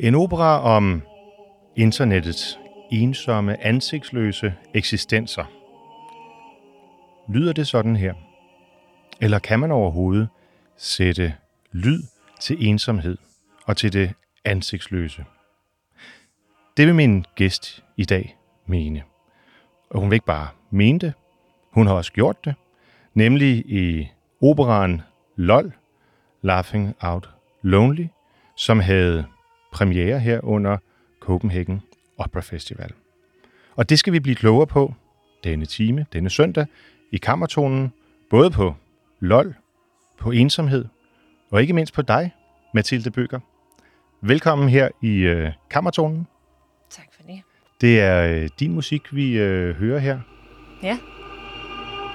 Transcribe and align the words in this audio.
En 0.00 0.14
opera 0.14 0.60
om 0.60 1.02
internettets 1.76 2.58
ensomme, 2.90 3.64
ansigtsløse 3.64 4.54
eksistenser. 4.74 5.44
Lyder 7.32 7.52
det 7.52 7.66
sådan 7.66 7.96
her? 7.96 8.14
Eller 9.20 9.38
kan 9.38 9.60
man 9.60 9.70
overhovedet 9.70 10.28
sætte 10.76 11.34
lyd 11.72 12.02
til 12.40 12.66
ensomhed 12.68 13.18
og 13.64 13.76
til 13.76 13.92
det 13.92 14.14
ansigtsløse? 14.44 15.24
Det 16.76 16.86
vil 16.86 16.94
min 16.94 17.24
gæst 17.34 17.84
i 17.96 18.04
dag 18.04 18.36
mene. 18.66 19.02
Og 19.90 20.00
hun 20.00 20.10
vil 20.10 20.16
ikke 20.16 20.26
bare 20.26 20.48
mene 20.70 20.98
det, 20.98 21.12
hun 21.70 21.86
har 21.86 21.94
også 21.94 22.12
gjort 22.12 22.44
det, 22.44 22.54
nemlig 23.14 23.50
i 23.66 24.08
operaen 24.42 25.02
LOL, 25.36 25.72
Laughing 26.42 26.94
Out 27.00 27.30
Lonely, 27.62 28.06
som 28.56 28.80
havde 28.80 29.24
premiere 29.72 30.20
her 30.20 30.40
under 30.44 30.76
Copenhagen 31.20 31.82
Opera 32.18 32.40
Festival. 32.40 32.92
Og 33.76 33.88
det 33.88 33.98
skal 33.98 34.12
vi 34.12 34.20
blive 34.20 34.36
klogere 34.36 34.66
på 34.66 34.94
denne 35.44 35.66
time, 35.66 36.06
denne 36.12 36.30
søndag, 36.30 36.66
i 37.12 37.16
kammertonen, 37.16 37.92
både 38.30 38.50
på 38.50 38.74
LOL, 39.20 39.54
på 40.18 40.30
ensomhed, 40.30 40.84
og 41.50 41.60
ikke 41.60 41.72
mindst 41.72 41.94
på 41.94 42.02
dig, 42.02 42.34
Mathilde 42.74 43.10
Bøger. 43.10 43.40
Velkommen 44.20 44.68
her 44.68 44.88
i 45.02 45.16
øh, 45.16 45.52
kammertonen. 45.70 46.26
Tak 46.90 47.06
for 47.16 47.22
det. 47.22 47.42
Det 47.80 48.00
er 48.00 48.42
øh, 48.42 48.48
din 48.60 48.72
musik, 48.72 49.14
vi 49.14 49.38
øh, 49.38 49.74
hører 49.76 49.98
her. 49.98 50.20
Ja. 50.82 50.98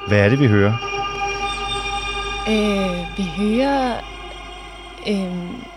Hvad 0.08 0.26
er 0.26 0.30
det, 0.30 0.40
vi 0.40 0.48
hører? 0.48 0.74
Øh, 2.50 3.18
vi 3.18 3.24
hører 3.38 3.98
øh, 5.08 5.73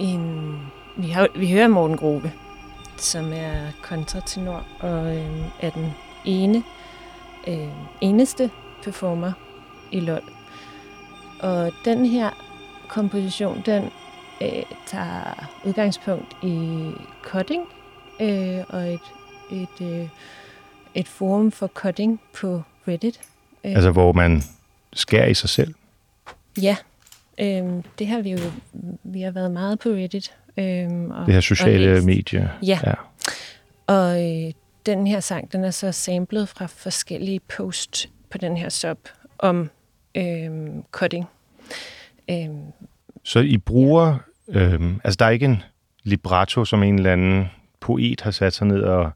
en... 0.00 0.56
Vi, 0.96 1.08
har, 1.08 1.28
vi 1.36 1.50
hører 1.52 1.68
Morten 1.68 1.96
Grove, 1.96 2.32
som 2.96 3.32
er 3.32 3.70
kontratenor 3.82 4.66
og 4.80 5.16
øh, 5.16 5.40
er 5.60 5.70
den 5.70 5.92
ene, 6.24 6.62
øh, 7.46 7.68
eneste 8.00 8.50
performer 8.84 9.32
i 9.90 10.00
LOL. 10.00 10.22
Og 11.40 11.72
den 11.84 12.06
her 12.06 12.30
komposition, 12.88 13.62
den 13.66 13.84
øh, 14.42 14.62
tager 14.86 15.50
udgangspunkt 15.64 16.36
i 16.42 16.90
cutting 17.22 17.62
øh, 18.20 18.64
og 18.68 18.94
et, 18.94 19.00
et, 19.50 19.80
øh, 19.80 20.08
et 20.94 21.08
forum 21.08 21.52
for 21.52 21.66
cutting 21.66 22.20
på 22.40 22.62
Reddit. 22.88 23.20
Øh, 23.64 23.74
Altså, 23.74 23.90
hvor 23.90 24.12
man 24.12 24.42
skærer 24.92 25.26
i 25.26 25.34
sig 25.34 25.48
selv. 25.48 25.74
Ja, 26.62 26.76
øhm, 27.42 27.82
det 27.98 28.06
har 28.06 28.20
vi 28.20 28.30
jo, 28.30 28.38
vi 29.04 29.20
har 29.20 29.30
været 29.30 29.50
meget 29.50 29.78
på 29.78 29.88
Reddit. 29.88 30.34
Øhm, 30.56 31.10
og, 31.10 31.26
Det 31.26 31.32
her 31.34 31.36
og 31.38 31.42
sociale 31.42 31.94
læst. 31.94 32.06
medie. 32.06 32.50
Ja. 32.62 32.78
ja. 32.86 32.94
Og 33.86 34.22
øh, 34.46 34.52
den 34.86 35.06
her 35.06 35.20
sang, 35.20 35.52
den 35.52 35.64
er 35.64 35.70
så 35.70 35.92
samlet 35.92 36.48
fra 36.48 36.66
forskellige 36.66 37.40
posts 37.56 38.08
på 38.30 38.38
den 38.38 38.56
her 38.56 38.68
sub 38.68 38.98
om 39.38 39.70
øhm, 40.14 40.82
cutting. 40.92 41.26
Øhm, 42.30 42.58
Så 43.24 43.40
I 43.40 43.56
bruger, 43.56 44.18
øhm, 44.48 45.00
altså 45.04 45.16
der 45.18 45.24
er 45.24 45.30
ikke 45.30 45.44
en 45.46 45.62
libretto, 46.02 46.64
som 46.64 46.82
en 46.82 46.94
eller 46.96 47.12
anden 47.12 47.46
poet 47.80 48.20
har 48.20 48.30
sat 48.30 48.52
sig 48.52 48.66
ned 48.66 48.82
og, 48.82 49.10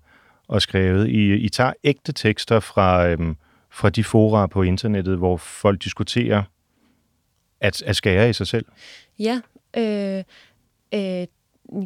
og 0.48 0.62
skrevet. 0.62 1.08
I, 1.08 1.34
I 1.34 1.48
tager 1.48 1.72
ægte 1.84 2.12
tekster 2.12 2.60
fra, 2.60 3.08
øhm, 3.08 3.36
fra 3.70 3.90
de 3.90 4.04
fora 4.04 4.46
på 4.46 4.62
internettet, 4.62 5.18
hvor 5.18 5.36
folk 5.36 5.84
diskuterer 5.84 6.42
at, 7.60 7.82
at 7.82 7.96
skære 7.96 8.30
i 8.30 8.32
sig 8.32 8.46
selv. 8.46 8.66
ja, 9.18 9.40
øh, 9.76 10.24
øh, 10.94 11.26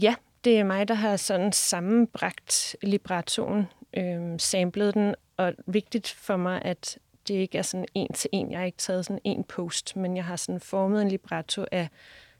ja, 0.03 0.15
det 0.45 0.59
er 0.59 0.65
mig, 0.65 0.89
der 0.89 0.95
har 0.95 1.17
sådan 1.17 1.53
sammenbragt 1.53 2.77
librettoen, 2.83 3.67
øh, 3.97 4.39
samlet 4.39 4.95
den, 4.95 5.15
og 5.37 5.53
vigtigt 5.67 6.09
for 6.09 6.37
mig, 6.37 6.63
at 6.65 6.99
det 7.29 7.35
ikke 7.35 7.59
er 7.59 7.63
sådan 7.63 7.87
en 7.95 8.13
til 8.13 8.31
en. 8.33 8.51
Jeg 8.51 8.59
har 8.59 8.67
ikke 8.67 8.79
taget 8.79 9.05
sådan 9.07 9.21
en 9.25 9.45
post, 9.45 9.97
men 9.97 10.17
jeg 10.17 10.25
har 10.25 10.37
sådan 10.37 10.61
formet 10.61 11.03
en 11.03 11.09
libretto 11.09 11.65
af 11.73 11.89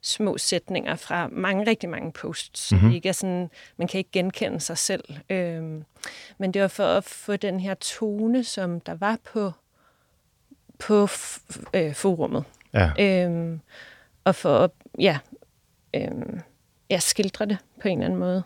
små 0.01 0.39
sætninger 0.39 0.97
fra 0.97 1.29
mange, 1.33 1.71
rigtig 1.71 1.89
mange 1.89 2.13
posts. 2.13 2.73
Mm-hmm. 2.73 2.89
Det 2.89 2.95
ikke 2.95 3.09
er 3.09 3.13
sådan, 3.13 3.51
man 3.77 3.89
kan 3.89 3.99
ikke 3.99 4.11
genkende 4.11 4.61
sig 4.61 4.79
selv. 4.79 5.05
Øhm, 5.31 5.85
men 6.39 6.55
det 6.55 6.63
var 6.63 6.69
for 6.69 6.85
at 6.85 7.05
få 7.05 7.37
den 7.37 7.61
her 7.61 7.75
tone, 7.75 8.45
som 8.45 8.81
der 8.81 8.95
var 8.95 9.19
på, 9.25 9.53
på 10.79 11.09
øh, 11.75 11.95
forummet. 11.95 12.45
Ja. 12.79 13.25
Øhm, 13.25 13.61
og 14.25 14.35
for 14.35 14.59
at 14.59 14.71
ja, 14.99 15.19
øhm, 15.95 16.41
ja, 16.91 16.99
skildre 16.99 17.47
det 17.47 17.59
på 17.83 17.89
en 17.89 17.99
eller 17.99 18.07
anden 18.07 18.21
måde. 18.21 18.43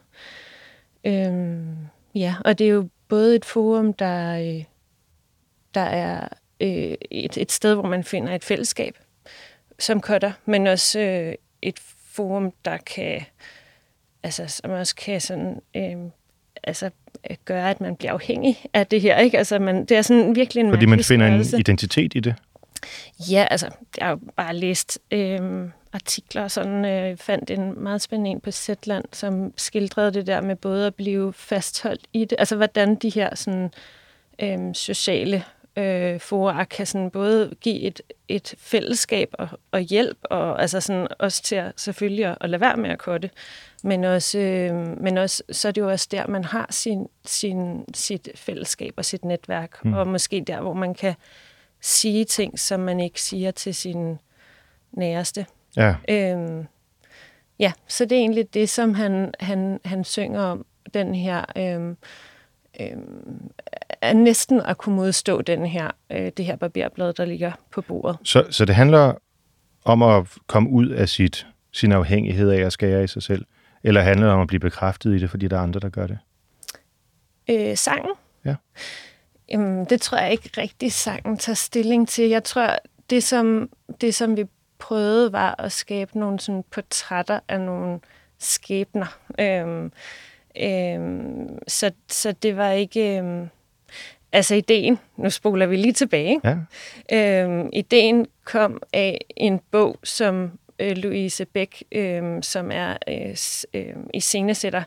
Øhm, 1.04 1.76
ja, 2.14 2.34
og 2.44 2.58
det 2.58 2.64
er 2.64 2.70
jo 2.70 2.88
både 3.08 3.36
et 3.36 3.44
forum, 3.44 3.92
der, 3.92 4.38
øh, 4.38 4.64
der 5.74 5.80
er 5.80 6.28
øh, 6.60 6.94
et, 7.10 7.36
et 7.36 7.52
sted, 7.52 7.74
hvor 7.74 7.88
man 7.88 8.04
finder 8.04 8.34
et 8.34 8.44
fællesskab 8.44 8.96
som 9.78 10.00
cutter, 10.00 10.32
men 10.46 10.66
også 10.66 11.00
øh, 11.00 11.34
et 11.62 11.80
forum, 12.12 12.52
der 12.64 12.76
kan, 12.76 13.20
altså, 14.22 14.48
som 14.48 14.70
også 14.70 14.96
kan 14.96 15.20
sådan, 15.20 15.60
øh, 15.76 15.96
altså, 16.64 16.90
øh, 17.30 17.36
gøre, 17.44 17.70
at 17.70 17.80
man 17.80 17.96
bliver 17.96 18.12
afhængig 18.12 18.64
af 18.74 18.86
det 18.86 19.00
her. 19.00 19.18
Ikke? 19.18 19.38
Altså, 19.38 19.58
man, 19.58 19.84
det 19.84 19.96
er 19.96 20.02
sådan 20.02 20.34
virkelig 20.34 20.60
en 20.60 20.70
Fordi 20.70 20.86
man 20.86 21.04
finder 21.04 21.26
en 21.26 21.40
identitet 21.58 22.14
i 22.14 22.20
det. 22.20 22.34
Ja, 23.30 23.46
altså, 23.50 23.70
jeg 23.98 24.06
har 24.06 24.10
jo 24.10 24.20
bare 24.36 24.56
læst 24.56 24.98
øh, 25.10 25.68
artikler, 25.92 26.42
og 26.42 26.50
sådan 26.50 26.84
øh, 26.84 27.16
fandt 27.16 27.50
en 27.50 27.82
meget 27.82 28.02
spændende 28.02 28.30
en 28.30 28.40
på 28.40 28.50
Zetland, 28.50 29.04
som 29.12 29.52
skildrede 29.56 30.14
det 30.14 30.26
der 30.26 30.40
med 30.40 30.56
både 30.56 30.86
at 30.86 30.94
blive 30.94 31.32
fastholdt 31.32 32.06
i 32.12 32.24
det, 32.24 32.36
altså 32.38 32.56
hvordan 32.56 32.94
de 32.94 33.08
her 33.08 33.34
sådan, 33.34 33.70
øh, 34.42 34.74
sociale 34.74 35.44
øh, 35.76 36.20
fora 36.20 36.64
kan 36.64 36.86
sådan 36.86 37.10
både 37.10 37.54
give 37.60 37.80
et, 37.80 38.00
et 38.28 38.54
fællesskab 38.58 39.28
og, 39.32 39.48
og 39.72 39.80
hjælp, 39.80 40.18
og 40.22 40.62
altså 40.62 40.80
sådan 40.80 41.08
også 41.18 41.42
til 41.42 41.54
at 41.54 41.72
selvfølgelig 41.76 42.24
at, 42.24 42.38
at 42.40 42.50
lade 42.50 42.60
være 42.60 42.76
med 42.76 42.90
at 42.90 42.98
korte, 42.98 43.30
men 43.82 44.04
også, 44.04 44.38
øh, 44.38 44.74
men 45.02 45.18
også, 45.18 45.42
så 45.50 45.68
er 45.68 45.72
det 45.72 45.80
jo 45.80 45.90
også 45.90 46.08
der, 46.10 46.26
man 46.26 46.44
har 46.44 46.66
sin, 46.70 47.08
sin, 47.24 47.84
sit 47.94 48.28
fællesskab 48.34 48.94
og 48.96 49.04
sit 49.04 49.24
netværk, 49.24 49.84
mm. 49.84 49.94
og 49.94 50.08
måske 50.08 50.44
der, 50.46 50.60
hvor 50.60 50.74
man 50.74 50.94
kan 50.94 51.14
sige 51.82 52.24
ting, 52.24 52.58
som 52.58 52.80
man 52.80 53.00
ikke 53.00 53.22
siger 53.22 53.50
til 53.50 53.74
sin 53.74 54.18
næreste. 54.92 55.46
Ja. 55.76 55.94
Øhm, 56.08 56.66
ja, 57.58 57.72
så 57.88 58.04
det 58.04 58.12
er 58.12 58.20
egentlig 58.20 58.54
det, 58.54 58.68
som 58.68 58.94
han, 58.94 59.34
han, 59.40 59.80
han 59.84 60.04
synger 60.04 60.40
om, 60.40 60.66
den 60.94 61.14
her, 61.14 61.44
øhm, 61.56 61.96
øhm, 62.80 63.50
er 64.00 64.12
næsten 64.12 64.60
at 64.60 64.78
kunne 64.78 64.96
modstå 64.96 65.42
den 65.42 65.66
her, 65.66 65.90
øh, 66.10 66.32
det 66.36 66.44
her 66.44 66.56
barberblad, 66.56 67.12
der 67.12 67.24
ligger 67.24 67.52
på 67.70 67.82
bordet. 67.82 68.18
Så, 68.24 68.46
så 68.50 68.64
det 68.64 68.74
handler 68.74 69.14
om 69.84 70.02
at 70.02 70.26
komme 70.46 70.70
ud 70.70 70.88
af 70.88 71.08
sit, 71.08 71.46
sin 71.72 71.92
afhængighed 71.92 72.50
af 72.50 72.60
at 72.60 72.72
skære 72.72 73.04
i 73.04 73.06
sig 73.06 73.22
selv? 73.22 73.44
Eller 73.82 74.00
handler 74.00 74.26
det 74.26 74.34
om 74.34 74.40
at 74.40 74.48
blive 74.48 74.60
bekræftet 74.60 75.14
i 75.14 75.18
det, 75.18 75.30
fordi 75.30 75.48
der 75.48 75.56
er 75.56 75.60
andre, 75.60 75.80
der 75.80 75.88
gør 75.88 76.06
det? 76.06 76.18
Øh, 77.50 77.76
sangen? 77.76 78.12
Ja. 78.44 78.54
Jamen, 79.52 79.84
det 79.84 80.00
tror 80.00 80.18
jeg 80.18 80.32
ikke 80.32 80.50
rigtig 80.58 80.92
sangen 80.92 81.36
tager 81.36 81.54
stilling 81.54 82.08
til. 82.08 82.28
Jeg 82.28 82.44
tror, 82.44 82.78
det 83.10 83.22
som, 83.24 83.70
det 84.00 84.14
som 84.14 84.36
vi 84.36 84.44
prøvede, 84.78 85.32
var 85.32 85.54
at 85.58 85.72
skabe 85.72 86.18
nogle 86.18 86.40
sådan 86.40 86.64
portrætter 86.70 87.40
af 87.48 87.60
nogle 87.60 88.00
skæbner. 88.38 89.18
Øhm, 89.40 89.92
øhm, 90.60 91.58
så, 91.68 91.90
så 92.08 92.32
det 92.32 92.56
var 92.56 92.70
ikke... 92.70 93.18
Øhm, 93.18 93.48
altså 94.32 94.54
ideen, 94.54 94.98
nu 95.16 95.30
spoler 95.30 95.66
vi 95.66 95.76
lige 95.76 95.92
tilbage. 95.92 96.40
Ja. 96.44 96.56
Øhm, 97.42 97.70
ideen 97.72 98.26
kom 98.44 98.82
af 98.92 99.20
en 99.36 99.60
bog, 99.70 99.98
som 100.04 100.58
øh, 100.78 100.96
Louise 100.96 101.44
Bæk, 101.44 101.82
øh, 101.92 102.42
som 102.42 102.70
er 102.72 102.96
øh, 103.08 103.36
øh, 103.74 103.96
iscenesætter, 104.14 104.82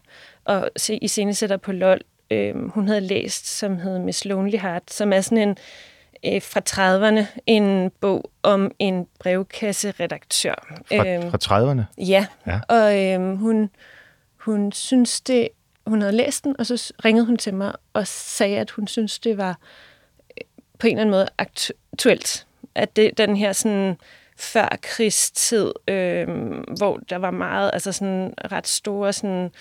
og 0.45 0.69
se- 0.77 0.97
iscenesætter 1.01 1.57
på 1.57 1.71
LOL, 1.71 2.01
øh, 2.35 2.69
hun 2.69 2.87
havde 2.87 3.01
læst, 3.01 3.47
som 3.57 3.77
hed 3.77 3.99
Miss 3.99 4.25
Lonely 4.25 4.57
Heart, 4.57 4.83
som 4.93 5.13
er 5.13 5.21
sådan 5.21 5.37
en 5.37 5.57
øh, 6.25 6.41
fra 6.41 6.61
30'erne, 6.69 7.25
en 7.45 7.91
bog 8.01 8.31
om 8.43 8.71
en 8.79 9.07
brevkasseredaktør. 9.19 10.75
Fra, 10.87 11.07
Øhm, 11.09 11.31
fra 11.31 11.37
30'erne? 11.73 12.03
Ja, 12.05 12.25
Ja. 12.47 12.59
og 12.69 13.03
øhm, 13.03 13.35
hun, 13.37 13.69
hun 14.37 14.71
synes 14.71 15.21
det, 15.21 15.47
hun 15.87 16.01
havde 16.01 16.15
læst 16.15 16.43
den, 16.43 16.55
og 16.59 16.65
så 16.65 16.93
ringede 17.05 17.25
hun 17.25 17.37
til 17.37 17.53
mig 17.53 17.73
og 17.93 18.07
sagde, 18.07 18.57
at 18.57 18.71
hun 18.71 18.87
synes 18.87 19.19
det 19.19 19.37
var 19.37 19.57
øh, 20.37 20.43
på 20.79 20.87
en 20.87 20.93
eller 20.93 21.01
anden 21.01 21.11
måde 21.11 21.27
aktu- 21.41 21.89
aktuelt. 21.93 22.47
At 22.75 22.95
det, 22.95 23.17
den 23.17 23.35
her 23.35 23.53
sådan 23.53 23.97
før 24.37 24.77
krigstid, 24.81 25.71
øhm, 25.87 26.63
hvor 26.77 26.97
der 27.09 27.15
var 27.17 27.31
meget, 27.31 27.69
altså 27.73 27.91
sådan 27.91 28.33
ret 28.51 28.67
store 28.67 29.13
sådan, 29.13 29.51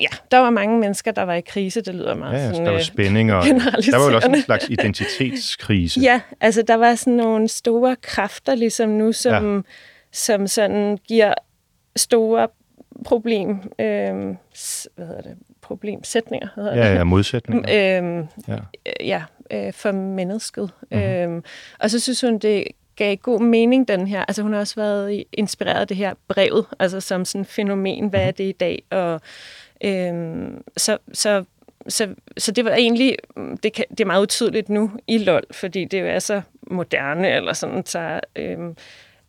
ja, 0.00 0.08
der 0.30 0.38
var 0.38 0.50
mange 0.50 0.78
mennesker, 0.80 1.12
der 1.12 1.22
var 1.22 1.34
i 1.34 1.40
krise, 1.40 1.80
det 1.80 1.94
lyder 1.94 2.14
meget 2.14 2.32
Ja, 2.32 2.38
ja, 2.38 2.44
så 2.48 2.50
sådan, 2.50 2.66
der 2.66 2.70
var 2.72 2.78
øh, 2.78 2.84
spænding, 2.84 3.32
og 3.32 3.44
der 3.44 3.98
var 3.98 4.10
jo 4.10 4.16
også 4.16 4.28
en 4.28 4.42
slags 4.42 4.68
identitetskrise. 4.68 6.00
Ja, 6.00 6.20
altså 6.40 6.62
der 6.62 6.74
var 6.74 6.94
sådan 6.94 7.12
nogle 7.12 7.48
store 7.48 7.96
kræfter 8.02 8.54
ligesom 8.54 8.88
nu, 8.88 9.12
som, 9.12 9.56
ja. 9.56 9.62
som 10.12 10.46
sådan 10.46 10.98
giver 11.08 11.34
store 11.96 12.48
problem, 13.04 13.50
øh, 13.50 14.36
hvad 14.96 15.06
hedder 15.06 15.20
det, 15.22 15.36
problemsætninger, 15.62 16.48
hedder 16.56 16.76
Ja, 16.76 16.90
det. 16.90 16.96
ja, 16.98 17.04
modsætning. 17.04 17.66
Øhm, 17.74 18.26
Ja. 18.48 18.56
ja, 19.00 19.22
øh, 19.52 19.72
for 19.72 19.92
mennesket. 19.92 20.70
Mhm. 20.90 21.00
Mm-hmm. 21.00 21.12
Øhm, 21.14 21.44
og 21.78 21.90
så 21.90 22.00
synes 22.00 22.20
hun, 22.20 22.38
det 22.38 22.64
gav 22.96 23.16
god 23.16 23.40
mening, 23.40 23.88
den 23.88 24.06
her. 24.06 24.24
Altså 24.28 24.42
hun 24.42 24.52
har 24.52 24.60
også 24.60 24.74
været 24.76 25.24
inspireret 25.32 25.80
af 25.80 25.88
det 25.88 25.96
her 25.96 26.14
brevet, 26.28 26.66
altså 26.78 27.00
som 27.00 27.24
sådan 27.24 27.44
fænomen, 27.44 28.08
hvad 28.08 28.20
er 28.26 28.30
det 28.30 28.44
i 28.44 28.52
dag? 28.52 28.82
Og 28.90 29.20
øhm, 29.84 30.62
så, 30.76 30.98
så, 31.12 31.44
så, 31.88 32.14
så 32.38 32.52
det 32.52 32.64
var 32.64 32.70
egentlig, 32.70 33.16
det, 33.62 33.72
kan, 33.72 33.84
det 33.90 34.00
er 34.00 34.04
meget 34.04 34.22
utydeligt 34.22 34.68
nu 34.68 34.90
i 35.06 35.18
LOL, 35.18 35.42
fordi 35.50 35.84
det 35.84 36.00
jo 36.00 36.06
er 36.06 36.18
så 36.18 36.40
moderne, 36.70 37.30
eller 37.30 37.52
sådan, 37.52 37.86
så 37.86 38.20
øhm, 38.36 38.76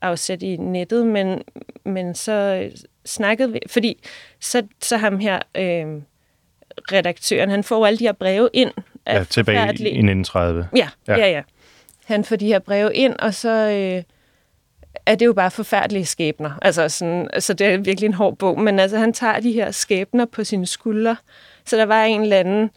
afsat 0.01 0.44
i 0.44 0.57
nettet, 0.57 1.07
men, 1.07 1.42
men 1.86 2.15
så 2.15 2.69
snakkede 3.06 3.51
vi, 3.51 3.59
fordi 3.68 4.03
så, 4.39 4.63
så 4.81 4.98
ham 4.98 5.19
her, 5.19 5.39
øhm, 5.57 6.03
redaktøren, 6.92 7.50
han 7.50 7.63
får 7.63 7.86
alle 7.86 8.00
de 8.00 8.03
her 8.03 8.12
breve 8.12 8.50
ind. 8.53 8.71
af 9.06 9.18
Ja, 9.19 9.24
tilbage 9.24 9.56
i 9.56 9.59
forfærdelige- 9.59 9.89
1930. 9.92 10.68
Ja, 10.75 10.89
Ja. 11.07 11.13
ja, 11.18 11.25
ja. 11.25 11.31
ja. 11.31 11.42
Han 12.06 12.24
får 12.24 12.36
de 12.36 12.48
her 12.48 12.59
breve 12.59 12.94
ind, 12.95 13.15
og 13.19 13.33
så 13.33 13.50
øh, 13.69 14.03
er 15.05 15.15
det 15.15 15.25
jo 15.25 15.33
bare 15.33 15.51
forfærdelige 15.51 16.05
skæbner. 16.05 16.51
Altså 16.61 16.89
sådan, 16.89 17.29
så 17.39 17.53
det 17.53 17.67
er 17.67 17.77
virkelig 17.77 18.07
en 18.07 18.13
hård 18.13 18.38
bog, 18.38 18.59
men 18.59 18.79
altså, 18.79 18.97
han 18.97 19.13
tager 19.13 19.39
de 19.39 19.51
her 19.51 19.71
skæbner 19.71 20.25
på 20.25 20.43
sine 20.43 20.65
skuldre. 20.67 21.15
Så 21.65 21.77
der 21.77 21.85
var 21.85 22.03
en 22.03 22.21
eller 22.21 22.38
anden... 22.39 22.69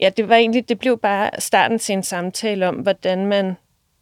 Ja, 0.00 0.10
det 0.16 0.28
var 0.28 0.36
egentlig, 0.36 0.68
det 0.68 0.78
blev 0.78 0.98
bare 0.98 1.30
starten 1.38 1.78
til 1.78 1.92
en 1.92 2.02
samtale 2.02 2.68
om, 2.68 2.74
hvordan 2.74 3.26
man, 3.26 3.56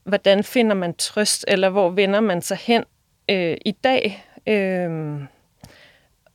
hvordan 0.04 0.44
finder 0.44 0.74
man 0.74 0.94
trøst, 0.94 1.44
eller 1.48 1.68
hvor 1.68 1.90
vender 1.90 2.20
man 2.20 2.42
sig 2.42 2.56
hen 2.60 2.84
øh, 3.30 3.56
i 3.66 3.70
dag. 3.84 4.24
Øh, 4.46 5.20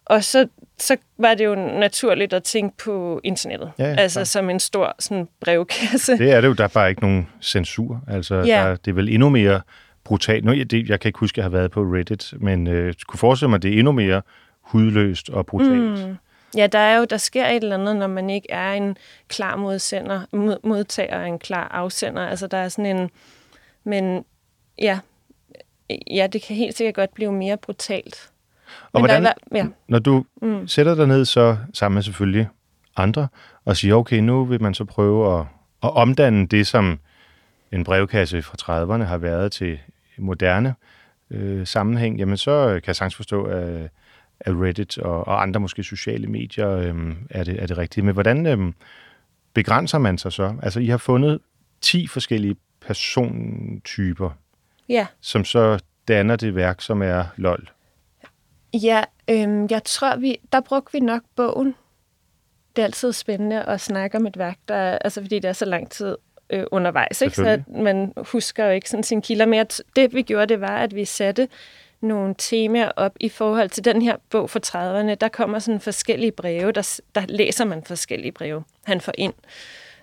og 0.06 0.24
så, 0.24 0.48
så 0.78 0.98
var 1.18 1.34
det 1.34 1.46
jo 1.46 1.56
naturligt 1.56 2.34
at 2.34 2.44
tænke 2.44 2.78
på 2.78 3.22
internettet, 3.24 3.72
Ja, 3.80 3.84
ja, 3.84 3.96
altså 3.96 4.20
klart. 4.20 4.28
som 4.28 4.50
en 4.50 4.60
stor 4.60 4.96
sådan, 5.00 5.28
brevkasse. 5.42 6.18
Det 6.18 6.32
er 6.32 6.42
det 6.42 6.48
jo, 6.48 6.54
der 6.54 6.64
er 6.64 6.68
bare 6.68 6.90
ikke 6.90 7.02
nogen 7.02 7.28
censur. 7.42 8.02
Altså, 8.08 8.36
Ja. 8.36 8.42
der, 8.44 8.76
det 8.76 8.92
er 8.92 8.96
vel 8.96 9.10
endnu 9.10 9.30
mere 9.30 9.62
brutalt. 10.06 10.46
Nu, 10.46 10.52
jeg, 10.52 10.72
det, 10.72 10.90
jeg 10.90 11.00
kan 11.00 11.10
ikke 11.10 11.20
huske, 11.20 11.36
at 11.36 11.38
jeg 11.38 11.44
har 11.44 11.50
været 11.58 11.72
på 11.72 11.82
Reddit, 11.82 12.34
men 12.38 12.68
øh, 12.68 12.94
kunne 13.08 13.20
forestille 13.20 13.50
mig, 13.50 13.56
at 13.56 13.64
det 13.64 13.74
er 13.74 13.78
endnu 13.80 13.92
mere 13.92 14.22
hudløst 14.62 15.30
og 15.30 15.46
brutalt. 15.46 16.08
Mm. 16.08 16.16
Ja, 16.58 16.68
der 16.68 16.80
er 16.80 16.98
jo, 16.98 17.06
der 17.06 17.18
sker 17.18 17.48
et 17.48 17.64
eller 17.64 17.78
andet, 17.78 17.96
når 17.96 18.08
man 18.08 18.30
ikke 18.30 18.52
er 18.52 18.74
en 18.74 18.98
klar 19.28 19.56
modsender, 19.56 20.22
mod, 20.32 20.58
modtager 20.64 21.20
og 21.20 21.28
en 21.28 21.40
klar 21.40 21.68
afsender. 21.68 22.28
Altså, 22.28 22.48
der 22.48 22.58
er 22.58 22.70
sådan 22.70 22.98
en... 22.98 23.10
Men 23.84 24.26
ja, 24.80 25.00
ja, 26.12 26.28
det 26.34 26.42
kan 26.42 26.56
helt 26.56 26.78
sikkert 26.78 26.96
godt 26.96 27.14
blive 27.14 27.32
mere 27.32 27.58
brutalt. 27.58 28.30
Og 28.94 29.02
Men 29.02 29.10
der 29.10 29.20
hvordan, 29.20 29.34
hver- 29.52 29.58
ja. 29.58 29.66
når 29.88 30.00
du 30.00 30.26
mm. 30.42 30.68
sætter 30.68 30.96
dig 30.96 31.08
ned 31.08 31.26
så 31.26 31.58
sammen 31.74 31.96
med 31.96 32.04
selvfølgelig 32.04 32.48
andre, 32.98 33.28
og 33.66 33.78
siger, 33.78 33.96
okay, 33.96 34.20
nu 34.20 34.46
vil 34.46 34.62
man 34.62 34.74
så 34.74 34.86
prøve 34.86 35.40
at, 35.40 35.46
at 35.84 35.96
omdanne 35.96 36.48
det, 36.48 36.68
som 36.68 37.00
en 37.72 37.84
brevkasse 37.84 38.42
fra 38.42 38.84
30'erne 38.84 39.04
har 39.04 39.18
været 39.18 39.52
til 39.52 39.80
moderne 40.18 40.76
øh, 41.32 41.68
sammenhæng, 41.68 42.20
jamen 42.20 42.38
så 42.38 42.68
kan 42.68 42.88
jeg 42.88 42.96
sagtens 42.96 43.16
forstå, 43.16 43.44
at, 43.44 43.90
at 44.40 44.54
Reddit 44.54 44.98
og, 44.98 45.28
og 45.28 45.42
andre 45.42 45.60
måske 45.60 45.84
sociale 45.84 46.28
medier 46.28 46.70
øh, 46.72 47.16
er, 47.30 47.44
det, 47.44 47.62
er 47.64 47.68
det 47.68 47.78
rigtige. 47.78 48.04
Men 48.06 48.14
hvordan 48.14 48.46
øh, 48.46 48.74
begrænser 49.54 49.98
man 49.98 50.18
sig 50.18 50.32
så? 50.32 50.56
Altså, 50.64 50.80
I 50.80 50.88
har 50.88 50.98
fundet 50.98 51.40
10 51.82 52.08
forskellige 52.08 52.56
persontyper, 52.82 54.30
Ja, 54.90 55.08
som 55.22 55.46
så 55.46 55.80
danner 56.08 56.36
det 56.36 56.56
værk, 56.56 56.82
som 56.82 57.02
er 57.02 57.24
LOL. 57.38 57.70
ja 58.74 59.04
øhm, 59.30 59.68
jeg 59.70 59.82
tror, 59.86 60.16
vi, 60.16 60.38
der 60.52 60.62
brugte 60.62 60.94
vi 60.94 61.00
nok 61.00 61.22
bogen. 61.36 61.76
Det 62.76 62.82
er 62.82 62.86
altid 62.86 63.14
spændende 63.14 63.64
at 63.64 63.82
snakke 63.82 64.18
om 64.18 64.28
et 64.28 64.38
værk, 64.38 64.58
der, 64.68 64.76
er- 64.76 64.98
altså 64.98 65.22
fordi 65.22 65.36
det 65.40 65.46
er 65.50 65.54
så 65.54 65.66
lang 65.66 65.92
tid 65.92 66.16
øh, 66.50 66.64
undervejs, 66.72 67.22
ikke? 67.22 67.36
så 67.36 67.62
man 67.68 68.14
husker 68.18 68.66
jo 68.66 68.72
ikke 68.72 68.90
sådan 68.90 69.04
sine 69.04 69.22
kilder. 69.22 69.46
Men 69.46 69.66
det 69.96 70.14
vi 70.14 70.22
gjorde, 70.22 70.46
det 70.46 70.62
var, 70.62 70.78
at 70.78 70.96
vi 70.96 71.06
satte 71.06 71.48
nogle 72.02 72.36
temaer 72.38 72.92
op 72.96 73.16
i 73.20 73.30
forhold 73.30 73.70
til 73.70 73.86
den 73.86 74.02
her 74.02 74.16
bog 74.30 74.50
fra 74.50 74.60
30'erne. 74.66 75.16
Der 75.16 75.28
kommer 75.28 75.60
sådan 75.60 75.80
forskellige 75.80 76.32
breve, 76.32 76.72
der, 76.72 77.00
der 77.16 77.22
læser 77.28 77.66
man 77.66 77.84
forskellige 77.84 78.32
breve, 78.32 78.64
han 78.84 79.02
får 79.02 79.14
ind. 79.18 79.34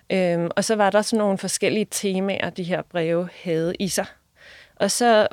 Øhm, 0.09 0.49
og 0.55 0.63
så 0.63 0.75
var 0.75 0.89
der 0.89 1.01
sådan 1.01 1.17
nogle 1.17 1.37
forskellige 1.37 1.87
temaer, 1.91 2.49
de 2.49 2.63
her 2.63 2.81
breve 2.81 3.29
havde 3.43 3.73
i 3.79 3.87
sig. 3.87 4.05
Og 4.75 4.91
så 4.91 5.27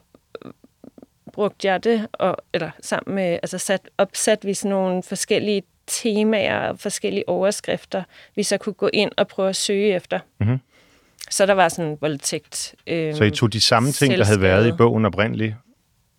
øh, 0.44 0.52
brugte 1.32 1.68
jeg 1.68 1.84
det, 1.84 2.08
og, 2.12 2.36
eller 2.52 2.70
sammen 2.80 3.14
med, 3.14 3.38
altså 3.42 3.58
sat, 3.58 3.90
opsat 3.98 4.46
vi 4.46 4.54
sådan 4.54 4.70
nogle 4.70 5.02
forskellige 5.02 5.62
temaer 5.86 6.68
og 6.68 6.78
forskellige 6.78 7.28
overskrifter, 7.28 8.02
vi 8.36 8.42
så 8.42 8.58
kunne 8.58 8.72
gå 8.72 8.90
ind 8.92 9.12
og 9.16 9.28
prøve 9.28 9.49
at 9.49 9.56
søge 9.56 9.94
efter. 9.94 10.18
Mhm. 10.40 10.61
Så 11.30 11.46
der 11.46 11.52
var 11.54 11.68
sådan 11.68 11.98
voldtægt. 12.00 12.74
Øhm, 12.86 13.14
Så 13.16 13.24
I 13.24 13.30
tog 13.30 13.52
de 13.52 13.60
samme 13.60 13.92
ting, 13.92 14.16
der 14.18 14.24
havde 14.24 14.40
været 14.40 14.68
i 14.68 14.72
bogen 14.72 15.04
oprindeligt, 15.04 15.54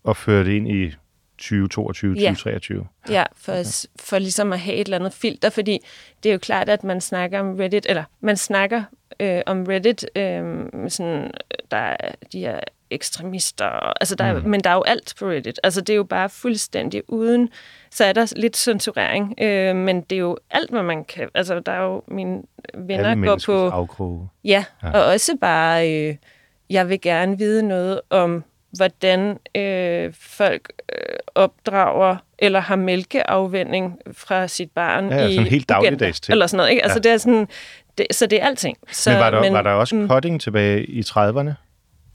og 0.03 0.17
førte 0.17 0.55
ind 0.57 0.67
i 0.71 0.91
2022, 1.37 2.13
Ja. 2.13 2.29
2023. 2.29 2.87
Ja, 3.09 3.23
for, 3.37 3.51
okay. 3.51 3.63
for 3.99 4.19
ligesom 4.19 4.53
at 4.53 4.59
have 4.59 4.75
et 4.77 4.85
eller 4.85 4.97
andet 4.99 5.13
filter, 5.13 5.49
fordi 5.49 5.79
det 6.23 6.29
er 6.29 6.33
jo 6.33 6.39
klart, 6.39 6.69
at 6.69 6.83
man 6.83 7.01
snakker 7.01 7.39
om 7.39 7.55
Reddit, 7.55 7.85
eller 7.89 8.03
man 8.21 8.37
snakker 8.37 8.83
øh, 9.19 9.41
om 9.45 9.63
Reddit, 9.63 10.05
øh, 10.15 10.65
sådan, 10.89 11.31
der 11.71 11.77
er 11.77 12.11
de 12.33 12.39
her 12.39 12.59
ekstremister, 12.91 13.93
altså 14.01 14.15
der, 14.15 14.33
mm. 14.39 14.49
men 14.49 14.59
der 14.59 14.69
er 14.69 14.73
jo 14.73 14.83
alt 14.83 15.13
på 15.19 15.25
Reddit. 15.29 15.59
Altså 15.63 15.81
det 15.81 15.89
er 15.93 15.97
jo 15.97 16.03
bare 16.03 16.29
fuldstændig 16.29 17.03
uden, 17.07 17.49
så 17.91 18.05
er 18.05 18.13
der 18.13 18.33
lidt 18.35 18.57
censurering, 18.57 19.33
øh, 19.41 19.75
men 19.75 20.01
det 20.01 20.15
er 20.15 20.19
jo 20.19 20.37
alt, 20.51 20.69
hvad 20.71 20.83
man 20.83 21.03
kan. 21.05 21.29
Altså 21.35 21.59
der 21.59 21.71
er 21.71 21.83
jo 21.83 22.03
mine 22.07 22.41
venner 22.77 23.09
Alle 23.11 23.27
går 23.27 23.39
på... 23.45 23.69
afkroge. 23.69 24.29
Ja, 24.43 24.63
Ja. 24.83 24.91
og 24.91 25.05
også 25.05 25.37
bare, 25.41 25.91
øh, 26.09 26.15
jeg 26.69 26.89
vil 26.89 27.01
gerne 27.01 27.37
vide 27.37 27.63
noget 27.63 28.01
om, 28.09 28.43
hvordan 28.77 29.37
øh, 29.55 30.13
folk 30.19 30.71
øh, 30.93 30.97
opdrager 31.35 32.17
eller 32.39 32.59
har 32.59 32.75
mælkeafvending 32.75 33.97
fra 34.11 34.47
sit 34.47 34.71
barn 34.71 35.09
Ja, 35.09 35.15
ja, 35.15 35.27
i 35.27 35.35
sådan 35.35 35.49
helt 35.51 35.69
dagligdags 35.69 36.19
ting. 36.21 36.31
Eller 36.33 36.47
sådan 36.47 36.57
noget, 36.57 36.69
ikke? 36.71 36.83
Altså 36.83 36.97
Ja. 36.97 37.01
det 37.01 37.11
er 37.11 37.17
sådan, 37.17 37.47
det, 37.97 38.07
så 38.11 38.25
det 38.25 38.41
er 38.41 38.45
alting. 38.47 38.77
Så, 38.91 39.09
Men 39.09 39.19
var 39.19 39.29
der, 39.29 39.41
men, 39.41 39.53
var 39.53 39.61
der 39.61 39.71
også 39.71 39.95
mm. 39.95 40.07
cutting 40.09 40.41
tilbage 40.41 40.85
i 40.85 41.01
30'erne? 41.01 41.51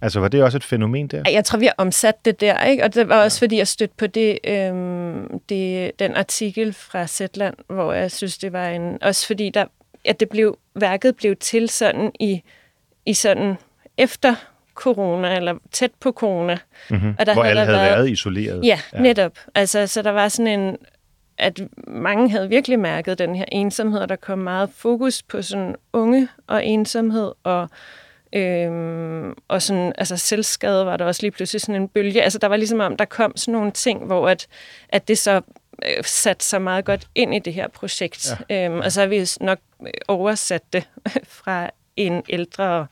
Altså, 0.01 0.21
var 0.21 0.29
det 0.29 0.43
også 0.43 0.57
et 0.57 0.65
fænomen 0.65 1.07
der? 1.07 1.23
Jeg 1.31 1.45
tror, 1.45 1.59
vi 1.59 1.65
har 1.65 1.75
omsat 1.79 2.25
det 2.25 2.41
der, 2.41 2.65
ikke? 2.65 2.85
Og 2.85 2.95
det 2.95 3.09
var 3.09 3.23
også, 3.23 3.39
fordi 3.39 3.57
jeg 3.57 3.69
stødte 3.69 3.95
på 3.99 4.07
det, 4.07 4.39
øhm, 4.45 5.41
det, 5.49 5.93
den 5.99 6.15
artikel 6.15 6.73
fra 6.73 7.07
Zetland, 7.07 7.55
hvor 7.67 7.93
jeg 7.93 8.11
synes, 8.11 8.39
det 8.39 8.53
var 8.53 8.69
en... 8.69 9.03
Også 9.03 9.27
fordi, 9.27 9.51
der, 9.51 9.65
at 10.05 10.21
det 10.21 10.29
blev, 10.29 10.59
værket 10.75 11.17
blev 11.17 11.37
til 11.37 11.69
sådan 11.69 12.13
i, 12.21 12.43
i 13.07 13.15
sådan 13.15 13.57
efter 13.99 14.35
corona, 14.75 15.37
eller 15.37 15.55
tæt 15.73 15.91
på 16.01 16.13
corona. 16.13 16.59
Mm-hmm. 16.91 17.15
Og 17.19 17.27
der 17.27 17.35
Hvor 17.35 17.45
alle 17.45 17.61
der 17.61 17.67
havde 17.67 17.79
været 17.79 18.11
isoleret. 18.11 18.65
Ja, 18.65 18.81
ja, 18.93 19.01
netop. 19.01 19.33
Altså, 19.55 19.87
så 19.87 20.03
der 20.03 20.11
var 20.11 20.29
sådan 20.29 20.61
en, 20.61 20.77
at 21.39 21.61
mange 21.87 22.31
havde 22.31 22.49
virkelig 22.49 22.79
mærket 22.79 23.19
den 23.19 23.35
her 23.35 23.45
ensomhed, 23.53 24.01
og 24.01 24.09
der 24.09 24.17
kom 24.17 24.39
meget 24.39 24.71
fokus 24.77 25.23
på 25.23 25.43
sådan 25.43 25.75
unge 25.93 26.29
og 26.47 26.65
ensomhed, 26.65 27.33
og, 27.45 27.69
øhm, 28.33 29.35
og 29.49 29.63
sådan, 29.63 29.93
altså 29.99 30.17
selvskade 30.17 30.87
var 30.87 30.97
der 30.97 31.05
også 31.05 31.23
lige 31.23 31.31
pludselig 31.31 31.61
sådan 31.61 31.83
en 31.83 31.89
bølge. 31.89 32.23
Altså, 32.23 32.39
der 32.39 32.47
var 32.47 32.57
ligesom 32.57 32.81
om, 32.81 32.97
der 32.97 33.05
kom 33.05 33.37
sådan 33.37 33.53
nogle 33.53 33.71
ting, 33.71 34.05
hvor 34.05 34.29
at, 34.29 34.47
at 34.89 35.09
det 35.09 35.19
så 35.19 35.41
øh, 35.85 36.05
satte 36.05 36.45
sig 36.45 36.63
meget 36.63 36.85
godt 36.85 37.09
ind 37.15 37.35
i 37.35 37.39
det 37.39 37.55
her 37.55 37.69
projekt. 37.69 38.35
Ja. 38.51 38.65
Øhm, 38.65 38.79
og 38.79 38.93
så 38.93 39.01
har 39.01 39.07
vi 39.09 39.27
nok 39.41 39.59
øh, 39.83 39.93
oversat 40.09 40.73
det 40.73 40.89
fra 41.43 41.71
en 41.97 42.23
ældre, 42.29 42.87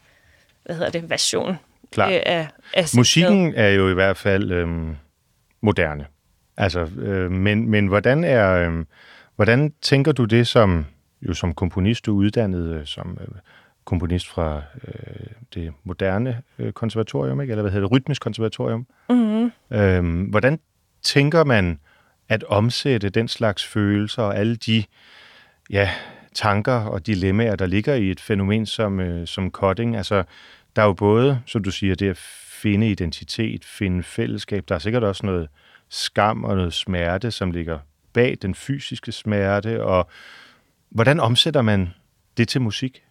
hvad 0.65 0.77
hedder 0.77 0.91
det, 0.91 1.11
version 1.11 1.59
Klart. 1.93 2.13
øh, 2.13 2.21
af, 2.27 2.49
af. 2.75 2.85
Musikken 2.97 3.55
er 3.55 3.69
jo 3.69 3.91
i 3.91 3.95
hvert 3.95 4.17
fald 4.17 4.51
øhm, 4.51 4.97
moderne. 5.61 6.07
Altså, 6.57 6.81
øh, 6.81 7.31
men, 7.31 7.69
men 7.71 7.87
hvordan 7.87 8.25
er, 8.25 8.53
øh, 8.53 8.85
hvordan 9.37 9.73
tænker 9.83 10.13
du 10.13 10.25
det 10.25 10.47
som 10.47 10.87
jo 11.23 11.35
som 11.35 11.55
komponist, 11.55 12.07
du 12.07 12.13
er 12.13 12.25
uddannet 12.25 12.69
øh, 12.69 12.87
som 12.87 13.19
øh, 13.21 13.29
komponist 13.85 14.29
fra 14.29 14.63
øh, 14.89 15.27
det 15.55 15.73
moderne 15.85 16.43
øh, 16.59 16.73
konservatorium, 16.73 17.41
ikke? 17.41 17.51
eller 17.51 17.63
hvad 17.63 17.73
hedder 17.73 17.89
det, 17.89 17.93
rytmisk 17.93 18.23
konservatorium. 18.23 18.87
Mm-hmm. 19.09 19.53
Øhm, 19.71 20.23
hvordan 20.23 20.61
tænker 21.03 21.45
man 21.45 21.79
at 22.29 22.45
omsætte 22.45 23.09
den 23.09 23.29
slags 23.29 23.65
følelser 23.65 24.23
og 24.23 24.37
alle 24.37 24.57
de 24.57 24.85
ja, 25.71 25.91
tanker 26.35 26.73
og 26.73 27.07
dilemmaer, 27.07 27.57
der 27.57 27.67
ligger 27.67 27.95
i 27.95 28.11
et 28.11 28.21
fænomen 28.21 28.67
som, 28.67 29.01
øh, 29.01 29.27
som 29.27 29.51
cutting? 29.51 29.97
Altså, 29.97 30.25
der 30.77 30.83
er 30.83 30.87
jo 30.87 30.93
både, 30.93 31.41
som 31.47 31.65
du 31.65 31.71
siger, 31.71 31.95
det 31.95 32.11
at 32.11 32.17
finde 32.63 32.91
identitet, 32.91 33.65
finde 33.65 34.03
fællesskab. 34.03 34.65
Der 34.69 34.75
er 34.75 34.79
sikkert 34.79 35.05
også 35.05 35.27
noget 35.27 35.49
skam 35.89 36.45
og 36.45 36.57
noget 36.57 36.73
smerte, 36.73 37.31
som 37.31 37.51
ligger 37.51 37.79
bag 38.13 38.39
den 38.43 38.55
fysiske 38.55 39.13
smerte. 39.13 39.85
Og 39.85 40.09
hvordan 40.91 41.21
omsætter 41.21 41.63
man 41.63 41.95
det 42.37 42.49
til 42.49 42.61
musik? 42.61 43.03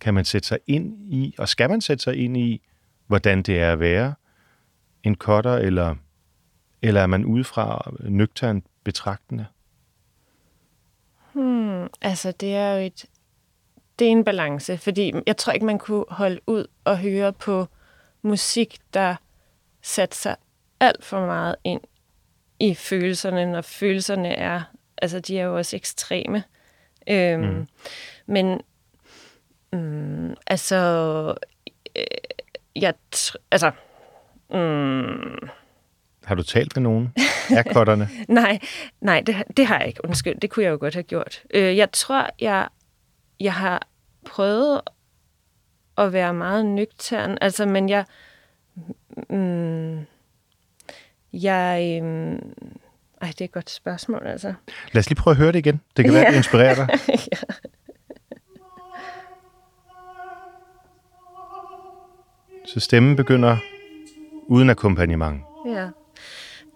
Kan 0.00 0.14
man 0.14 0.24
sætte 0.24 0.48
sig 0.48 0.58
ind 0.66 1.12
i, 1.12 1.34
og 1.38 1.48
skal 1.48 1.70
man 1.70 1.80
sætte 1.80 2.04
sig 2.04 2.16
ind 2.16 2.36
i, 2.36 2.62
hvordan 3.06 3.42
det 3.42 3.58
er 3.58 3.72
at 3.72 3.80
være 3.80 4.14
en 5.02 5.14
kotter, 5.14 5.54
eller, 5.54 5.96
eller 6.82 7.00
er 7.00 7.06
man 7.06 7.24
udefra 7.24 7.90
nøgternt 8.00 8.64
betragtende? 8.84 9.46
Hmm, 11.32 11.86
altså, 12.00 12.32
det 12.32 12.54
er 12.54 12.72
jo 12.72 12.86
et... 12.86 13.04
Det 13.98 14.06
er 14.06 14.10
en 14.10 14.24
balance, 14.24 14.78
fordi 14.78 15.12
jeg 15.26 15.36
tror 15.36 15.52
ikke, 15.52 15.66
man 15.66 15.78
kunne 15.78 16.04
holde 16.08 16.40
ud 16.46 16.66
og 16.84 16.98
høre 16.98 17.32
på 17.32 17.66
musik, 18.22 18.78
der 18.94 19.14
satte 19.82 20.16
sig 20.16 20.36
alt 20.80 21.04
for 21.04 21.26
meget 21.26 21.56
ind 21.64 21.80
i 22.60 22.74
følelserne, 22.74 23.52
når 23.52 23.60
følelserne 23.60 24.28
er... 24.28 24.62
Altså, 25.02 25.20
de 25.20 25.38
er 25.38 25.44
jo 25.44 25.56
også 25.56 25.76
ekstreme. 25.76 26.42
Øhm, 27.08 27.42
mm. 27.42 27.66
Men, 28.26 28.60
mm, 29.72 30.34
altså... 30.46 30.76
Øh, 31.96 32.04
jeg... 32.76 32.94
Altså... 33.50 33.70
Mm, 34.50 35.48
har 36.24 36.34
du 36.34 36.42
talt 36.42 36.76
med 36.76 36.82
nogen 36.82 37.14
af 37.50 37.64
kotterne? 37.64 38.08
nej, 38.28 38.60
nej 39.00 39.22
det, 39.26 39.36
det 39.56 39.66
har 39.66 39.78
jeg 39.78 39.88
ikke. 39.88 40.04
Undskyld, 40.04 40.40
det 40.40 40.50
kunne 40.50 40.64
jeg 40.64 40.70
jo 40.70 40.78
godt 40.80 40.94
have 40.94 41.02
gjort. 41.02 41.42
Øh, 41.54 41.76
jeg 41.76 41.92
tror, 41.92 42.30
jeg, 42.40 42.68
jeg 43.40 43.54
har 43.54 43.86
prøvet 44.26 44.80
at 45.98 46.12
være 46.12 46.34
meget 46.34 46.66
nøgtern, 46.66 47.38
altså, 47.40 47.66
men 47.66 47.88
jeg... 47.88 48.04
Mm, 49.30 49.98
jeg... 51.32 52.00
Mm, 52.02 52.54
ej, 53.20 53.28
det 53.28 53.40
er 53.40 53.44
et 53.44 53.52
godt 53.52 53.70
spørgsmål, 53.70 54.26
altså. 54.26 54.54
Lad 54.92 55.00
os 55.00 55.08
lige 55.08 55.16
prøve 55.16 55.32
at 55.32 55.38
høre 55.38 55.52
det 55.52 55.58
igen. 55.58 55.80
Det 55.96 56.04
kan 56.04 56.14
være, 56.14 56.30
det 56.30 56.36
inspirerer 56.36 56.74
dig. 56.74 56.88
ja. 57.08 57.54
Så 62.66 62.80
stemmen 62.80 63.16
begynder 63.16 63.56
uden 64.48 64.70
akkompagnement. 64.70 65.40
Ja 65.66 65.88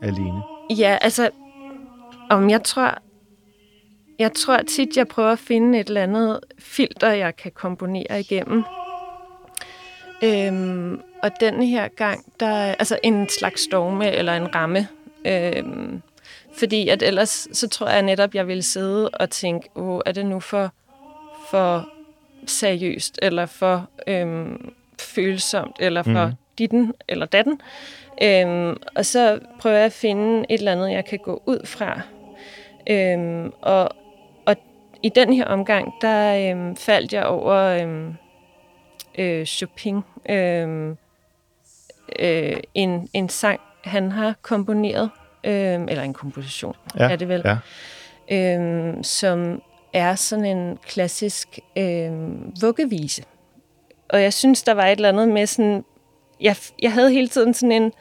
alene? 0.05 0.43
Ja, 0.71 0.99
altså, 1.00 1.31
om 2.31 2.50
jeg 2.50 2.62
tror, 2.62 2.99
jeg 4.19 4.33
tror 4.33 4.59
tit, 4.69 4.97
jeg 4.97 5.09
prøver 5.09 5.33
at 5.33 5.38
finde 5.38 5.81
et 5.81 5.88
eller 5.88 6.03
andet 6.03 6.41
filter, 6.59 7.11
jeg 7.11 7.37
kan 7.37 7.53
komponere 7.53 8.21
igennem. 8.21 8.64
Øhm, 10.25 11.00
og 11.23 11.31
den 11.41 11.62
her 11.62 11.88
gang, 11.88 12.33
der 12.41 12.47
er 12.47 12.75
altså 12.75 12.99
en 13.03 13.29
slags 13.29 13.62
storme 13.62 14.11
eller 14.11 14.37
en 14.37 14.55
ramme. 14.55 14.88
Øhm, 15.26 16.03
fordi 16.59 16.88
at 16.88 17.03
ellers, 17.03 17.49
så 17.53 17.69
tror 17.69 17.88
jeg 17.88 18.03
netop, 18.03 18.35
jeg 18.35 18.47
vil 18.47 18.62
sidde 18.62 19.09
og 19.09 19.31
tænke, 19.31 19.69
åh, 19.75 20.00
er 20.07 20.12
det 20.12 20.26
nu 20.26 20.41
for, 20.41 20.73
for 21.50 21.88
seriøst, 22.47 23.19
eller 23.23 23.47
for 23.47 23.88
øhm, 24.07 24.73
følsomt, 24.99 25.77
eller 25.81 26.03
for 26.03 26.27
mm. 26.27 26.33
ditten 26.59 26.93
eller 27.09 27.27
datten. 27.27 27.61
Øhm, 28.23 28.77
og 28.97 29.07
så 29.07 29.39
prøver 29.61 29.77
jeg 29.77 29.87
at 29.87 29.93
finde 29.93 30.47
et 30.49 30.59
eller 30.59 30.73
andet, 30.73 30.91
jeg 30.91 31.05
kan 31.05 31.19
gå 31.19 31.43
ud 31.47 31.67
fra. 31.67 32.01
Øhm, 32.91 33.53
og, 33.63 33.91
og 34.47 34.57
i 35.03 35.09
den 35.09 35.33
her 35.33 35.45
omgang, 35.45 35.93
der 36.01 36.51
øhm, 36.51 36.77
faldt 36.77 37.13
jeg 37.13 37.25
over 37.25 37.55
øhm, 37.55 38.15
øh, 39.19 39.47
Chopin. 39.47 40.01
Øhm, 40.29 40.97
øh, 42.19 42.57
en, 42.75 43.09
en 43.13 43.29
sang, 43.29 43.61
han 43.85 44.13
har 44.13 44.35
komponeret, 44.43 45.11
øhm, 45.45 45.89
eller 45.89 46.03
en 46.03 46.15
komposition, 46.15 46.77
ja, 46.99 47.11
er 47.11 47.17
det 47.17 47.29
vel, 47.29 47.43
ja. 47.45 47.57
øhm, 48.31 49.03
som 49.03 49.63
er 49.93 50.15
sådan 50.15 50.45
en 50.45 50.79
klassisk 50.87 51.59
øhm, 51.77 52.53
vuggevise. 52.61 53.25
Og 54.14 54.23
jeg 54.23 54.33
synes, 54.33 54.62
der 54.62 54.75
var 54.75 54.87
et 54.87 54.92
eller 54.92 55.09
andet 55.09 55.28
med 55.28 55.47
sådan 55.47 55.85
jeg, 56.40 56.56
jeg 56.83 56.92
havde 56.92 57.11
hele 57.11 57.28
tiden 57.28 57.54
sådan 57.54 57.73
en, 57.73 57.92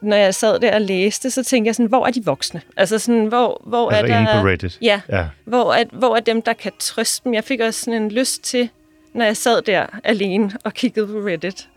når 0.00 0.16
jeg 0.16 0.34
sad 0.34 0.60
der 0.60 0.74
og 0.74 0.80
læste, 0.80 1.30
så 1.30 1.44
tænkte 1.44 1.68
jeg 1.68 1.74
sådan, 1.74 1.88
hvor 1.88 2.06
er 2.06 2.10
de 2.10 2.24
voksne? 2.24 2.60
Altså 2.76 2.98
sådan, 2.98 3.26
hvor, 3.26 3.62
hvor 3.66 3.90
altså 3.90 4.14
er 4.14 4.24
der... 4.24 4.40
på 4.40 4.48
Reddit. 4.48 4.78
Ja, 4.82 5.00
ja. 5.08 5.26
Hvor, 5.44 5.72
er, 5.72 5.84
hvor 5.92 6.16
er 6.16 6.20
dem, 6.20 6.42
der 6.42 6.52
kan 6.52 6.72
trøste 6.78 7.24
dem? 7.24 7.34
Jeg 7.34 7.44
fik 7.44 7.60
også 7.60 7.80
sådan 7.80 8.02
en 8.02 8.10
lyst 8.10 8.42
til, 8.42 8.70
når 9.12 9.24
jeg 9.24 9.36
sad 9.36 9.62
der 9.62 9.86
alene 10.04 10.52
og 10.64 10.74
kiggede 10.74 11.06
på 11.06 11.12
Reddit, 11.12 11.68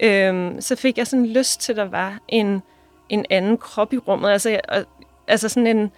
øhm, 0.00 0.60
så 0.60 0.76
fik 0.76 0.98
jeg 0.98 1.06
sådan 1.06 1.26
lyst 1.26 1.60
til, 1.60 1.72
at 1.72 1.76
der 1.76 1.88
var 1.88 2.18
en, 2.28 2.62
en 3.08 3.26
anden 3.30 3.58
krop 3.58 3.92
i 3.92 3.98
rummet. 3.98 4.30
Altså, 4.30 4.60
og, 4.68 4.84
altså 5.28 5.48
sådan 5.48 5.66
en, 5.66 5.90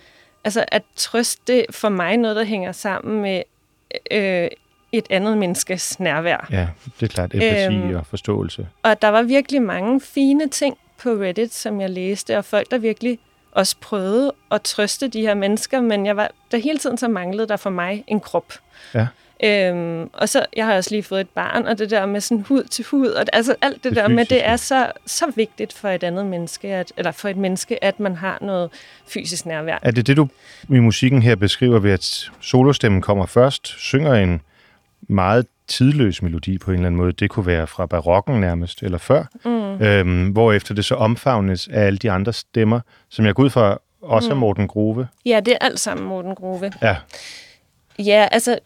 altså 0.44 0.64
at 0.68 0.82
trøste 0.96 1.64
for 1.70 1.88
mig 1.88 2.16
noget, 2.16 2.36
der 2.36 2.44
hænger 2.44 2.72
sammen 2.72 3.22
med 3.22 3.42
øh, 4.10 4.48
et 4.98 5.06
andet 5.10 5.38
menneskes 5.38 6.00
nærvær. 6.00 6.48
Ja, 6.50 6.68
det 7.00 7.06
er 7.06 7.14
klart. 7.14 7.34
Empati 7.34 7.76
øhm, 7.76 7.96
og 7.96 8.06
forståelse. 8.06 8.66
Og 8.82 9.02
der 9.02 9.08
var 9.08 9.22
virkelig 9.22 9.62
mange 9.62 10.00
fine 10.00 10.48
ting 10.48 10.76
på 11.02 11.08
Reddit, 11.10 11.54
som 11.54 11.80
jeg 11.80 11.90
læste, 11.90 12.38
og 12.38 12.44
folk, 12.44 12.70
der 12.70 12.78
virkelig 12.78 13.18
også 13.52 13.76
prøvede 13.80 14.32
at 14.50 14.62
trøste 14.62 15.08
de 15.08 15.20
her 15.20 15.34
mennesker, 15.34 15.80
men 15.80 16.06
jeg 16.06 16.16
var, 16.16 16.30
der 16.50 16.58
hele 16.58 16.78
tiden 16.78 16.98
så 16.98 17.08
manglede 17.08 17.48
der 17.48 17.56
for 17.56 17.70
mig 17.70 18.04
en 18.06 18.20
krop. 18.20 18.52
Ja. 18.94 19.06
Øhm, 19.44 20.10
og 20.12 20.28
så, 20.28 20.46
jeg 20.56 20.66
har 20.66 20.76
også 20.76 20.90
lige 20.90 21.02
fået 21.02 21.20
et 21.20 21.28
barn, 21.28 21.66
og 21.66 21.78
det 21.78 21.90
der 21.90 22.06
med 22.06 22.20
sådan 22.20 22.44
hud 22.48 22.64
til 22.64 22.84
hud, 22.84 23.08
og 23.08 23.24
altså 23.32 23.54
alt 23.60 23.74
det, 23.74 23.84
det 23.84 23.96
der 23.96 24.08
med, 24.08 24.24
det 24.24 24.46
er 24.46 24.56
så, 24.56 24.92
så 25.06 25.32
vigtigt 25.36 25.72
for 25.72 25.88
et 25.88 26.02
andet 26.02 26.26
menneske, 26.26 26.68
at, 26.68 26.92
eller 26.96 27.10
for 27.10 27.28
et 27.28 27.36
menneske, 27.36 27.84
at 27.84 28.00
man 28.00 28.16
har 28.16 28.38
noget 28.40 28.70
fysisk 29.06 29.46
nærvær. 29.46 29.78
Er 29.82 29.90
det 29.90 30.06
det, 30.06 30.16
du 30.16 30.28
i 30.68 30.78
musikken 30.78 31.22
her 31.22 31.36
beskriver 31.36 31.78
ved, 31.78 31.90
at 31.90 32.30
solostemmen 32.40 33.00
kommer 33.00 33.26
først, 33.26 33.66
synger 33.66 34.14
en 34.14 34.40
meget 35.08 35.46
tidløs 35.68 36.22
melodi 36.22 36.58
på 36.58 36.70
en 36.70 36.74
eller 36.74 36.86
anden 36.86 37.00
måde. 37.00 37.12
Det 37.12 37.30
kunne 37.30 37.46
være 37.46 37.66
fra 37.66 37.86
barokken 37.86 38.40
nærmest, 38.40 38.82
eller 38.82 38.98
før. 38.98 39.24
Mm. 39.44 39.86
Øhm, 39.86 40.28
hvor 40.28 40.52
efter 40.52 40.74
det 40.74 40.84
så 40.84 40.94
omfavnes 40.94 41.68
af 41.68 41.80
alle 41.80 41.98
de 41.98 42.10
andre 42.10 42.32
stemmer, 42.32 42.80
som 43.08 43.26
jeg 43.26 43.34
går 43.34 43.42
ud 43.42 43.50
fra 43.50 43.78
også 44.02 44.28
mm. 44.28 44.36
er 44.36 44.40
Morten 44.40 44.68
Grove. 44.68 45.08
Ja, 45.26 45.40
det 45.40 45.52
er 45.52 45.58
alt 45.60 45.80
sammen 45.80 46.06
Morten 46.06 46.34
Grove. 46.34 46.72
Ja. 46.82 46.96
Ja, 47.98 48.28
altså, 48.32 48.58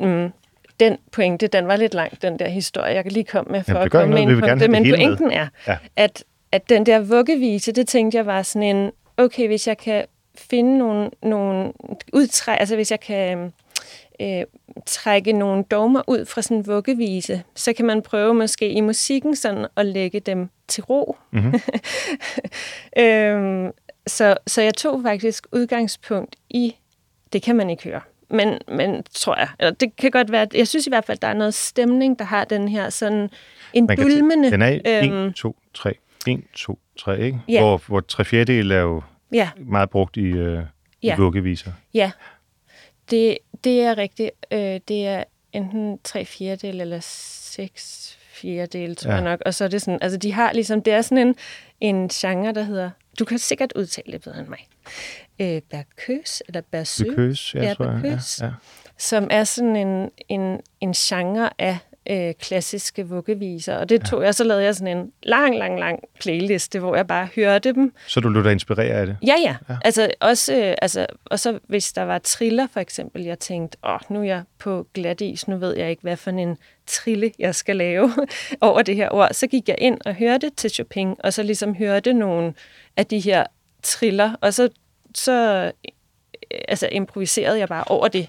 mm, 0.00 0.32
den 0.80 0.96
pointe, 1.12 1.46
den 1.46 1.66
var 1.66 1.76
lidt 1.76 1.94
lang, 1.94 2.22
den 2.22 2.38
der 2.38 2.48
historie, 2.48 2.94
jeg 2.94 3.02
kan 3.02 3.12
lige 3.12 3.24
komme 3.24 3.52
med 3.52 3.62
for 3.64 3.72
Jamen, 3.72 3.84
at 3.84 3.90
komme 3.90 4.22
ind 4.22 4.40
på 4.40 4.46
det. 4.46 4.70
Men 4.70 4.84
pointen 4.90 5.28
med. 5.28 5.36
er, 5.36 5.46
ja. 5.66 5.76
at, 5.96 6.24
at 6.52 6.68
den 6.68 6.86
der 6.86 7.00
vuggevise, 7.00 7.72
det 7.72 7.88
tænkte 7.88 8.18
jeg 8.18 8.26
var 8.26 8.42
sådan 8.42 8.76
en, 8.76 8.90
okay, 9.16 9.46
hvis 9.46 9.68
jeg 9.68 9.78
kan 9.78 10.04
finde 10.34 10.78
nogle, 10.78 11.10
nogle 11.22 11.72
udtræk, 12.12 12.56
altså 12.60 12.74
hvis 12.74 12.90
jeg 12.90 13.00
kan 13.00 13.52
øh, 14.22 14.44
trække 14.86 15.32
nogle 15.32 15.64
dogmer 15.70 16.02
ud 16.06 16.24
fra 16.24 16.42
sådan 16.42 16.56
en 16.56 16.66
vuggevise, 16.66 17.42
så 17.54 17.72
kan 17.72 17.84
man 17.84 18.02
prøve 18.02 18.34
måske 18.34 18.70
i 18.70 18.80
musikken 18.80 19.36
sådan 19.36 19.66
at 19.76 19.86
lægge 19.86 20.20
dem 20.20 20.48
til 20.68 20.82
ro. 20.82 21.16
Mm-hmm. 21.30 21.54
øhm, 23.02 23.72
så, 24.06 24.36
så 24.46 24.62
jeg 24.62 24.74
tog 24.74 25.02
faktisk 25.02 25.46
udgangspunkt 25.52 26.36
i, 26.50 26.76
det 27.32 27.42
kan 27.42 27.56
man 27.56 27.70
ikke 27.70 27.84
høre, 27.84 28.00
men, 28.30 28.58
men 28.68 29.02
tror 29.14 29.36
jeg, 29.36 29.48
eller 29.58 29.70
det 29.72 29.96
kan 29.96 30.10
godt 30.10 30.32
være, 30.32 30.46
jeg 30.54 30.68
synes 30.68 30.86
i 30.86 30.90
hvert 30.90 31.04
fald, 31.04 31.18
der 31.18 31.28
er 31.28 31.34
noget 31.34 31.54
stemning, 31.54 32.18
der 32.18 32.24
har 32.24 32.44
den 32.44 32.68
her 32.68 32.90
sådan 32.90 33.30
en 33.72 33.86
man 33.86 33.96
dulmende... 33.96 34.50
Den 34.50 34.62
er 34.62 34.80
1, 35.28 35.34
2, 35.34 35.56
3, 35.74 35.94
1, 36.26 36.42
2, 36.54 36.78
3, 36.98 37.20
ikke? 37.20 37.40
Ja. 37.48 37.60
Hvor, 37.60 37.82
hvor 37.86 38.00
tre 38.00 38.24
fjerdedel 38.24 38.70
er 38.70 38.80
jo 38.80 39.02
ja. 39.32 39.50
meget 39.56 39.90
brugt 39.90 40.16
i, 40.16 40.24
øh, 40.24 40.62
ja. 41.02 41.14
i 41.14 41.18
vuggeviser. 41.18 41.72
Ja, 41.94 42.10
det, 43.10 43.38
det 43.64 43.80
er 43.80 43.98
rigtigt. 43.98 44.30
Øh, 44.50 44.80
det 44.88 45.06
er 45.06 45.24
enten 45.52 45.98
tre 46.04 46.24
fjerdedel 46.24 46.80
eller 46.80 46.98
seks 47.00 48.12
fjerdedel, 48.32 48.96
tror 48.96 49.10
ja. 49.10 49.14
jeg 49.14 49.24
nok. 49.24 49.40
Og 49.46 49.54
så 49.54 49.64
er 49.64 49.68
det 49.68 49.82
sådan, 49.82 49.98
altså 50.02 50.18
de 50.18 50.32
har 50.32 50.52
ligesom, 50.52 50.82
det 50.82 50.92
er 50.92 51.02
sådan 51.02 51.18
en, 51.18 51.36
en 51.80 52.08
genre, 52.08 52.52
der 52.52 52.62
hedder, 52.62 52.90
du 53.18 53.24
kan 53.24 53.38
sikkert 53.38 53.72
udtale 53.76 54.12
det 54.12 54.22
bedre 54.22 54.38
end 54.38 54.48
mig, 54.48 54.68
øh, 55.38 55.62
Berkøs, 55.70 56.42
eller 56.48 56.60
Bersø. 56.70 57.04
Berkøs, 57.04 57.54
ja, 57.54 57.62
jeg. 57.62 57.76
Ja, 57.80 58.18
ja. 58.40 58.50
Som 58.98 59.28
er 59.30 59.44
sådan 59.44 59.76
en, 59.76 60.10
en, 60.28 60.60
en 60.80 60.92
genre 60.92 61.50
af 61.58 61.78
øh, 62.10 62.34
klassiske 62.34 63.08
vuggeviser. 63.08 63.76
Og 63.76 63.88
det 63.88 64.04
tog 64.04 64.20
ja. 64.20 64.26
jeg, 64.26 64.34
så 64.34 64.44
lavede 64.44 64.64
jeg 64.64 64.74
sådan 64.74 64.96
en 64.96 65.12
lang, 65.22 65.58
lang, 65.58 65.78
lang 65.78 65.98
playliste, 66.20 66.78
hvor 66.78 66.96
jeg 66.96 67.06
bare 67.06 67.28
hørte 67.36 67.72
dem. 67.72 67.92
Så 68.06 68.20
du 68.20 68.28
lød 68.28 68.44
dig 68.44 68.52
inspirere 68.52 68.94
af 68.94 69.06
det? 69.06 69.16
Ja, 69.26 69.34
ja. 69.44 69.56
ja. 69.68 69.76
Altså, 69.84 70.10
også, 70.20 70.54
øh, 70.54 70.74
altså, 70.82 71.06
og 71.24 71.40
så 71.40 71.58
hvis 71.66 71.92
der 71.92 72.02
var 72.02 72.18
triller 72.18 72.66
for 72.72 72.80
eksempel, 72.80 73.22
jeg 73.22 73.38
tænkte, 73.38 73.78
åh, 73.84 73.98
nu 74.08 74.20
er 74.20 74.24
jeg 74.24 74.42
på 74.58 74.86
glat 74.94 75.20
is, 75.20 75.48
nu 75.48 75.56
ved 75.56 75.76
jeg 75.76 75.90
ikke, 75.90 76.02
hvad 76.02 76.16
for 76.16 76.30
en 76.30 76.56
trille, 76.86 77.32
jeg 77.38 77.54
skal 77.54 77.76
lave 77.76 78.12
over 78.60 78.82
det 78.82 78.96
her 78.96 79.08
ord. 79.10 79.28
Så 79.32 79.46
gik 79.46 79.68
jeg 79.68 79.76
ind 79.78 79.98
og 80.04 80.14
hørte 80.14 80.50
til 80.50 80.70
Chopin, 80.70 81.14
og 81.18 81.32
så 81.32 81.42
ligesom 81.42 81.74
hørte 81.74 82.12
nogle 82.12 82.54
af 82.96 83.06
de 83.06 83.20
her 83.20 83.44
triller, 83.82 84.34
og 84.40 84.54
så, 84.54 84.68
så 85.14 85.64
øh, 85.64 86.60
altså, 86.68 86.88
improviserede 86.92 87.58
jeg 87.58 87.68
bare 87.68 87.84
over 87.86 88.08
det. 88.08 88.28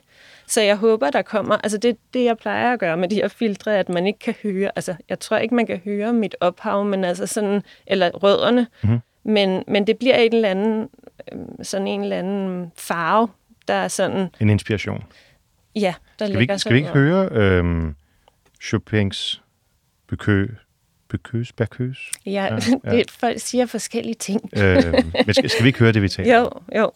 Så 0.53 0.61
jeg 0.61 0.77
håber, 0.77 1.09
der 1.09 1.21
kommer, 1.21 1.55
altså 1.55 1.77
det, 1.77 1.97
det 2.13 2.23
jeg 2.23 2.37
plejer 2.37 2.73
at 2.73 2.79
gøre 2.79 2.97
med 2.97 3.09
de 3.09 3.15
her 3.15 3.27
filtre, 3.27 3.77
at 3.77 3.89
man 3.89 4.07
ikke 4.07 4.19
kan 4.19 4.35
høre, 4.43 4.71
altså 4.75 4.95
jeg 5.09 5.19
tror 5.19 5.37
ikke, 5.37 5.55
man 5.55 5.65
kan 5.65 5.81
høre 5.85 6.13
mit 6.13 6.35
ophav, 6.39 6.85
men 6.85 7.03
altså 7.03 7.27
sådan, 7.27 7.61
eller 7.87 8.09
rødderne, 8.09 8.67
mm-hmm. 8.83 8.99
men, 9.23 9.63
men 9.67 9.87
det 9.87 9.97
bliver 9.97 10.15
en 10.15 10.33
eller 10.33 10.49
anden, 10.49 10.89
øhm, 11.31 11.63
sådan 11.63 11.87
en 11.87 12.03
eller 12.03 12.17
anden 12.17 12.71
farve, 12.77 13.27
der 13.67 13.73
er 13.73 13.87
sådan... 13.87 14.29
En 14.39 14.49
inspiration. 14.49 15.03
Ja, 15.75 15.93
der 16.19 16.25
skal 16.25 16.37
ligger 16.37 16.55
vi, 16.55 16.59
Skal 16.59 16.73
vi 16.73 16.77
ikke 16.77 16.89
høre 16.89 17.29
øhm, 17.31 17.95
Chopins 18.61 19.41
Bekø, 20.07 20.47
Bekøs, 21.09 21.53
Berkøs. 21.53 22.11
Ja, 22.25 22.31
ja, 22.31 22.49
ja. 22.83 22.97
Det, 22.97 23.11
folk 23.11 23.39
siger 23.39 23.65
forskellige 23.65 24.15
ting. 24.15 24.49
øh, 24.57 24.93
men 25.25 25.33
skal, 25.33 25.49
skal 25.49 25.63
vi 25.63 25.67
ikke 25.67 25.79
høre 25.79 25.91
det, 25.91 26.01
vi 26.01 26.09
taler 26.09 26.37
Jo, 26.39 26.49
jo. 26.75 26.91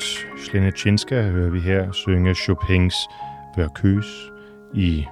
Ruth 0.00 0.44
Slenechinska 0.44 1.22
hører 1.22 1.50
vi 1.50 1.60
her 1.60 1.92
synge 1.92 2.34
Chopins 2.34 2.94
Berkøs 3.56 4.30
i 4.74 5.06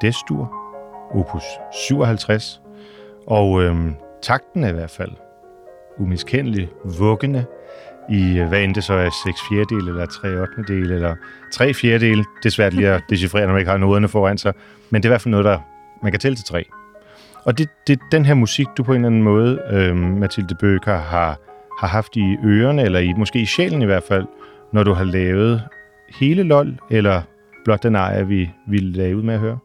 Destur, 0.00 0.52
opus 1.14 1.42
57. 1.88 2.60
Og 3.26 3.62
øhm, 3.62 3.94
takten 4.22 4.64
er 4.64 4.68
i 4.68 4.72
hvert 4.72 4.90
fald 4.90 5.10
umiskendelig 5.98 6.70
vuggende 6.98 7.44
i, 8.10 8.38
hvad 8.48 8.62
end 8.62 8.74
det 8.74 8.84
så 8.84 8.94
er 8.94 9.10
6 9.24 9.40
fjerdedel, 9.48 9.88
eller 9.88 10.06
3 10.06 10.28
8 10.28 10.52
del, 10.68 10.92
eller 10.92 11.14
3 11.52 11.74
fjerdedel. 11.74 12.18
Det 12.18 12.46
er 12.46 12.50
svært 12.50 12.72
lige 12.72 12.88
at 12.88 13.02
decifrere, 13.10 13.46
når 13.46 13.52
man 13.52 13.60
ikke 13.60 13.70
har 13.70 13.78
noderne 13.78 14.08
foran 14.08 14.38
sig. 14.38 14.52
Men 14.90 15.02
det 15.02 15.08
er 15.08 15.10
i 15.10 15.12
hvert 15.12 15.22
fald 15.22 15.30
noget, 15.30 15.44
der 15.44 15.58
man 16.02 16.12
kan 16.12 16.20
tælle 16.20 16.36
til 16.36 16.44
tre. 16.44 16.64
Og 17.44 17.58
det, 17.58 17.68
det 17.86 17.98
den 18.12 18.24
her 18.24 18.34
musik, 18.34 18.66
du 18.76 18.82
på 18.82 18.92
en 18.92 18.96
eller 18.96 19.06
anden 19.06 19.22
måde, 19.22 19.62
øhm, 19.70 19.98
Mathilde 19.98 20.54
Bøker, 20.54 20.98
har 20.98 21.38
har 21.80 21.86
haft 21.86 22.16
i 22.16 22.36
ørerne, 22.44 22.82
eller 22.82 22.98
i, 22.98 23.12
måske 23.12 23.40
i 23.40 23.46
sjælen 23.46 23.82
i 23.82 23.84
hvert 23.84 24.02
fald, 24.02 24.24
når 24.72 24.82
du 24.82 24.92
har 24.92 25.04
lavet 25.04 25.62
hele 26.18 26.42
LOL, 26.42 26.78
eller 26.90 27.22
blot 27.64 27.82
den 27.82 27.94
ejer, 27.94 28.24
vi 28.24 28.50
ville 28.68 28.92
lave 28.92 29.16
ud 29.16 29.22
med 29.22 29.34
at 29.34 29.40
høre? 29.40 29.58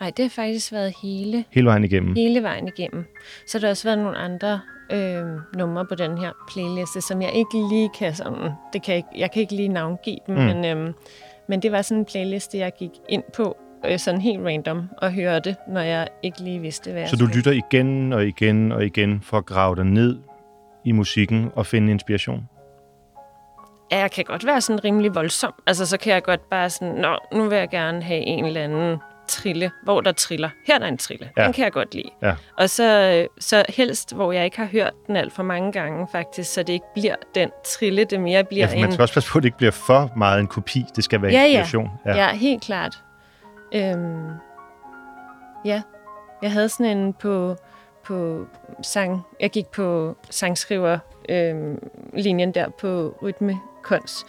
Nej, 0.00 0.10
det 0.16 0.22
har 0.22 0.30
faktisk 0.30 0.72
været 0.72 0.94
hele. 1.02 1.44
Hele 1.50 1.66
vejen 1.66 1.84
igennem? 1.84 2.14
Hele 2.14 2.42
vejen 2.42 2.68
igennem. 2.68 3.04
Så 3.46 3.58
der 3.58 3.66
har 3.66 3.70
også 3.70 3.88
været 3.88 3.98
nogle 3.98 4.16
andre 4.18 4.60
øh, 4.92 5.24
numre 5.54 5.86
på 5.86 5.94
den 5.94 6.18
her 6.18 6.32
playliste, 6.48 7.00
som 7.00 7.22
jeg 7.22 7.32
ikke 7.34 7.68
lige 7.70 7.90
kan 7.98 8.14
sådan, 8.14 8.50
det 8.72 8.82
kan 8.82 8.94
jeg, 8.94 9.04
jeg 9.16 9.30
kan 9.30 9.42
ikke 9.42 9.54
lige 9.54 9.68
navngive 9.68 10.18
dem, 10.26 10.34
mm. 10.34 10.42
men, 10.42 10.64
øh, 10.64 10.94
men 11.48 11.62
det 11.62 11.72
var 11.72 11.82
sådan 11.82 11.98
en 11.98 12.04
playliste, 12.04 12.58
jeg 12.58 12.72
gik 12.78 12.90
ind 13.08 13.22
på, 13.36 13.56
øh, 13.86 13.98
sådan 13.98 14.20
helt 14.20 14.40
random, 14.40 14.88
og 14.98 15.12
hørte, 15.12 15.56
når 15.68 15.80
jeg 15.80 16.08
ikke 16.22 16.40
lige 16.40 16.60
vidste, 16.60 16.92
hvad 16.92 17.06
Så 17.06 17.16
du 17.16 17.26
lytter 17.26 17.52
igen 17.52 18.12
og 18.12 18.26
igen 18.26 18.72
og 18.72 18.84
igen 18.84 19.20
for 19.22 19.38
at 19.38 19.46
grave 19.46 19.76
dig 19.76 19.84
ned 19.84 20.16
i 20.84 20.92
musikken 20.92 21.52
og 21.54 21.66
finde 21.66 21.92
inspiration? 21.92 22.48
Ja, 23.92 23.98
jeg 23.98 24.10
kan 24.10 24.24
godt 24.24 24.46
være 24.46 24.60
sådan 24.60 24.84
rimelig 24.84 25.14
voldsom. 25.14 25.54
Altså, 25.66 25.86
så 25.86 25.98
kan 25.98 26.12
jeg 26.12 26.22
godt 26.22 26.50
bare 26.50 26.70
sådan, 26.70 26.94
nå, 26.94 27.18
nu 27.32 27.48
vil 27.48 27.58
jeg 27.58 27.68
gerne 27.68 28.02
have 28.02 28.20
en 28.20 28.44
eller 28.44 28.64
anden 28.64 28.98
trille, 29.28 29.70
hvor 29.84 30.00
der 30.00 30.12
triller. 30.12 30.48
Her 30.66 30.74
er 30.74 30.78
der 30.78 30.86
en 30.86 30.98
trille. 30.98 31.30
Ja. 31.36 31.44
Den 31.44 31.52
kan 31.52 31.64
jeg 31.64 31.72
godt 31.72 31.94
lide. 31.94 32.10
Ja. 32.22 32.34
Og 32.58 32.70
så, 32.70 33.26
så 33.40 33.64
helst, 33.68 34.14
hvor 34.14 34.32
jeg 34.32 34.44
ikke 34.44 34.56
har 34.56 34.66
hørt 34.66 34.92
den 35.06 35.16
alt 35.16 35.32
for 35.32 35.42
mange 35.42 35.72
gange 35.72 36.08
faktisk, 36.12 36.52
så 36.52 36.62
det 36.62 36.72
ikke 36.72 36.86
bliver 36.94 37.14
den 37.34 37.50
trille, 37.64 38.04
det 38.04 38.20
mere 38.20 38.44
bliver 38.44 38.68
ja, 38.68 38.74
en... 38.74 38.80
man 38.80 38.92
skal 38.92 39.02
også 39.02 39.14
passe 39.14 39.30
på, 39.30 39.38
at 39.38 39.42
det 39.42 39.46
ikke 39.46 39.56
bliver 39.56 39.70
for 39.70 40.12
meget 40.16 40.40
en 40.40 40.46
kopi. 40.46 40.84
Det 40.96 41.04
skal 41.04 41.22
være 41.22 41.32
ja, 41.32 41.44
inspiration. 41.44 41.90
Ja. 42.06 42.16
ja, 42.16 42.34
helt 42.34 42.62
klart. 42.62 42.98
Øhm, 43.74 44.28
ja, 45.64 45.82
jeg 46.42 46.52
havde 46.52 46.68
sådan 46.68 46.98
en 46.98 47.12
på 47.12 47.56
på 48.04 48.46
sang, 48.82 49.22
jeg 49.40 49.50
gik 49.50 49.66
på 49.66 50.16
sangskriver 50.30 50.98
øh, 51.28 51.54
linjen 52.14 52.52
der 52.52 52.68
på 52.68 53.18
rytmekons. 53.22 54.26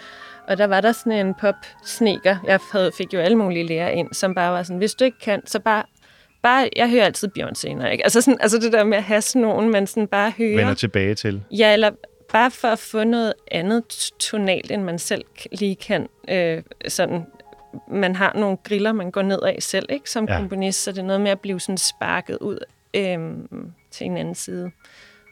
Og 0.47 0.57
der 0.57 0.67
var 0.67 0.81
der 0.81 0.91
sådan 0.91 1.25
en 1.25 1.33
pop-sneker, 1.33 2.37
jeg 2.45 2.59
havde, 2.71 2.91
fik 2.97 3.13
jo 3.13 3.19
alle 3.19 3.37
mulige 3.37 3.67
lærer 3.67 3.89
ind, 3.89 4.13
som 4.13 4.35
bare 4.35 4.51
var 4.51 4.63
sådan, 4.63 4.77
hvis 4.77 4.93
du 4.93 5.05
ikke 5.05 5.19
kan, 5.19 5.41
så 5.45 5.59
bare, 5.59 5.83
bare 6.41 6.69
jeg 6.75 6.89
hører 6.89 7.05
altid 7.05 7.29
Beyoncé, 7.39 7.67
ikke? 7.67 8.03
Altså, 8.03 8.21
sådan, 8.21 8.37
altså 8.41 8.57
det 8.57 8.73
der 8.73 8.83
med 8.83 8.97
at 8.97 9.03
have 9.03 9.21
sådan 9.21 9.41
nogen, 9.41 9.69
man 9.69 9.87
sådan 9.87 10.07
bare 10.07 10.33
hører. 10.37 10.57
Vender 10.57 10.73
tilbage 10.73 11.15
til. 11.15 11.43
Ja, 11.51 11.73
eller 11.73 11.91
bare 12.31 12.51
for 12.51 12.67
at 12.67 12.79
få 12.79 13.03
noget 13.03 13.33
andet 13.51 14.11
tonalt, 14.19 14.71
end 14.71 14.83
man 14.83 14.99
selv 14.99 15.25
lige 15.51 15.75
kan. 15.75 16.07
Øh, 16.29 16.63
sådan, 16.87 17.25
man 17.87 18.15
har 18.15 18.33
nogle 18.35 18.57
griller, 18.57 18.91
man 18.91 19.11
går 19.11 19.21
ned 19.21 19.41
af 19.41 19.57
selv, 19.59 19.85
ikke? 19.89 20.09
Som 20.09 20.25
ja. 20.25 20.37
komponist, 20.37 20.83
så 20.83 20.91
det 20.91 20.97
er 20.97 21.03
noget 21.03 21.21
med 21.21 21.31
at 21.31 21.39
blive 21.39 21.59
sådan 21.59 21.77
sparket 21.77 22.37
ud 22.37 22.57
øhm, 22.93 23.71
til 23.91 24.05
en 24.05 24.17
anden 24.17 24.35
side 24.35 24.71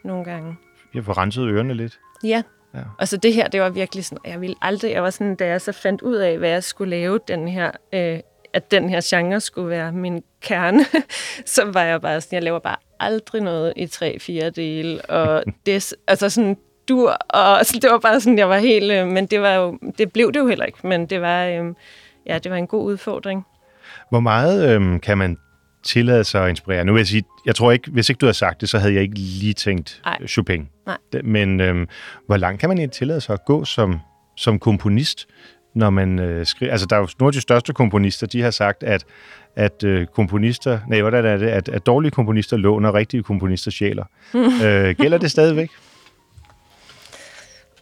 nogle 0.04 0.24
gange. 0.24 0.56
Jeg 0.94 1.04
får 1.04 1.18
renset 1.18 1.48
ørerne 1.48 1.74
lidt. 1.74 2.00
Ja. 2.24 2.42
ja. 2.74 2.82
Og 2.98 3.08
så 3.08 3.16
det 3.16 3.34
her, 3.34 3.48
det 3.48 3.60
var 3.60 3.70
virkelig 3.70 4.04
sådan, 4.04 4.32
jeg 4.32 4.40
ville 4.40 4.56
aldrig, 4.62 4.92
jeg 4.92 5.02
var 5.02 5.10
sådan, 5.10 5.34
da 5.34 5.46
jeg 5.46 5.60
så 5.60 5.72
fandt 5.72 6.02
ud 6.02 6.16
af, 6.16 6.38
hvad 6.38 6.50
jeg 6.50 6.64
skulle 6.64 6.90
lave 6.90 7.20
den 7.28 7.48
her, 7.48 7.70
øh, 7.92 8.20
at 8.52 8.70
den 8.70 8.88
her 8.88 9.00
genre 9.04 9.40
skulle 9.40 9.68
være 9.68 9.92
min 9.92 10.22
kerne, 10.42 10.84
så 11.54 11.64
var 11.64 11.82
jeg 11.82 12.00
bare 12.00 12.20
sådan, 12.20 12.36
jeg 12.36 12.42
laver 12.42 12.58
bare 12.58 12.76
aldrig 13.00 13.42
noget 13.42 13.72
i 13.76 13.86
tre-fire 13.86 14.50
dele, 14.50 15.02
og 15.02 15.44
det, 15.66 15.94
altså 16.06 16.30
sådan, 16.30 16.56
dur, 16.88 17.10
og 17.28 17.66
så 17.66 17.78
det 17.82 17.90
var 17.90 17.98
bare 17.98 18.20
sådan, 18.20 18.38
jeg 18.38 18.48
var 18.48 18.58
helt, 18.58 18.92
øh, 18.92 19.06
men 19.06 19.26
det 19.26 19.40
var 19.40 19.54
jo, 19.54 19.78
det 19.98 20.12
blev 20.12 20.32
det 20.32 20.40
jo 20.40 20.46
heller 20.46 20.64
ikke, 20.64 20.86
men 20.86 21.06
det 21.06 21.20
var, 21.20 21.44
øh, 21.44 21.74
ja, 22.26 22.38
det 22.38 22.50
var 22.50 22.56
en 22.56 22.66
god 22.66 22.84
udfordring. 22.84 23.46
Hvor 24.10 24.20
meget 24.20 24.70
øh, 24.70 25.00
kan 25.00 25.18
man 25.18 25.38
tillade 25.82 26.24
sig 26.24 26.44
at 26.44 26.48
inspirere. 26.48 26.84
Nu 26.84 26.92
vil 26.92 27.00
jeg 27.00 27.06
sige, 27.06 27.24
jeg 27.46 27.54
tror 27.54 27.72
ikke, 27.72 27.90
hvis 27.90 28.08
ikke 28.08 28.18
du 28.18 28.26
havde 28.26 28.36
sagt 28.36 28.60
det, 28.60 28.68
så 28.68 28.78
havde 28.78 28.94
jeg 28.94 29.02
ikke 29.02 29.14
lige 29.14 29.54
tænkt 29.54 30.02
Ej. 30.04 30.26
Chopin. 30.26 30.68
Nej. 30.86 30.96
Men 31.24 31.60
øhm, 31.60 31.88
hvor 32.26 32.36
langt 32.36 32.60
kan 32.60 32.68
man 32.68 32.78
egentlig 32.78 32.92
tillade 32.92 33.20
sig 33.20 33.32
at 33.32 33.44
gå 33.44 33.64
som, 33.64 33.98
som 34.36 34.58
komponist, 34.58 35.26
når 35.74 35.90
man 35.90 36.18
øh, 36.18 36.46
skriver? 36.46 36.72
Altså, 36.72 36.86
der 36.86 36.96
er 36.96 37.00
jo 37.00 37.08
nogle 37.18 37.28
af 37.28 37.32
de 37.32 37.40
største 37.40 37.72
komponister, 37.72 38.26
de 38.26 38.42
har 38.42 38.50
sagt, 38.50 38.82
at 38.82 39.04
at 39.56 39.84
øh, 39.84 40.06
komponister, 40.06 40.80
nej, 40.88 41.00
hvordan 41.00 41.24
er 41.24 41.36
det, 41.36 41.48
at, 41.48 41.68
at 41.68 41.86
dårlige 41.86 42.10
komponister 42.10 42.56
låner 42.56 42.94
rigtige 42.94 43.22
komponister 43.22 43.70
sjæler. 43.70 44.04
øh, 44.64 44.96
gælder 44.96 45.18
det 45.18 45.30
stadigvæk? 45.30 45.70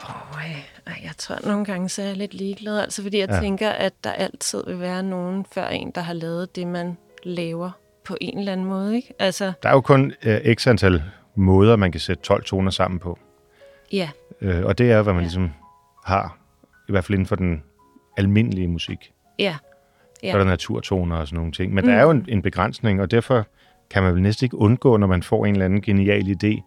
Oh, 0.00 0.38
jeg 1.04 1.12
tror, 1.18 1.34
at 1.34 1.46
nogle 1.46 1.64
gange 1.64 1.88
så 1.88 2.02
er 2.02 2.06
jeg 2.06 2.16
lidt 2.16 2.34
ligeglad, 2.34 2.80
altså 2.80 3.02
fordi 3.02 3.18
jeg 3.18 3.28
ja. 3.30 3.40
tænker, 3.40 3.70
at 3.70 3.92
der 4.04 4.12
altid 4.12 4.64
vil 4.66 4.80
være 4.80 5.02
nogen 5.02 5.46
før 5.52 5.68
en, 5.68 5.92
der 5.94 6.00
har 6.00 6.12
lavet 6.12 6.56
det, 6.56 6.66
man 6.66 6.96
laver 7.22 7.70
på 8.08 8.16
en 8.20 8.38
eller 8.38 8.52
anden 8.52 8.66
måde, 8.66 8.96
ikke? 8.96 9.14
Altså, 9.18 9.52
der 9.62 9.68
er 9.68 9.72
jo 9.72 9.80
kun 9.80 10.12
øh, 10.22 10.54
x 10.54 10.66
antal 10.66 11.02
måder, 11.34 11.76
man 11.76 11.92
kan 11.92 12.00
sætte 12.00 12.22
12 12.22 12.44
toner 12.44 12.70
sammen 12.70 13.00
på. 13.00 13.18
Ja. 13.92 14.10
Øh, 14.40 14.64
og 14.64 14.78
det 14.78 14.90
er, 14.92 15.02
hvad 15.02 15.12
man 15.12 15.20
ja. 15.20 15.24
ligesom 15.24 15.50
har, 16.04 16.38
i 16.88 16.92
hvert 16.92 17.04
fald 17.04 17.14
inden 17.14 17.26
for 17.26 17.36
den 17.36 17.62
almindelige 18.16 18.68
musik. 18.68 19.12
Ja. 19.38 19.56
ja. 20.22 20.30
Så 20.30 20.36
er 20.36 20.42
der 20.42 20.50
naturtoner 20.50 21.16
og 21.16 21.26
sådan 21.26 21.36
nogle 21.36 21.52
ting. 21.52 21.74
Men 21.74 21.84
mm. 21.84 21.90
der 21.90 21.96
er 21.96 22.02
jo 22.02 22.10
en, 22.10 22.26
en 22.28 22.42
begrænsning, 22.42 23.00
og 23.00 23.10
derfor 23.10 23.46
kan 23.90 24.02
man 24.02 24.14
vel 24.14 24.22
næsten 24.22 24.44
ikke 24.44 24.56
undgå, 24.56 24.96
når 24.96 25.06
man 25.06 25.22
får 25.22 25.46
en 25.46 25.52
eller 25.52 25.64
anden 25.64 25.82
genial 25.82 26.36
idé, 26.44 26.60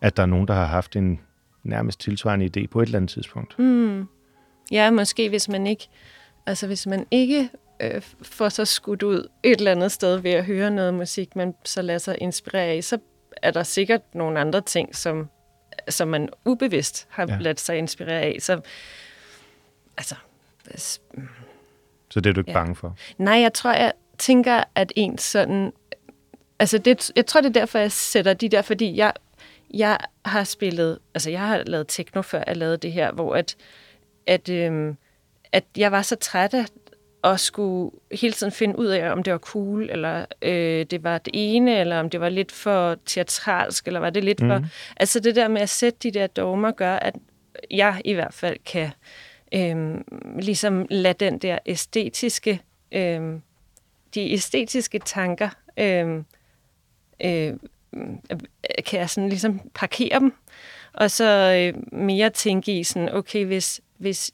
at 0.00 0.16
der 0.16 0.22
er 0.22 0.26
nogen, 0.26 0.48
der 0.48 0.54
har 0.54 0.66
haft 0.66 0.96
en 0.96 1.20
nærmest 1.62 2.00
tilsvarende 2.00 2.50
idé 2.56 2.66
på 2.66 2.80
et 2.80 2.86
eller 2.86 2.98
andet 2.98 3.10
tidspunkt. 3.10 3.58
Mm. 3.58 4.08
Ja, 4.70 4.90
måske 4.90 5.28
hvis 5.28 5.48
man 5.48 5.66
ikke, 5.66 5.88
altså 6.46 6.66
hvis 6.66 6.86
man 6.86 7.06
ikke 7.10 7.48
øh, 7.80 8.02
får 8.22 8.48
sig 8.48 8.68
skudt 8.68 9.02
ud 9.02 9.28
et 9.42 9.58
eller 9.58 9.70
andet 9.70 9.92
sted 9.92 10.16
ved 10.16 10.30
at 10.30 10.44
høre 10.44 10.70
noget 10.70 10.94
musik, 10.94 11.36
man 11.36 11.54
så 11.64 11.82
lader 11.82 11.98
sig 11.98 12.16
inspirere 12.20 12.64
af, 12.64 12.84
så 12.84 12.98
er 13.42 13.50
der 13.50 13.62
sikkert 13.62 14.14
nogle 14.14 14.40
andre 14.40 14.60
ting, 14.60 14.96
som 14.96 15.28
som 15.88 16.08
man 16.08 16.28
ubevidst 16.44 17.06
har 17.10 17.26
Ja. 17.28 17.36
ladt 17.40 17.60
sig 17.60 17.76
inspirere 17.78 18.20
af. 18.20 18.36
Så, 18.40 18.60
altså, 19.96 20.14
Så 22.10 22.20
det 22.20 22.26
er 22.30 22.34
du 22.34 22.40
ikke 22.40 22.50
Ja. 22.50 22.56
bange 22.56 22.76
for? 22.76 22.96
nej, 23.18 23.34
jeg 23.40 23.52
tror, 23.52 23.72
jeg 23.72 23.92
tænker, 24.18 24.64
at 24.74 24.92
en 24.96 25.18
sådan... 25.18 25.72
Altså, 26.58 26.78
det, 26.78 27.10
jeg 27.16 27.26
tror, 27.26 27.40
det 27.40 27.48
er 27.48 27.52
derfor, 27.60 27.78
jeg 27.78 27.92
sætter 27.92 28.32
de 28.34 28.48
der, 28.48 28.62
fordi 28.62 28.96
jeg, 28.96 29.12
jeg 29.74 29.98
har 30.24 30.44
spillet... 30.44 30.98
Altså, 31.14 31.30
jeg 31.30 31.40
har 31.40 31.62
lavet 31.66 31.88
techno, 31.88 32.22
før 32.22 32.42
jeg 32.46 32.56
lavede 32.56 32.76
det 32.76 32.92
her, 32.92 33.12
hvor 33.12 33.34
at, 33.34 33.56
at, 34.26 34.48
øhm, 34.48 34.96
at 35.52 35.64
jeg 35.76 35.92
var 35.92 36.02
så 36.02 36.16
træt 36.16 36.54
af 36.54 36.64
at 37.24 37.40
skulle 37.40 37.90
hele 38.12 38.32
tiden 38.32 38.52
finde 38.52 38.78
ud 38.78 38.86
af, 38.86 39.12
om 39.12 39.22
det 39.22 39.32
var 39.32 39.38
cool, 39.38 39.90
eller 39.90 40.26
øh, 40.42 40.86
det 40.90 41.04
var 41.04 41.18
det 41.18 41.30
ene, 41.34 41.80
eller 41.80 42.00
om 42.00 42.10
det 42.10 42.20
var 42.20 42.28
lidt 42.28 42.52
for 42.52 42.96
teatralsk, 43.06 43.86
eller 43.86 44.00
var 44.00 44.10
det 44.10 44.24
lidt 44.24 44.42
mm. 44.42 44.48
for... 44.48 44.62
Altså 44.96 45.20
det 45.20 45.36
der 45.36 45.48
med 45.48 45.60
at 45.60 45.68
sætte 45.68 45.98
de 46.02 46.10
der 46.10 46.26
dogmer, 46.26 46.70
gør, 46.70 46.94
at 46.94 47.14
jeg 47.70 48.02
i 48.04 48.12
hvert 48.12 48.34
fald 48.34 48.56
kan 48.64 48.90
øhm, 49.54 50.04
ligesom 50.40 50.86
lade 50.90 51.24
den 51.24 51.38
der 51.38 51.58
æstetiske, 51.66 52.60
øhm, 52.92 53.42
de 54.14 54.32
æstetiske 54.32 54.98
tanker, 54.98 55.48
øhm, 55.76 56.24
øh, 57.24 57.54
kan 58.86 59.00
jeg 59.00 59.10
sådan 59.10 59.28
ligesom 59.28 59.60
parkere 59.74 60.20
dem, 60.20 60.32
og 60.92 61.10
så 61.10 61.24
øh, 61.58 61.98
mere 61.98 62.30
tænke 62.30 62.78
i 62.78 62.84
sådan, 62.84 63.12
okay, 63.12 63.44
hvis, 63.44 63.80
hvis, 63.96 64.30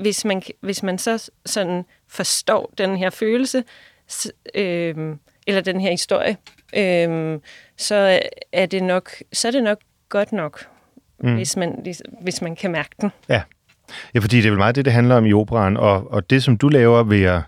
hvis, 0.00 0.24
man, 0.24 0.42
hvis 0.60 0.82
man 0.82 0.98
så 0.98 1.30
sådan 1.46 1.84
forstår 2.08 2.72
den 2.78 2.96
her 2.96 3.10
følelse, 3.10 3.64
øh, 4.54 5.16
eller 5.46 5.60
den 5.60 5.80
her 5.80 5.90
historie, 5.90 6.36
øh, 6.76 7.40
så 7.76 8.20
er 8.52 8.66
det 8.66 8.82
nok, 8.82 9.10
så 9.32 9.48
er 9.48 9.52
det 9.52 9.62
nok 9.62 9.78
godt 10.08 10.32
nok, 10.32 10.66
mm. 11.20 11.34
hvis, 11.34 11.56
man, 11.56 11.78
hvis, 11.82 12.02
hvis 12.22 12.42
man 12.42 12.56
kan 12.56 12.70
mærke 12.70 12.90
den. 13.00 13.10
Ja. 13.28 13.42
ja, 14.14 14.18
fordi 14.18 14.36
det 14.36 14.46
er 14.46 14.50
vel 14.50 14.58
meget 14.58 14.74
det, 14.74 14.84
det 14.84 14.92
handler 14.92 15.16
om 15.16 15.26
i 15.26 15.32
operan, 15.32 15.76
og, 15.76 16.12
og 16.12 16.30
det, 16.30 16.42
som 16.42 16.58
du 16.58 16.68
laver, 16.68 17.02
vil 17.02 17.20
jeg 17.20 17.42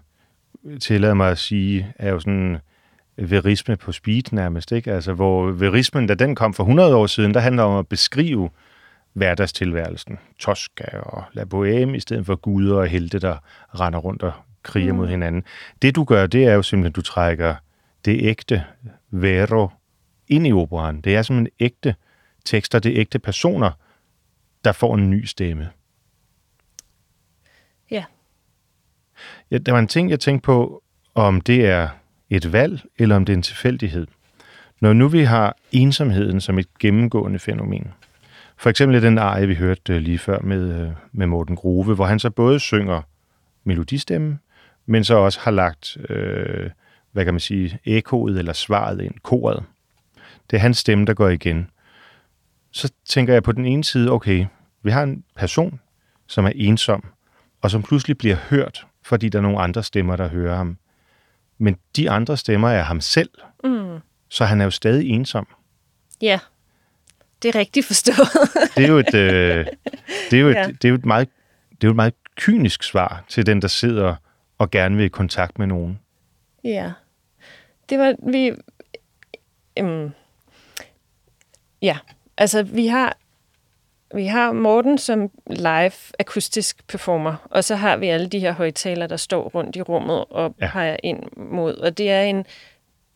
tillade 0.80 1.14
mig 1.14 1.30
at 1.30 1.38
sige, 1.38 1.92
er 1.98 2.10
jo 2.10 2.20
sådan 2.20 2.58
verisme 3.16 3.76
på 3.76 3.92
speed 3.92 4.22
nærmest, 4.32 4.72
ikke? 4.72 4.92
Altså, 4.92 5.12
hvor 5.12 5.50
verismen, 5.50 6.06
da 6.06 6.14
den 6.14 6.34
kom 6.34 6.54
for 6.54 6.62
100 6.62 6.96
år 6.96 7.06
siden, 7.06 7.34
der 7.34 7.40
handler 7.40 7.62
om 7.62 7.78
at 7.78 7.88
beskrive 7.88 8.50
hverdagstilværelsen. 9.12 10.18
Tosca 10.38 10.98
og 10.98 11.24
La 11.32 11.44
Bohème, 11.54 11.94
i 11.94 12.00
stedet 12.00 12.26
for 12.26 12.36
guder 12.36 12.76
og 12.76 12.86
helte, 12.86 13.18
der 13.18 13.36
render 13.80 13.98
rundt 13.98 14.22
og 14.22 14.32
kriger 14.62 14.92
mm. 14.92 14.98
mod 14.98 15.08
hinanden. 15.08 15.44
Det, 15.82 15.96
du 15.96 16.04
gør, 16.04 16.26
det 16.26 16.44
er 16.44 16.54
jo 16.54 16.62
simpelthen, 16.62 16.90
at 16.90 16.96
du 16.96 17.02
trækker 17.02 17.54
det 18.04 18.18
ægte 18.22 18.64
vero 19.10 19.68
ind 20.28 20.46
i 20.46 20.52
operaen. 20.52 21.00
Det 21.00 21.16
er 21.16 21.22
simpelthen 21.22 21.54
ægte 21.60 21.94
tekster, 22.44 22.78
det 22.78 22.92
er 22.92 23.00
ægte 23.00 23.18
personer, 23.18 23.70
der 24.64 24.72
får 24.72 24.94
en 24.94 25.10
ny 25.10 25.24
stemme. 25.24 25.70
Ja. 27.90 28.04
Ja, 29.50 29.58
der 29.58 29.72
var 29.72 29.78
en 29.78 29.88
ting, 29.88 30.10
jeg 30.10 30.20
tænkte 30.20 30.44
på, 30.46 30.82
om 31.14 31.40
det 31.40 31.66
er 31.66 31.88
et 32.30 32.52
valg, 32.52 32.80
eller 32.98 33.16
om 33.16 33.24
det 33.24 33.32
er 33.32 33.36
en 33.36 33.42
tilfældighed. 33.42 34.06
Når 34.80 34.92
nu 34.92 35.08
vi 35.08 35.22
har 35.22 35.56
ensomheden 35.72 36.40
som 36.40 36.58
et 36.58 36.78
gennemgående 36.78 37.38
fænomen, 37.38 37.92
for 38.60 38.70
eksempel 38.70 39.02
den 39.02 39.18
arie, 39.18 39.46
vi 39.46 39.54
hørte 39.54 39.94
øh, 39.94 40.00
lige 40.00 40.18
før 40.18 40.40
med, 40.40 40.80
øh, 40.80 40.90
med 41.12 41.26
Morten 41.26 41.56
Grove, 41.56 41.94
hvor 41.94 42.06
han 42.06 42.18
så 42.18 42.30
både 42.30 42.60
synger 42.60 43.02
melodistemme, 43.64 44.38
men 44.86 45.04
så 45.04 45.14
også 45.14 45.40
har 45.40 45.50
lagt, 45.50 45.96
øh, 46.10 46.70
hvad 47.12 47.24
kan 47.24 47.34
man 47.34 47.40
sige, 47.40 47.78
ekoet 47.84 48.38
eller 48.38 48.52
svaret 48.52 49.00
ind, 49.00 49.14
koret. 49.22 49.62
Det 50.50 50.56
er 50.56 50.60
hans 50.60 50.78
stemme, 50.78 51.04
der 51.04 51.14
går 51.14 51.28
igen. 51.28 51.70
Så 52.70 52.92
tænker 53.04 53.32
jeg 53.32 53.42
på 53.42 53.52
den 53.52 53.64
ene 53.64 53.84
side, 53.84 54.10
okay, 54.10 54.46
vi 54.82 54.90
har 54.90 55.02
en 55.02 55.24
person, 55.36 55.80
som 56.26 56.44
er 56.44 56.52
ensom, 56.54 57.04
og 57.62 57.70
som 57.70 57.82
pludselig 57.82 58.18
bliver 58.18 58.36
hørt, 58.36 58.86
fordi 59.04 59.28
der 59.28 59.38
er 59.38 59.42
nogle 59.42 59.60
andre 59.60 59.82
stemmer, 59.82 60.16
der 60.16 60.28
hører 60.28 60.56
ham. 60.56 60.76
Men 61.58 61.76
de 61.96 62.10
andre 62.10 62.36
stemmer 62.36 62.68
er 62.68 62.82
ham 62.82 63.00
selv, 63.00 63.30
Mm. 63.64 63.98
så 64.28 64.44
han 64.44 64.60
er 64.60 64.64
jo 64.64 64.70
stadig 64.70 65.08
ensom. 65.08 65.46
Ja, 66.22 66.38
det 67.42 67.54
er 67.54 67.58
rigtigt 67.58 67.86
forstået. 67.86 68.28
Det 68.76 68.84
er 68.84 68.88
jo 68.88 68.98
et, 68.98 69.14
øh, 69.14 69.66
det 70.30 70.36
er 70.36 70.40
jo 70.40 70.48
et, 70.48 70.54
Ja. 70.54 70.66
det 70.66 70.84
er 70.84 70.88
jo 70.88 70.94
et 70.94 71.04
meget, 71.06 71.28
det 71.70 71.84
er 71.84 71.88
jo 71.88 71.90
et 71.90 71.96
meget 71.96 72.14
kynisk 72.36 72.82
svar 72.82 73.24
til 73.28 73.46
den, 73.46 73.62
der 73.62 73.68
sidder 73.68 74.14
og 74.58 74.70
gerne 74.70 74.96
vil 74.96 75.04
i 75.04 75.08
kontakt 75.08 75.58
med 75.58 75.66
nogen. 75.66 75.98
Ja. 76.64 76.92
Det 77.88 77.98
var, 77.98 78.14
vi... 78.30 78.52
Øhm, 79.78 80.10
ja, 81.82 81.98
altså 82.36 82.62
vi 82.62 82.86
har, 82.86 83.16
vi 84.14 84.26
har 84.26 84.52
Morten 84.52 84.98
som 84.98 85.30
live 85.46 85.92
akustisk 86.18 86.86
performer, 86.86 87.34
og 87.50 87.64
så 87.64 87.76
har 87.76 87.96
vi 87.96 88.08
alle 88.08 88.28
de 88.28 88.38
her 88.38 88.52
højtalere, 88.52 89.08
der 89.08 89.16
står 89.16 89.48
rundt 89.48 89.76
i 89.76 89.82
rummet 89.82 90.24
og 90.30 90.54
ja. 90.60 90.70
peger 90.72 90.96
ind 91.02 91.22
mod. 91.36 91.74
Og 91.74 91.98
det 91.98 92.10
er 92.10 92.22
en... 92.22 92.44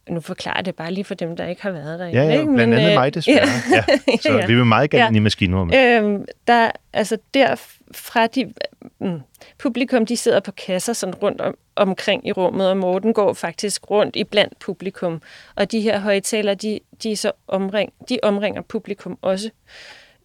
Nu 0.08 0.20
forklarer 0.20 0.56
jeg 0.58 0.64
det 0.64 0.74
bare 0.74 0.92
lige 0.92 1.04
for 1.04 1.14
dem, 1.14 1.36
der 1.36 1.46
ikke 1.46 1.62
har 1.62 1.70
været 1.70 1.98
der. 1.98 2.06
Ja, 2.06 2.22
ja, 2.22 2.44
blandt 2.44 2.74
andet 2.74 2.88
øh, 2.90 2.94
mig 2.94 3.14
desværre. 3.14 3.48
Ja. 3.72 4.16
Så 4.22 4.32
ja. 4.32 4.46
vi 4.46 4.54
vil 4.54 4.66
meget 4.66 4.90
gerne 4.90 5.04
Ja. 5.04 5.16
i 5.16 5.18
maskinrummet. 5.18 5.76
Øhm, 5.76 6.24
der, 6.46 6.70
altså 6.92 7.18
der 7.34 7.54
fra 7.94 8.26
de, 8.26 8.52
mm, 9.00 9.20
publikum, 9.58 10.06
de 10.06 10.16
sidder 10.16 10.40
på 10.40 10.52
kasser 10.52 10.92
sådan 10.92 11.14
rundt 11.14 11.40
om, 11.40 11.54
omkring 11.76 12.26
i 12.26 12.32
rummet, 12.32 12.70
og 12.70 12.76
Morten 12.76 13.12
går 13.14 13.32
faktisk 13.32 13.90
rundt 13.90 14.16
i 14.16 14.24
blandt 14.24 14.58
publikum. 14.58 15.22
Og 15.54 15.72
de 15.72 15.80
her 15.80 15.98
højtalere, 15.98 16.54
de, 16.54 16.80
de, 17.02 17.16
så 17.16 17.32
omring, 17.48 17.92
de 18.08 18.18
omringer 18.22 18.62
publikum 18.62 19.18
også. 19.22 19.50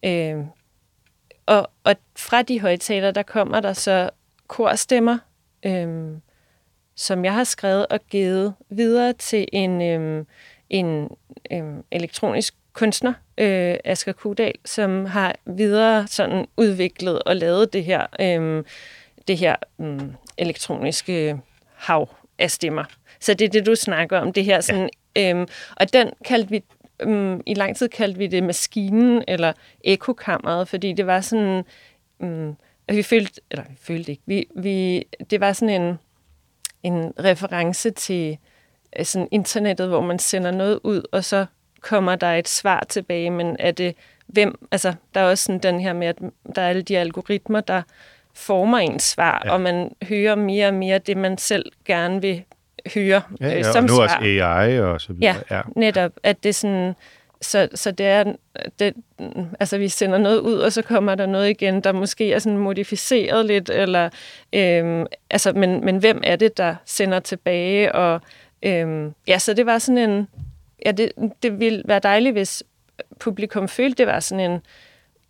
Øhm, 0.04 0.44
og, 1.46 1.70
og 1.84 1.94
fra 2.16 2.42
de 2.42 2.60
højtalere, 2.60 3.10
der 3.12 3.22
kommer 3.22 3.60
der 3.60 3.72
så 3.72 4.10
korstemmer, 4.46 5.18
øhm, 5.66 6.16
som 7.00 7.24
jeg 7.24 7.34
har 7.34 7.44
skrevet 7.44 7.86
og 7.86 8.00
givet 8.10 8.54
videre 8.70 9.12
til 9.12 9.48
en, 9.52 9.82
øhm, 9.82 10.26
en 10.70 11.08
øhm, 11.52 11.84
elektronisk 11.90 12.54
kunstner, 12.72 13.12
øh, 13.38 13.76
Asger 13.84 14.12
Kudal, 14.12 14.54
som 14.64 15.04
har 15.04 15.34
videre 15.46 16.06
sådan 16.06 16.46
udviklet 16.56 17.22
og 17.22 17.36
lavet 17.36 17.72
det 17.72 17.84
her, 17.84 18.06
øhm, 18.20 18.64
det 19.28 19.38
her 19.38 19.56
øhm, 19.80 20.12
elektroniske 20.38 21.40
hav 21.74 22.08
af 22.38 22.50
stemmer. 22.50 22.84
Så 23.20 23.34
det 23.34 23.44
er 23.44 23.48
det, 23.48 23.66
du 23.66 23.74
snakker 23.74 24.18
om, 24.18 24.32
det 24.32 24.44
her 24.44 24.60
sådan, 24.60 24.90
ja. 25.16 25.30
øhm, 25.30 25.46
og 25.76 25.92
den 25.92 26.10
kaldte 26.24 26.50
vi, 26.50 26.64
øhm, 27.00 27.40
i 27.46 27.54
lang 27.54 27.76
tid 27.76 27.88
kaldte 27.88 28.18
vi 28.18 28.26
det 28.26 28.42
maskinen, 28.42 29.24
eller 29.28 29.52
ekokammeret, 29.84 30.68
fordi 30.68 30.92
det 30.92 31.06
var 31.06 31.20
sådan, 31.20 31.64
øhm, 32.22 32.56
vi 32.88 33.02
følte, 33.02 33.40
eller 33.50 33.64
vi 33.68 33.76
følte 33.80 34.10
ikke, 34.10 34.22
vi, 34.26 34.46
vi, 34.56 35.06
det 35.30 35.40
var 35.40 35.52
sådan 35.52 35.82
en, 35.82 35.98
en 36.82 37.12
reference 37.24 37.90
til 37.90 38.38
øh, 38.98 39.04
sådan 39.04 39.28
internettet, 39.30 39.88
hvor 39.88 40.00
man 40.00 40.18
sender 40.18 40.50
noget 40.50 40.80
ud, 40.84 41.02
og 41.12 41.24
så 41.24 41.46
kommer 41.80 42.14
der 42.16 42.32
et 42.34 42.48
svar 42.48 42.86
tilbage, 42.88 43.30
men 43.30 43.56
er 43.58 43.70
det 43.70 43.94
hvem, 44.26 44.68
altså 44.72 44.94
der 45.14 45.20
er 45.20 45.24
også 45.30 45.44
sådan 45.44 45.58
den 45.58 45.80
her 45.80 45.92
med, 45.92 46.06
at 46.06 46.18
der 46.56 46.62
er 46.62 46.68
alle 46.68 46.82
de 46.82 46.98
algoritmer, 46.98 47.60
der 47.60 47.82
former 48.34 48.78
ens 48.78 49.02
svar, 49.02 49.42
Ja. 49.44 49.48
ja. 49.48 49.54
og 49.54 49.60
man 49.60 49.90
hører 50.08 50.34
mere 50.34 50.66
og 50.68 50.74
mere 50.74 50.98
det, 50.98 51.16
man 51.16 51.38
selv 51.38 51.72
gerne 51.84 52.20
vil 52.20 52.44
høre 52.94 53.22
Ja, 53.40 53.46
øh, 53.46 53.52
ja, 53.52 53.62
som 53.72 53.84
og 53.84 53.88
nu 53.90 53.94
svar. 53.96 54.02
også 54.02 54.16
AI 54.20 54.80
og 54.80 55.00
så 55.00 55.12
videre. 55.12 55.36
Ja, 55.50 55.60
netop, 55.76 56.12
at 56.22 56.44
det 56.44 56.54
sådan, 56.54 56.94
så, 57.42 57.68
så 57.74 57.90
det 57.90 58.06
er, 58.06 58.24
det, 58.78 58.94
altså 59.60 59.78
vi 59.78 59.88
sender 59.88 60.18
noget 60.18 60.38
ud, 60.40 60.54
og 60.58 60.72
så 60.72 60.82
kommer 60.82 61.14
der 61.14 61.26
noget 61.26 61.50
igen, 61.50 61.80
der 61.80 61.92
måske 61.92 62.32
er 62.32 62.38
sådan 62.38 62.58
modificeret 62.58 63.46
lidt, 63.46 63.70
eller, 63.70 64.10
øhm, 64.52 65.06
altså, 65.30 65.52
men, 65.52 65.84
men 65.84 65.96
hvem 65.96 66.20
er 66.24 66.36
det, 66.36 66.56
der 66.56 66.74
sender 66.84 67.20
tilbage, 67.20 67.94
og 67.94 68.20
øhm, 68.62 69.14
ja, 69.28 69.38
så 69.38 69.54
det 69.54 69.66
var 69.66 69.78
sådan 69.78 70.10
en, 70.10 70.28
ja, 70.86 70.90
det, 70.92 71.12
det 71.42 71.60
ville 71.60 71.82
være 71.84 71.98
dejligt, 71.98 72.32
hvis 72.34 72.62
publikum 73.18 73.68
følte, 73.68 73.98
det 73.98 74.06
var 74.06 74.20
sådan 74.20 74.50
en 74.50 74.60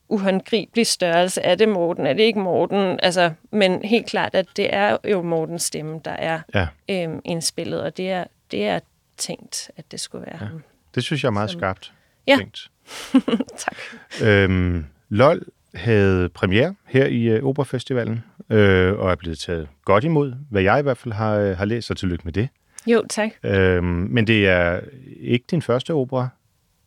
uhåndgribelig 0.09 0.87
størrelse. 0.87 1.41
Er 1.41 1.55
det 1.55 1.69
Morten? 1.69 2.07
Er 2.07 2.13
det 2.13 2.23
ikke 2.23 2.39
Morten? 2.41 3.01
Altså, 3.03 3.31
men 3.51 3.85
helt 3.85 4.07
klart, 4.07 4.35
at 4.35 4.47
det 4.57 4.75
er 4.75 4.97
jo 5.11 5.23
Mortens 5.23 5.63
stemme, 5.63 6.01
der 6.05 6.11
er 6.11 6.41
Ja, 6.55 6.67
øhm, 6.89 7.21
indspillet, 7.25 7.83
og 7.83 7.97
det 7.97 8.11
er, 8.11 8.25
det 8.51 8.67
er 8.67 8.79
tænkt, 9.17 9.71
at 9.77 9.85
det 9.93 10.01
skulle 10.01 10.27
være 10.27 10.39
ja. 10.41 10.47
ham. 10.47 10.63
det 10.95 11.03
synes 11.05 11.23
jeg 11.23 11.29
er 11.29 11.33
meget 11.33 11.51
Som- 11.51 11.61
skarpt 11.61 11.93
Ja. 12.27 12.37
tænkt. 12.37 12.71
Tak. 13.65 13.77
Øhm, 14.25 14.85
LOL 15.09 15.43
havde 15.75 16.29
premiere 16.29 16.75
her 16.87 17.07
i 17.07 17.23
øh, 17.25 17.45
Operafestivalen, 17.45 18.25
øh, 18.51 18.99
og 18.99 19.11
er 19.11 19.15
blevet 19.15 19.39
taget 19.39 19.69
godt 19.85 20.05
imod, 20.05 20.35
hvad 20.51 20.63
jeg 20.63 20.79
i 20.79 20.83
hvert 20.83 20.99
fald 20.99 21.15
har, 21.15 21.35
øh, 21.37 21.57
har 21.59 21.65
læst, 21.65 21.87
så 21.89 21.95
tillykke 21.95 22.25
med 22.25 22.33
det. 22.33 22.49
Jo, 22.87 23.03
tak. 23.11 23.31
Øhm, 23.45 23.85
men 23.85 24.27
det 24.27 24.49
er 24.49 24.81
ikke 25.21 25.45
din 25.51 25.63
første 25.63 25.95
opera. 25.95 26.29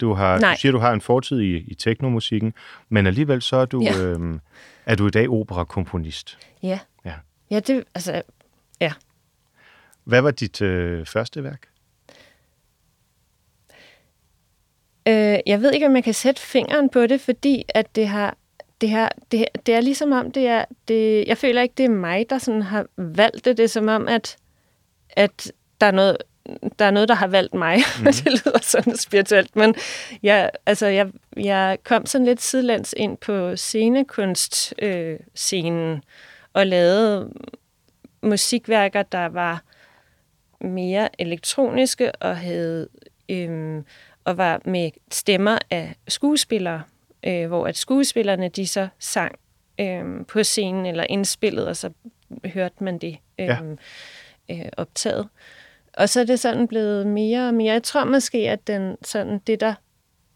Du, 0.02 0.14
har, 0.14 0.40
Nej. 0.40 0.54
du 0.54 0.60
siger, 0.60 0.72
du 0.72 0.78
har 0.78 0.92
en 0.94 1.02
fortid 1.02 1.40
i, 1.40 1.58
i 1.58 1.74
teknomusikken, 1.76 2.54
men 2.90 3.08
alligevel 3.08 3.42
så 3.42 3.56
er 3.56 3.66
du, 3.66 3.82
Ja. 3.82 4.04
øhm, 4.04 4.40
er 4.86 4.96
du 4.96 5.08
i 5.08 5.10
dag 5.10 5.30
operakomponist. 5.30 6.38
Ja. 6.64 6.80
Ja. 7.06 7.14
Ja, 7.52 7.60
det, 7.60 7.84
altså, 7.96 8.22
Hvad 10.04 10.22
var 10.22 10.32
dit 10.32 10.62
øh, 10.62 11.06
første 11.06 11.44
værk? 11.44 11.62
Øh, 15.08 15.40
jeg 15.46 15.62
ved 15.62 15.72
ikke, 15.72 15.86
om 15.86 15.96
jeg 15.96 16.04
kan 16.04 16.14
sætte 16.14 16.42
fingeren 16.42 16.90
på 16.90 17.08
det, 17.08 17.22
fordi 17.22 17.66
at 17.70 17.96
det 17.96 18.08
har 18.08 18.38
det, 18.82 18.90
her, 18.90 19.10
det, 19.32 19.46
det 19.66 19.76
er 19.76 19.82
ligesom 19.82 20.12
om, 20.12 20.32
det 20.32 20.48
er, 20.48 20.66
det, 20.88 21.28
jeg 21.28 21.38
føler 21.38 21.62
ikke, 21.62 21.74
det 21.78 21.86
er 21.86 21.90
mig, 21.90 22.30
der 22.30 22.38
sådan 22.38 22.62
har 22.62 22.86
valgt 22.98 23.46
det. 23.46 23.58
Det 23.58 23.64
er 23.64 23.68
som 23.68 23.88
om, 23.88 24.08
at, 24.08 24.38
at 25.10 25.52
der, 25.82 25.88
er 25.88 25.92
noget, 25.92 26.18
der 26.80 26.86
er 26.86 26.92
noget, 26.92 27.10
der 27.10 27.16
har 27.16 27.28
valgt 27.28 27.54
mig. 27.54 27.78
Mm. 28.00 28.06
det 28.06 28.26
lyder 28.26 28.60
sådan 28.62 28.98
spirituelt, 28.98 29.56
men 29.56 29.76
jeg, 30.24 30.50
altså, 30.66 30.88
jeg, 30.88 31.08
jeg 31.38 31.78
kom 31.84 32.06
sådan 32.06 32.26
lidt 32.26 32.42
sidelands 32.42 32.94
ind 32.98 33.18
på 33.18 33.56
scenekunst-scenen 33.56 35.94
øh, 35.94 36.00
og 36.54 36.68
lavede 36.68 37.34
musikværker, 38.22 39.04
der 39.04 39.26
var 39.26 39.64
mere 40.62 41.22
elektroniske 41.22 42.12
og 42.12 42.38
havde 42.38 42.88
øhm, 43.30 43.86
og 44.24 44.38
var 44.38 44.62
med 44.66 44.92
stemmer 45.12 45.58
af 45.70 45.96
skuespillere, 46.08 46.84
øh, 47.24 47.48
hvor 47.48 47.68
at 47.68 47.78
skuespillerne 47.78 48.50
de 48.50 48.68
så 48.68 48.88
sang 49.00 49.36
øh, 49.80 50.26
på 50.28 50.44
scenen 50.44 50.86
eller 50.86 51.06
indspillet, 51.10 51.68
og 51.68 51.78
så 51.78 51.90
hørte 52.46 52.84
man 52.84 52.98
det 52.98 53.18
øh, 53.40 53.46
ja. 53.46 53.60
øh, 54.52 54.70
optaget. 54.78 55.28
Og 55.94 56.10
så 56.10 56.20
er 56.20 56.24
det 56.24 56.40
sådan 56.40 56.68
blevet 56.68 57.08
mere 57.08 57.48
og 57.48 57.54
mere. 57.54 57.74
Jeg 57.74 57.84
tror 57.84 58.04
måske, 58.06 58.38
at 58.38 58.68
den, 58.68 58.96
sådan, 59.02 59.40
det, 59.48 59.60
der, 59.60 59.74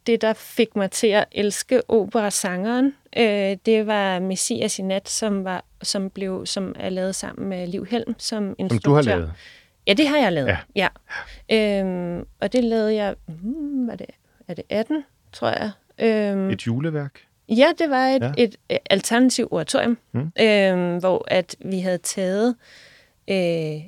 det, 0.07 0.21
der 0.21 0.33
fik 0.33 0.75
mig 0.75 0.91
til 0.91 1.07
at 1.07 1.25
elske 1.31 1.89
operasangeren, 1.89 2.93
øh, 3.17 3.57
det 3.65 3.87
var 3.87 4.19
Messias 4.19 4.79
i 4.79 4.81
nat, 4.81 5.09
som, 5.09 5.43
var, 5.43 5.65
som, 5.81 6.09
blev, 6.09 6.45
som 6.45 6.75
er 6.79 6.89
lavet 6.89 7.15
sammen 7.15 7.49
med 7.49 7.67
Liv 7.67 7.85
Helm 7.85 8.15
som 8.17 8.55
instruktør. 8.57 8.81
Som 8.83 8.91
du 8.91 8.95
har 8.95 9.01
lavet? 9.01 9.33
Ja, 9.87 9.93
det 9.93 10.07
har 10.07 10.17
jeg 10.17 10.33
lavet. 10.33 10.57
Ja. 10.75 10.87
ja. 11.49 11.81
Øhm, 11.81 12.25
og 12.41 12.53
det 12.53 12.63
lavede 12.63 12.95
jeg, 12.95 13.15
hmm, 13.27 13.89
er, 13.89 13.95
det, 13.95 14.07
er 14.47 14.53
det 14.53 14.63
18, 14.69 15.03
tror 15.33 15.49
jeg. 15.49 15.71
Øhm, 15.99 16.49
et 16.49 16.67
juleværk? 16.67 17.19
Ja, 17.49 17.67
det 17.79 17.89
var 17.89 18.07
et, 18.07 18.21
ja. 18.21 18.31
et, 18.37 18.55
et 18.69 18.79
alternativ 18.89 19.47
oratorium, 19.51 19.97
hmm. 20.11 20.31
øhm, 20.41 20.97
hvor 20.97 21.25
at 21.27 21.55
vi 21.65 21.79
havde 21.79 21.97
taget 21.97 22.55
øh, 23.29 23.81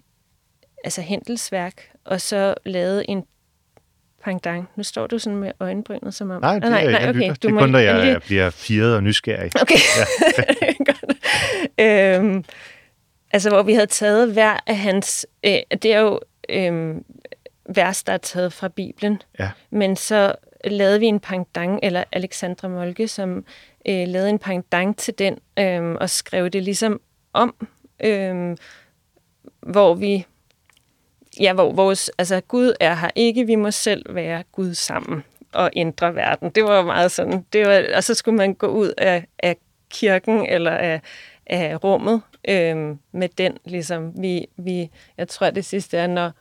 altså 0.83 1.01
Hendelsværk, 1.01 1.91
og 2.05 2.21
så 2.21 2.53
lavet 2.65 3.05
en 3.07 3.23
pangdang. 4.23 4.69
Nu 4.75 4.83
står 4.83 5.07
du 5.07 5.19
sådan 5.19 5.39
med 5.39 5.51
øjenbrynet, 5.59 6.13
som 6.13 6.29
om... 6.29 6.41
Nej, 6.41 6.55
det, 6.55 6.63
ah, 6.63 6.71
nej, 6.71 6.85
nej, 6.85 7.09
okay. 7.09 7.29
Du 7.29 7.47
det 7.47 7.55
er 7.55 7.59
kun, 7.59 7.73
da 7.73 7.83
jeg 7.83 8.05
lige... 8.05 8.19
bliver 8.19 8.49
firet 8.49 8.95
og 8.95 9.03
nysgerrig. 9.03 9.51
Okay. 9.61 9.75
Ja. 11.79 12.17
øhm, 12.19 12.43
Altså, 13.31 13.49
hvor 13.49 13.63
vi 13.63 13.73
havde 13.73 13.87
taget 13.87 14.33
hver 14.33 14.59
af 14.67 14.77
hans... 14.77 15.27
Øh, 15.43 15.59
det 15.71 15.93
er 15.93 15.99
jo 15.99 16.19
øh, 16.49 16.95
vers, 17.75 18.03
der 18.03 18.13
er 18.13 18.17
taget 18.17 18.53
fra 18.53 18.67
Bibelen. 18.67 19.21
Ja. 19.39 19.49
Men 19.69 19.95
så 19.95 20.35
lavede 20.65 20.99
vi 20.99 21.05
en 21.05 21.19
pangdang, 21.19 21.79
eller 21.83 22.03
Alexandra 22.11 22.67
Molke, 22.67 23.07
som 23.07 23.45
øh, 23.87 24.07
lavede 24.07 24.29
en 24.29 24.39
pangdang 24.39 24.97
til 24.97 25.19
den, 25.19 25.39
øh, 25.59 25.91
og 25.91 26.09
skrev 26.09 26.49
det 26.49 26.63
ligesom 26.63 27.01
om, 27.33 27.67
øh, 28.03 28.57
hvor 29.59 29.93
vi... 29.93 30.25
Ja, 31.39 31.53
hvor 31.53 31.71
vores... 31.71 32.11
Altså, 32.17 32.41
Gud 32.41 32.73
er 32.79 32.95
her 32.95 33.09
ikke, 33.15 33.45
vi 33.45 33.55
må 33.55 33.71
selv 33.71 34.15
være 34.15 34.43
Gud 34.51 34.73
sammen 34.73 35.23
og 35.53 35.69
ændre 35.75 36.15
verden. 36.15 36.49
Det 36.49 36.63
var 36.63 36.75
jo 36.75 36.83
meget 36.83 37.11
sådan... 37.11 37.45
Det 37.53 37.67
var, 37.67 37.85
og 37.95 38.03
så 38.03 38.13
skulle 38.13 38.37
man 38.37 38.53
gå 38.53 38.67
ud 38.67 38.93
af, 38.97 39.25
af 39.39 39.55
kirken, 39.89 40.45
eller 40.45 40.71
af, 40.71 41.01
af 41.49 41.83
rummet, 41.83 42.21
øh, 42.49 42.95
med 43.11 43.29
den, 43.37 43.57
ligesom, 43.65 44.21
vi, 44.21 44.45
vi, 44.57 44.89
jeg 45.17 45.27
tror 45.27 45.49
det 45.49 45.65
sidste 45.65 45.97
er, 45.97 46.07
når 46.07 46.31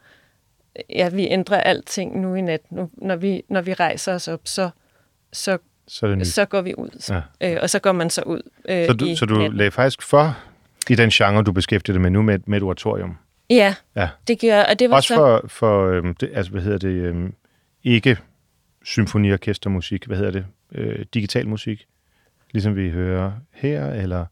ja, 0.90 1.08
vi 1.08 1.28
ændrer 1.28 1.60
alting 1.60 2.20
nu 2.20 2.34
i 2.34 2.40
nat, 2.40 2.72
nu, 2.72 2.90
når, 2.92 3.16
vi, 3.16 3.42
når 3.48 3.60
vi 3.60 3.74
rejser 3.74 4.14
os 4.14 4.28
op, 4.28 4.40
så, 4.44 4.70
så, 5.32 5.58
så, 5.88 6.18
så 6.22 6.44
går 6.44 6.60
vi 6.60 6.74
ud, 6.78 7.20
ja. 7.40 7.52
øh, 7.52 7.58
og 7.62 7.70
så 7.70 7.78
går 7.78 7.92
man 7.92 8.10
så 8.10 8.22
ud 8.22 8.40
øh, 8.68 8.86
Så 8.86 8.92
du, 8.92 9.04
i 9.04 9.16
så 9.16 9.26
du 9.26 9.34
lagde 9.34 9.70
faktisk 9.70 10.02
for 10.02 10.38
i 10.90 10.94
den 10.94 11.10
genre, 11.10 11.42
du 11.42 11.52
beskæftigede 11.52 11.94
dig 11.94 12.02
med 12.02 12.10
nu 12.10 12.22
med, 12.22 12.38
med 12.46 12.56
et 12.56 12.62
oratorium? 12.62 13.16
Ja, 13.50 13.74
ja. 13.96 14.08
det 14.28 14.40
gør 14.40 14.62
og 14.62 14.78
det 14.78 14.90
var 14.90 14.96
Også 14.96 15.08
så... 15.08 15.14
for, 15.14 15.44
for 15.48 15.86
øhm, 15.86 16.14
det, 16.14 16.30
altså, 16.34 16.52
hvad 16.52 16.62
hedder 16.62 16.78
det, 16.78 16.88
øhm, 16.88 17.34
ikke 17.84 18.16
symfoniorkestermusik, 18.84 20.06
hvad 20.06 20.16
hedder 20.16 20.30
det, 20.30 20.46
øh, 20.74 21.06
digital 21.14 21.48
musik, 21.48 21.86
ligesom 22.52 22.76
vi 22.76 22.90
hører 22.90 23.32
her, 23.52 23.92
eller... 23.92 24.26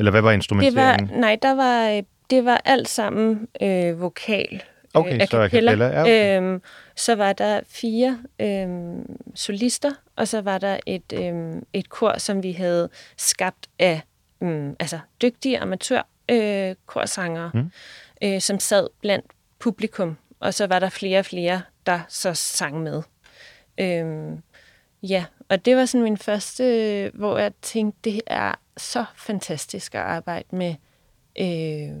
Eller 0.00 0.10
hvad 0.10 0.20
var 0.20 0.32
instrumenteringen? 0.32 1.08
Det 1.08 1.14
var, 1.14 1.20
nej, 1.20 1.38
der 1.42 1.54
var, 1.54 2.02
det 2.30 2.44
var 2.44 2.60
alt 2.64 2.88
sammen 2.88 3.48
øh, 3.62 4.00
vokal. 4.00 4.62
Okay, 4.94 5.14
øh, 5.14 5.28
så 5.30 5.40
acapella. 5.40 5.86
Ja, 5.86 6.00
okay. 6.00 6.36
øhm, 6.36 6.62
så 6.96 7.14
var 7.14 7.32
der 7.32 7.60
fire 7.68 8.18
øhm, 8.40 9.16
solister, 9.34 9.90
og 10.16 10.28
så 10.28 10.40
var 10.40 10.58
der 10.58 10.78
et, 10.86 11.12
øhm, 11.14 11.62
et 11.72 11.88
kor, 11.88 12.18
som 12.18 12.42
vi 12.42 12.52
havde 12.52 12.88
skabt 13.16 13.68
af 13.78 14.00
øhm, 14.42 14.76
altså 14.80 14.98
dygtige 15.22 15.58
amatør 15.58 16.02
øh, 16.28 16.74
mm. 17.54 17.70
øh, 18.22 18.40
som 18.40 18.58
sad 18.58 18.86
blandt 19.00 19.26
publikum. 19.58 20.16
Og 20.40 20.54
så 20.54 20.66
var 20.66 20.78
der 20.78 20.88
flere 20.88 21.18
og 21.18 21.24
flere, 21.24 21.62
der 21.86 22.00
så 22.08 22.34
sang 22.34 22.82
med. 22.82 23.02
Øhm, 23.80 24.42
ja, 25.02 25.24
og 25.48 25.64
det 25.64 25.76
var 25.76 25.84
sådan 25.84 26.02
min 26.02 26.16
første, 26.16 27.10
hvor 27.14 27.38
jeg 27.38 27.52
tænkte, 27.62 28.10
det 28.10 28.20
er 28.26 28.54
så 28.80 29.04
fantastisk 29.16 29.94
at 29.94 30.00
arbejde 30.00 30.56
med 30.56 30.74
øh, 31.40 31.96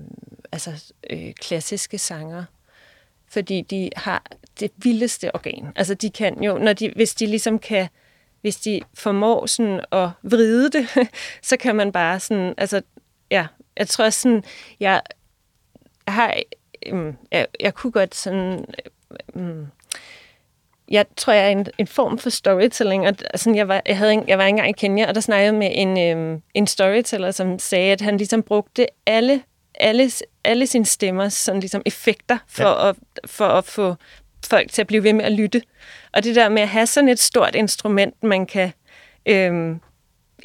altså, 0.52 0.92
øh, 1.10 1.32
klassiske 1.32 1.98
sanger, 1.98 2.44
fordi 3.28 3.60
de 3.60 3.90
har 3.96 4.22
det 4.60 4.70
vildeste 4.76 5.34
organ. 5.34 5.72
Altså 5.76 5.94
de 5.94 6.10
kan 6.10 6.42
jo, 6.42 6.58
når 6.58 6.72
de, 6.72 6.92
hvis 6.96 7.14
de 7.14 7.26
ligesom 7.26 7.58
kan, 7.58 7.88
hvis 8.40 8.56
de 8.56 8.80
formår 8.94 9.46
sådan 9.46 9.80
at 9.92 10.08
vride 10.22 10.70
det, 10.70 10.88
så 11.42 11.56
kan 11.56 11.76
man 11.76 11.92
bare 11.92 12.20
sådan, 12.20 12.54
altså 12.56 12.82
ja, 13.30 13.46
jeg 13.76 13.88
tror 13.88 14.10
sådan, 14.10 14.44
jeg, 14.80 15.02
jeg 16.06 16.14
har, 16.14 16.34
øh, 16.86 17.14
jeg, 17.32 17.46
jeg 17.60 17.74
kunne 17.74 17.92
godt 17.92 18.14
sådan, 18.14 18.64
øh, 19.34 19.42
mm, 19.42 19.66
jeg 20.90 21.06
tror, 21.16 21.32
jeg 21.32 21.44
er 21.44 21.48
en, 21.48 21.66
en 21.78 21.86
form 21.86 22.18
for 22.18 22.30
storytelling. 22.30 23.06
Og, 23.06 23.14
altså, 23.30 23.52
jeg, 23.54 23.68
var, 23.68 23.82
jeg, 23.86 23.98
havde 23.98 24.12
en, 24.12 24.24
jeg 24.28 24.38
var 24.38 24.44
engang 24.44 24.68
i 24.68 24.72
Kenya, 24.72 25.08
og 25.08 25.14
der 25.14 25.20
snakkede 25.20 25.44
jeg 25.44 25.54
med 25.54 25.70
en, 25.72 25.98
øhm, 25.98 26.42
en 26.54 26.66
storyteller, 26.66 27.30
som 27.30 27.58
sagde, 27.58 27.92
at 27.92 28.00
han 28.00 28.16
ligesom 28.16 28.42
brugte 28.42 28.86
alle, 29.06 29.42
alle, 29.74 30.10
alle 30.44 30.66
sine 30.66 30.86
stemmer 30.86 31.28
sådan 31.28 31.60
ligesom 31.60 31.82
effekter 31.86 32.38
for, 32.48 32.84
ja. 32.84 32.88
at, 32.88 32.96
for 33.26 33.44
at 33.44 33.64
få 33.64 33.94
folk 34.46 34.72
til 34.72 34.80
at 34.80 34.86
blive 34.86 35.02
ved 35.02 35.12
med 35.12 35.24
at 35.24 35.32
lytte. 35.32 35.62
Og 36.12 36.24
det 36.24 36.36
der 36.36 36.48
med 36.48 36.62
at 36.62 36.68
have 36.68 36.86
sådan 36.86 37.08
et 37.08 37.18
stort 37.18 37.54
instrument, 37.54 38.22
man 38.22 38.46
kan, 38.46 38.72
øhm, 39.26 39.80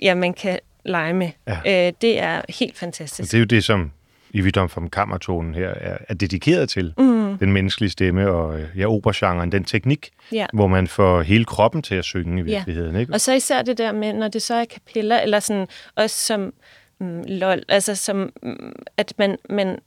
ja, 0.01 0.15
man 0.15 0.34
kan 0.34 0.60
lege 0.86 1.13
med, 1.13 1.29
ja. 1.47 1.88
øh, 1.88 1.93
det 2.01 2.19
er 2.19 2.41
helt 2.49 2.77
fantastisk. 2.77 3.27
Og 3.27 3.31
det 3.31 3.34
er 3.34 3.39
jo 3.39 3.45
det, 3.45 3.63
som 3.63 3.91
i 4.36 4.41
Vidom 4.41 4.69
from 4.69 4.89
Kammertonen 4.89 5.56
her 5.56 5.69
er, 5.69 5.98
er 6.10 6.13
dedikeret 6.13 6.69
til. 6.69 6.93
Mm. 6.98 7.38
Den 7.38 7.52
menneskelige 7.52 7.89
stemme 7.89 8.32
og 8.32 8.60
ja, 8.78 8.86
operagenren, 8.86 9.52
den 9.52 9.63
teknik, 9.63 10.10
ja. 10.32 10.45
hvor 10.54 10.67
man 10.67 10.88
får 10.88 11.21
hele 11.21 11.45
kroppen 11.45 11.82
til 11.82 11.95
at 11.95 12.06
synge 12.06 12.39
i 12.39 12.41
virkeligheden. 12.41 12.95
Ja. 12.95 13.00
Ikke? 13.02 13.13
Og 13.13 13.21
så 13.21 13.34
især 13.34 13.62
det 13.62 13.78
der 13.78 13.91
med, 13.91 14.13
når 14.13 14.28
det 14.28 14.41
så 14.41 14.54
er 14.54 14.65
kapeller, 14.65 15.19
eller 15.19 15.39
sådan 15.39 15.67
også 15.95 16.26
som 16.26 16.54
mm, 17.00 17.24
lol, 17.28 17.63
altså 17.69 17.95
som, 17.95 18.32
mm, 18.43 18.74
at 18.98 19.13
man, 19.17 19.38
man, 19.50 19.80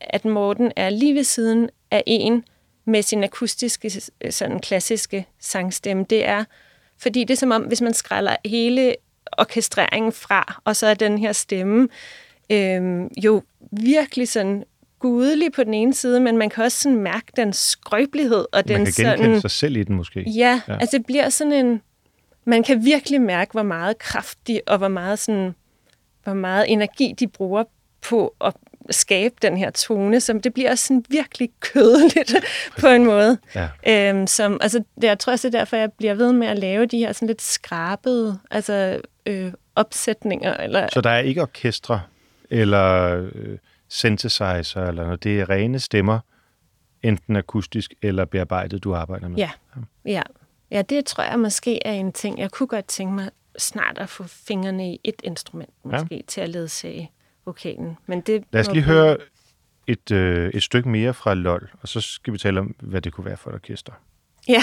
at 0.00 0.24
Morten 0.24 0.72
er 0.76 0.90
lige 0.90 1.14
ved 1.14 1.24
siden 1.24 1.70
af 1.90 2.02
en 2.06 2.44
med 2.86 3.02
sin 3.02 3.24
akustiske, 3.24 4.02
sådan 4.30 4.60
klassiske 4.60 5.26
sangstemme. 5.40 6.06
Det 6.10 6.28
er, 6.28 6.44
fordi 6.98 7.24
det 7.24 7.30
er 7.30 7.38
som 7.38 7.50
om, 7.50 7.62
hvis 7.62 7.80
man 7.80 7.94
skræller 7.94 8.36
hele 8.44 8.94
orkestreringen 9.38 10.12
fra, 10.12 10.60
og 10.64 10.76
så 10.76 10.86
er 10.86 10.94
den 10.94 11.18
her 11.18 11.32
stemme, 11.32 11.88
øhm, 12.50 13.08
jo 13.24 13.42
virkelig 13.72 14.28
sådan 14.28 14.64
gudelig 14.98 15.52
på 15.52 15.64
den 15.64 15.74
ene 15.74 15.94
side, 15.94 16.20
men 16.20 16.36
man 16.36 16.50
kan 16.50 16.64
også 16.64 16.78
sådan 16.78 16.98
mærke 16.98 17.26
den 17.36 17.52
skrøbelighed. 17.52 18.44
Og 18.52 18.68
den 18.68 18.76
man 18.76 18.86
kan 18.86 18.94
genkende 18.94 19.24
sådan, 19.24 19.40
sig 19.40 19.50
selv 19.50 19.76
i 19.76 19.82
den 19.82 19.96
måske. 19.96 20.30
Ja, 20.30 20.60
ja, 20.68 20.76
altså 20.80 20.98
det 20.98 21.06
bliver 21.06 21.28
sådan 21.28 21.52
en... 21.52 21.80
Man 22.44 22.62
kan 22.62 22.84
virkelig 22.84 23.20
mærke, 23.20 23.52
hvor 23.52 23.62
meget 23.62 23.98
kraftig 23.98 24.60
og 24.66 24.78
hvor 24.78 24.88
meget, 24.88 25.18
sådan, 25.18 25.54
hvor 26.24 26.34
meget 26.34 26.72
energi 26.72 27.14
de 27.18 27.26
bruger 27.26 27.64
på 28.02 28.34
at 28.40 28.54
skabe 28.90 29.34
den 29.42 29.56
her 29.56 29.70
tone, 29.70 30.20
som 30.20 30.40
det 30.40 30.54
bliver 30.54 30.70
også 30.70 30.86
sådan 30.86 31.04
virkelig 31.08 31.50
kødeligt 31.60 32.34
på 32.80 32.86
en 32.86 33.04
måde. 33.04 33.38
Ja. 33.54 33.68
Øhm, 34.10 34.26
som, 34.26 34.58
altså, 34.60 34.78
det, 34.94 35.04
jeg 35.04 35.18
tror 35.18 35.32
også, 35.32 35.48
det 35.48 35.54
er 35.54 35.58
derfor, 35.58 35.76
jeg 35.76 35.92
bliver 35.92 36.14
ved 36.14 36.32
med 36.32 36.46
at 36.46 36.58
lave 36.58 36.86
de 36.86 36.98
her 36.98 37.12
sådan 37.12 37.28
lidt 37.28 37.42
skrabede 37.42 38.38
altså, 38.50 39.00
øh, 39.26 39.52
opsætninger. 39.76 40.56
Eller... 40.56 40.88
Så 40.92 41.00
der 41.00 41.10
er 41.10 41.18
ikke 41.18 41.42
orkestre 41.42 42.00
eller 42.50 43.16
øh, 43.34 43.58
synthesizer, 43.88 44.86
eller 44.86 45.04
noget. 45.04 45.24
Det 45.24 45.40
er 45.40 45.50
rene 45.50 45.78
stemmer, 45.78 46.20
enten 47.02 47.36
akustisk 47.36 47.94
eller 48.02 48.24
bearbejdet, 48.24 48.84
du 48.84 48.94
arbejder 48.94 49.28
med. 49.28 49.36
Ja, 49.36 49.50
ja. 50.04 50.22
ja 50.70 50.82
det 50.82 51.06
tror 51.06 51.24
jeg 51.24 51.38
måske 51.38 51.86
er 51.86 51.92
en 51.92 52.12
ting. 52.12 52.38
Jeg 52.38 52.50
kunne 52.50 52.66
godt 52.66 52.86
tænke 52.86 53.14
mig 53.14 53.30
snart 53.58 53.98
at 53.98 54.08
få 54.08 54.22
fingrene 54.22 54.92
i 54.92 55.00
et 55.04 55.22
instrument, 55.24 55.70
måske, 55.84 56.14
ja. 56.14 56.20
til 56.26 56.40
at 56.40 56.48
ledsage 56.48 57.10
vokalen. 57.44 57.96
Men 58.06 58.20
det 58.20 58.44
Lad 58.52 58.60
os 58.60 58.72
lige 58.72 58.82
høre 58.82 59.16
et, 59.86 60.10
øh, 60.10 60.50
et 60.54 60.62
stykke 60.62 60.88
mere 60.88 61.14
fra 61.14 61.34
LOL, 61.34 61.70
og 61.82 61.88
så 61.88 62.00
skal 62.00 62.32
vi 62.32 62.38
tale 62.38 62.60
om, 62.60 62.74
hvad 62.80 63.00
det 63.00 63.12
kunne 63.12 63.24
være 63.24 63.36
for 63.36 63.50
et 63.50 63.54
orkester. 63.54 63.92
Ja. 64.48 64.62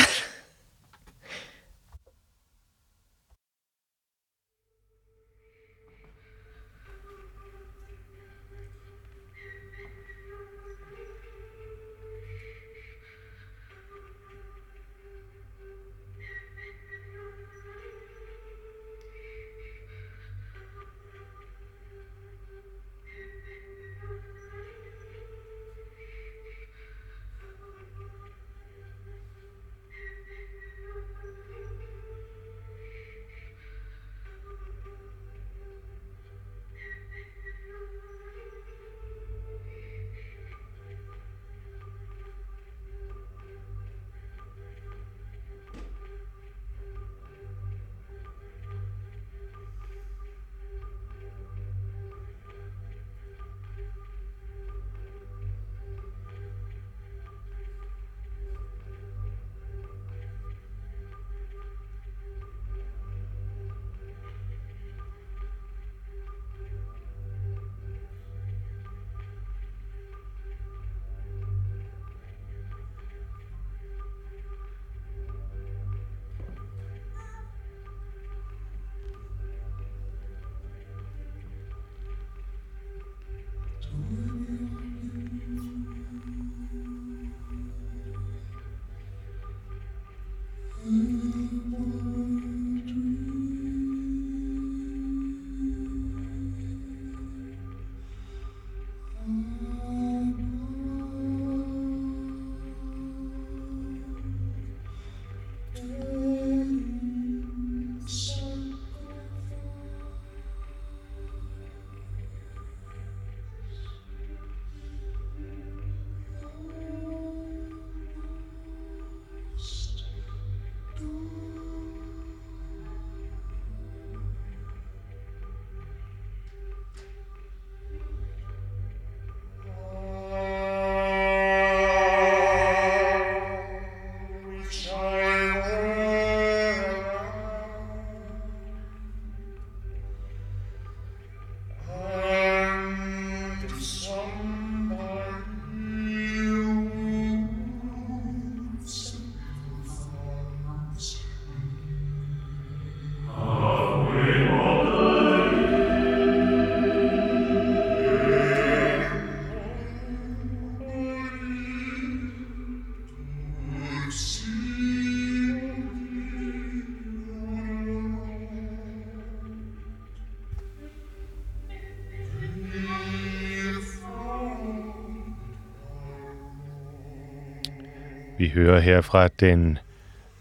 Vi 178.42 178.50
hører 178.50 178.80
her 178.80 179.02
fra 179.02 179.28
den 179.28 179.78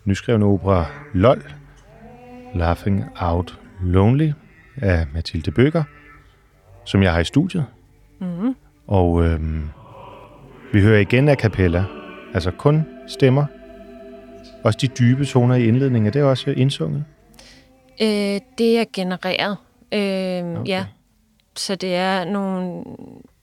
nyskrevne 0.04 0.44
opera 0.44 0.86
LOL, 1.14 1.52
Laughing 2.54 3.04
Out 3.20 3.58
Lonely 3.80 4.32
af 4.76 5.06
Mathilde 5.14 5.50
Bøger, 5.50 5.82
som 6.84 7.02
jeg 7.02 7.12
har 7.12 7.20
i 7.20 7.24
studiet. 7.24 7.66
Mm-hmm. 8.18 8.56
Og 8.86 9.24
øhm, 9.24 9.68
vi 10.72 10.80
hører 10.80 11.00
igen 11.00 11.28
af 11.28 11.38
kapella, 11.38 11.84
altså 12.34 12.50
kun 12.50 12.86
stemmer. 13.08 13.46
Også 14.64 14.78
de 14.82 14.86
dybe 14.86 15.24
toner 15.24 15.54
i 15.54 15.68
indledningen, 15.68 16.06
er 16.06 16.10
det 16.10 16.22
også 16.22 16.50
indsunget? 16.50 17.04
Øh, 18.02 18.40
det 18.58 18.78
er 18.78 18.84
genereret. 18.92 19.56
Øh, 19.92 20.60
okay. 20.60 20.68
Ja, 20.68 20.86
så 21.56 21.74
det 21.74 21.94
er 21.94 22.24
nogle 22.24 22.84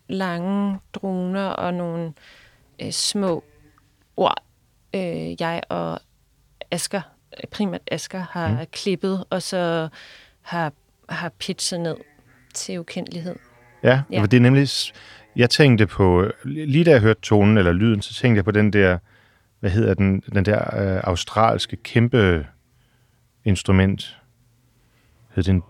lange 0.08 0.80
droner 0.94 1.46
og 1.46 1.74
nogle 1.74 2.14
øh, 2.82 2.92
små 2.92 3.44
ord, 4.18 4.47
øh, 4.98 5.42
jeg 5.42 5.62
og 5.70 6.00
Asker, 6.72 7.02
primært 7.52 7.82
Asker, 7.92 8.26
har 8.32 8.50
Mm. 8.52 8.58
klippet, 8.72 9.24
og 9.30 9.42
så 9.42 9.88
har, 10.42 10.74
har 11.10 11.30
pitchet 11.40 11.80
ned 11.80 11.96
til 12.54 12.80
ukendelighed. 12.80 13.36
Ja, 13.84 13.90
ja. 13.90 14.02
Ja. 14.20 14.22
det 14.26 14.34
er 14.38 14.42
nemlig... 14.42 14.68
Jeg 15.36 15.50
tænkte 15.50 15.88
på... 15.88 16.26
Lige 16.44 16.84
da 16.84 16.92
jeg 16.92 17.00
hørte 17.02 17.22
tonen 17.22 17.58
eller 17.58 17.72
lyden, 17.72 18.02
så 18.02 18.14
tænkte 18.14 18.38
jeg 18.38 18.46
på 18.46 18.52
den 18.52 18.74
der... 18.74 18.98
Hvad 19.60 19.70
hedder 19.70 19.94
den? 19.94 20.20
Den 20.34 20.46
der 20.46 20.60
øh, 20.96 21.02
australske 21.04 21.76
kæmpe 21.76 22.48
instrument. 23.46 24.18
Hed 25.36 25.44
den 25.44 25.64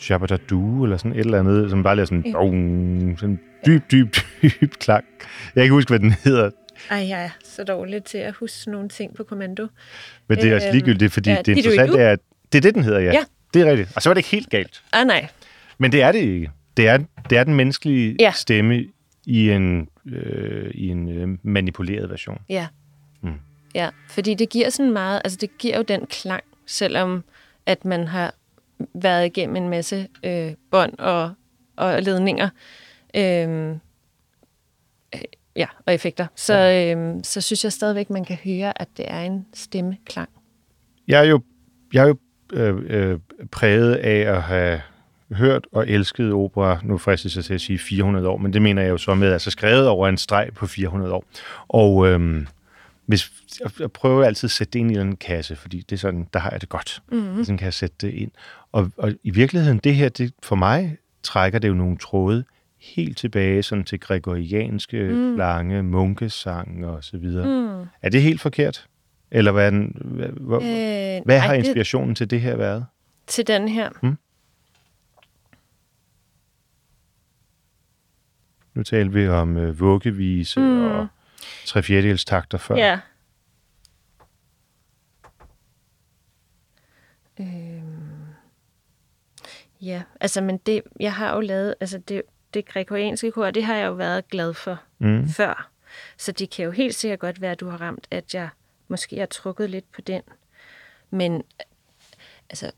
Shabadadu 0.00 0.84
eller 0.84 0.96
sådan 0.96 1.12
et 1.12 1.18
eller 1.20 1.38
andet, 1.38 1.70
som 1.70 1.82
bare 1.82 1.96
lige 1.96 2.06
sådan, 2.06 2.32
dong, 2.32 3.18
sådan 3.18 3.40
dyb, 3.66 3.82
dyb, 3.90 4.16
dyb 4.42 4.72
klang. 4.80 5.04
Jeg 5.20 5.52
kan 5.54 5.62
ikke 5.62 5.74
huske, 5.74 5.90
hvad 5.90 5.98
den 5.98 6.10
hedder, 6.24 6.50
Ej, 6.90 7.08
jeg 7.08 7.24
er 7.24 7.30
så 7.44 7.64
dårlig 7.64 8.04
til 8.04 8.18
at 8.18 8.34
huske 8.34 8.70
nogle 8.70 8.88
ting 8.88 9.14
på 9.16 9.24
kommando. 9.24 9.66
men 10.28 10.38
det 10.38 10.50
er 10.50 10.54
også 10.54 10.66
Øhm, 10.68 10.74
ligegyldigt, 10.74 11.12
fordi 11.12 11.30
ja, 11.30 11.36
det 11.46 11.56
interessante 11.56 11.98
er, 11.98 12.10
at 12.12 12.18
det 12.52 12.58
er 12.58 12.62
det, 12.62 12.74
den 12.74 12.84
hedder, 12.84 13.00
ja. 13.00 13.12
Ja. 13.12 13.24
Det 13.54 13.62
er 13.62 13.70
rigtigt. 13.70 13.92
Og 13.96 14.02
så 14.02 14.08
var 14.08 14.14
det 14.14 14.18
ikke 14.18 14.28
helt 14.30 14.50
galt. 14.50 14.82
Ah, 14.92 15.06
nej. 15.06 15.28
Men 15.78 15.92
det 15.92 16.02
er 16.02 16.12
det 16.12 16.18
ikke. 16.18 16.50
Det 16.76 16.88
er, 16.88 16.98
det 17.30 17.38
er 17.38 17.44
den 17.44 17.54
menneskelige 17.54 18.16
Ja. 18.20 18.32
stemme 18.32 18.84
i 19.26 19.50
en, 19.50 19.88
øh, 20.06 20.70
i 20.74 20.88
en 20.88 21.08
øh, 21.08 21.38
manipuleret 21.42 22.10
version. 22.10 22.38
Ja. 22.48 22.66
Mm. 23.22 23.32
Ja, 23.74 23.88
fordi 24.08 24.34
det 24.34 24.48
giver 24.48 24.70
sådan 24.70 24.92
meget, 24.92 25.20
altså 25.24 25.38
det 25.40 25.58
giver 25.58 25.76
jo 25.76 25.82
den 25.82 26.06
klang, 26.06 26.44
selvom 26.66 27.24
at 27.66 27.84
man 27.84 28.08
har 28.08 28.34
været 28.94 29.26
igennem 29.26 29.56
en 29.56 29.68
masse 29.68 30.08
øh, 30.24 30.52
bånd 30.70 30.98
og, 30.98 31.34
og 31.76 32.02
ledninger. 32.02 32.48
Øh, 33.16 33.76
ja, 35.56 35.66
og 35.86 35.94
effekter. 35.94 36.26
Så, 36.34 36.54
øhm, 36.54 37.24
så 37.24 37.40
synes 37.40 37.64
jeg 37.64 37.72
stadigvæk, 37.72 38.10
man 38.10 38.24
kan 38.24 38.36
høre, 38.44 38.82
at 38.82 38.88
det 38.96 39.04
er 39.08 39.20
en 39.20 39.46
stemmeklang. 39.54 40.28
Jeg 41.08 41.20
er 41.20 41.28
jo, 41.28 41.40
jeg 41.92 42.02
er 42.02 42.06
jo 42.06 42.16
øh, 42.52 42.82
øh, 42.86 43.18
præget 43.52 43.94
af 43.94 44.34
at 44.34 44.42
have 44.42 44.80
hørt 45.32 45.66
og 45.72 45.88
elsket 45.88 46.32
opera, 46.32 46.80
nu 46.82 46.98
fristes 46.98 47.36
jeg 47.36 47.44
til 47.44 47.54
at 47.54 47.60
sige 47.60 47.78
400 47.78 48.28
år, 48.28 48.36
men 48.36 48.52
det 48.52 48.62
mener 48.62 48.82
jeg 48.82 48.90
jo 48.90 48.98
så 48.98 49.14
med, 49.14 49.32
altså 49.32 49.50
skrevet 49.50 49.88
over 49.88 50.08
en 50.08 50.16
streg 50.16 50.48
på 50.54 50.66
400 50.66 51.12
år. 51.12 51.24
Og 51.68 52.08
øhm, 52.08 52.46
hvis, 53.06 53.32
jeg, 53.60 53.70
jeg 53.80 53.92
prøver 53.92 54.24
altid 54.24 54.46
at 54.46 54.50
sætte 54.50 54.70
det 54.70 54.78
ind 54.78 54.90
i 54.90 54.94
en 54.94 55.16
kasse, 55.16 55.56
fordi 55.56 55.80
det 55.80 55.92
er 55.92 56.00
sådan, 56.00 56.28
der 56.32 56.38
har 56.38 56.50
jeg 56.50 56.60
det 56.60 56.68
godt. 56.68 57.02
Mm-hmm. 57.12 57.44
Sådan 57.44 57.58
kan 57.58 57.64
jeg 57.64 57.74
sætte 57.74 57.96
det 58.00 58.14
ind. 58.14 58.30
Og, 58.72 58.90
og 58.96 59.12
i 59.22 59.30
virkeligheden, 59.30 59.78
det 59.78 59.94
her, 59.94 60.08
det, 60.08 60.32
for 60.42 60.56
mig 60.56 60.96
trækker 61.22 61.58
det 61.58 61.68
jo 61.68 61.74
nogle 61.74 61.98
tråde 61.98 62.44
helt 62.84 63.18
tilbage 63.18 63.62
sådan 63.62 63.84
til 63.84 64.00
gregorianske, 64.00 65.02
mm. 65.02 65.36
lange 65.36 65.82
munkesang 65.82 66.86
og 66.86 67.04
så 67.04 67.18
videre. 67.18 67.46
Mm. 67.82 67.88
Er 68.02 68.08
det 68.08 68.22
helt 68.22 68.40
forkert? 68.40 68.86
Eller 69.30 69.52
hvad, 69.52 69.72
den, 69.72 69.96
hvad, 70.04 70.28
hvad, 70.28 70.58
Øh, 70.58 71.24
hvad 71.24 71.38
nej, 71.38 71.46
har 71.46 71.52
det- 71.52 71.58
inspirationen 71.58 72.14
til 72.14 72.30
det 72.30 72.40
her 72.40 72.56
været? 72.56 72.86
Til 73.26 73.46
den 73.46 73.68
her. 73.68 74.14
Nu 78.74 78.82
talte 78.82 79.12
vi 79.12 79.28
om 79.28 79.56
øh, 79.56 79.80
vuggevise 79.80 80.60
mm. 80.60 80.66
Mm. 80.66 80.84
og 80.84 81.06
tre 81.66 81.82
fjerdedels 81.82 82.24
takter 82.24 82.58
før. 82.58 82.76
Ja. 82.76 83.00
Øhm. 87.40 88.24
Ja, 89.80 90.02
altså, 90.20 90.40
men 90.40 90.58
det, 90.58 90.82
jeg 91.00 91.14
har 91.14 91.34
jo 91.34 91.40
lavet, 91.40 91.74
altså 91.80 91.98
det, 91.98 92.22
det 92.54 92.66
gregorianske 92.66 93.30
kor, 93.30 93.50
det 93.50 93.64
har 93.64 93.74
jeg 93.74 93.86
jo 93.86 93.92
været 93.92 94.28
glad 94.28 94.54
for 94.54 94.80
Mm. 94.98 95.28
før. 95.28 95.70
Så 96.18 96.32
det 96.32 96.50
kan 96.50 96.64
jo 96.64 96.70
helt 96.70 96.94
sikkert 96.94 97.18
godt 97.18 97.40
være, 97.40 97.52
at 97.52 97.60
du 97.60 97.68
har 97.68 97.80
ramt, 97.80 98.06
at 98.10 98.34
jeg 98.34 98.48
måske 98.88 99.18
har 99.18 99.26
trukket 99.26 99.70
lidt 99.70 99.92
på 99.92 100.00
den. 100.00 100.22
Men, 101.10 101.42
altså, 102.50 102.70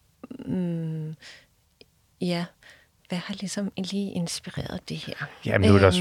mm, 0.47 1.15
ja, 2.21 2.45
hvad 3.09 3.19
har 3.19 3.35
ligesom 3.41 3.73
lige 3.77 4.13
inspireret 4.13 4.81
det 4.89 4.97
her? 4.97 5.15
Jamen, 5.47 5.71
nu 5.71 5.77
er 5.77 5.87
også, 5.87 6.01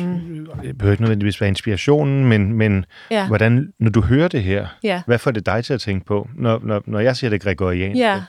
det 0.64 0.78
behøver 0.78 0.92
ikke 0.92 1.04
nødvendigvis 1.04 1.42
være 1.42 1.48
inspirationen, 1.48 2.26
men, 2.26 2.54
men 2.54 2.86
Ja, 3.12 3.28
hvordan, 3.28 3.74
når 3.80 3.92
du 3.92 4.02
hører 4.02 4.28
det 4.28 4.44
her, 4.44 4.68
ja, 4.84 5.02
hvad 5.08 5.20
får 5.20 5.32
det 5.32 5.46
dig 5.46 5.66
til 5.66 5.74
at 5.74 5.82
tænke 5.82 6.06
på, 6.06 6.30
når, 6.36 6.60
når, 6.64 6.84
når 6.86 7.00
jeg 7.00 7.16
siger 7.18 7.30
det 7.30 7.42
gregorianske? 7.42 8.00
ja. 8.00 8.24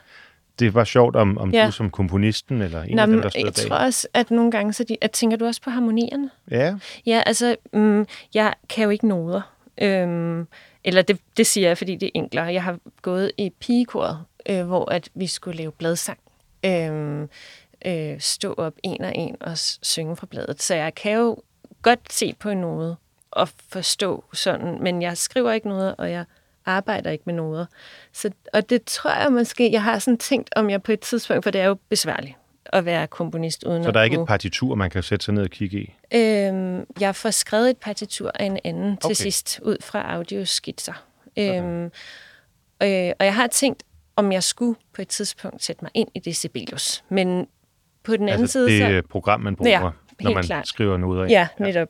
Det 0.58 0.74
var 0.74 0.84
sjovt, 0.84 1.16
om, 1.16 1.38
om 1.38 1.50
Ja. 1.50 1.66
du 1.66 1.72
som 1.72 1.90
komponisten, 1.90 2.62
eller 2.62 2.82
en 2.82 2.96
Nå, 2.96 3.02
af 3.02 3.08
dem, 3.08 3.22
der 3.22 3.28
stod 3.28 3.40
jeg 3.44 3.52
bag. 3.54 3.68
tror 3.68 3.76
også, 3.76 4.08
at 4.14 4.30
nogle 4.30 4.50
gange, 4.50 4.72
så 4.72 4.84
de, 4.84 4.96
at 5.00 5.10
tænker 5.10 5.36
du 5.36 5.46
også 5.46 5.62
på 5.62 5.70
harmonierne? 5.70 6.30
Ja, 6.50 6.74
Ja, 7.06 7.22
altså, 7.26 7.56
mm, 7.72 8.06
jeg 8.34 8.54
kan 8.68 8.84
jo 8.84 8.90
ikke 8.90 9.08
noder. 9.08 9.40
Øhm, 9.82 10.46
eller 10.84 11.02
det, 11.02 11.18
det 11.36 11.46
siger 11.46 11.68
jeg, 11.68 11.78
fordi 11.78 11.96
det 11.96 12.06
er 12.06 12.10
enklere. 12.14 12.44
Jeg 12.44 12.62
har 12.62 12.78
gået 13.02 13.32
i 13.38 13.50
pigekoret, 13.60 14.18
øh, 14.48 14.66
hvor 14.66 14.90
at 14.92 15.08
vi 15.14 15.26
skulle 15.26 15.56
lave 15.58 15.72
bladsang. 15.72 16.18
Øhm, 16.64 17.28
øh, 17.86 18.20
stå 18.20 18.54
op 18.58 18.72
en 18.82 19.04
og 19.04 19.12
en 19.14 19.36
og 19.40 19.58
synge 19.82 20.16
fra 20.16 20.26
bladet. 20.26 20.62
Så 20.62 20.74
jeg 20.74 20.94
kan 20.94 21.12
jo 21.12 21.36
godt 21.82 22.12
se 22.12 22.34
på 22.38 22.48
en 22.50 22.58
node 22.58 22.96
og 23.30 23.48
forstå 23.68 24.24
sådan, 24.32 24.78
men 24.82 25.02
jeg 25.02 25.16
skriver 25.16 25.52
ikke 25.52 25.68
noget, 25.68 25.94
og 25.98 26.10
jeg 26.10 26.24
arbejder 26.66 27.10
ikke 27.10 27.22
med 27.26 27.34
noder. 27.34 27.66
Så, 28.12 28.30
og 28.52 28.70
det 28.70 28.84
tror 28.84 29.22
jeg 29.22 29.32
måske, 29.32 29.72
jeg 29.72 29.82
har 29.82 29.98
sådan 29.98 30.18
tænkt 30.18 30.50
om 30.56 30.70
jeg 30.70 30.82
på 30.82 30.92
et 30.92 31.00
tidspunkt, 31.00 31.44
for 31.44 31.50
det 31.50 31.60
er 31.60 31.66
jo 31.66 31.76
besværligt 31.88 32.34
at 32.72 32.84
være 32.84 33.06
komponist 33.06 33.64
uden 33.64 33.84
så 33.84 33.90
der 33.90 34.00
er 34.00 34.04
ikke 34.04 34.20
et 34.20 34.26
partitur, 34.26 34.74
man 34.74 34.90
kan 34.90 35.02
sætte 35.02 35.24
sig 35.24 35.34
ned 35.34 35.42
og 35.42 35.50
kigge 35.50 35.78
i? 35.78 35.94
Øhm, 36.14 36.86
jeg 37.00 37.16
får 37.16 37.30
skrevet 37.30 37.70
et 37.70 37.76
partitur 37.76 38.30
af 38.34 38.44
en 38.44 38.58
anden 38.64 38.82
okay. 38.84 38.96
Okay. 39.04 39.08
til 39.08 39.16
sidst, 39.16 39.60
ud 39.62 39.76
fra 39.82 40.14
audioskitser. 40.14 41.04
Øhm, 41.38 41.84
øh, 42.82 43.12
og 43.20 43.24
jeg 43.26 43.34
har 43.34 43.46
tænkt, 43.46 43.82
om 44.16 44.32
jeg 44.32 44.42
skulle 44.42 44.76
på 44.94 45.02
et 45.02 45.08
tidspunkt 45.08 45.64
sætte 45.64 45.84
mig 45.84 45.90
ind 45.94 46.08
i 46.14 46.18
det 46.18 46.36
Sibelius. 46.36 47.04
Men 47.08 47.46
på 48.02 48.16
den 48.16 48.28
anden 48.28 48.42
Altså 48.42 48.52
side... 48.68 48.80
det 48.94 49.04
så, 49.04 49.08
program, 49.10 49.40
man 49.40 49.56
bruger, 49.56 49.70
Ja, 49.70 49.90
når 50.20 50.34
man 50.34 50.44
klart. 50.44 50.68
skriver 50.68 50.96
noder 50.96 51.24
i. 51.24 51.30
Ja, 51.30 51.48
netop. 51.58 51.88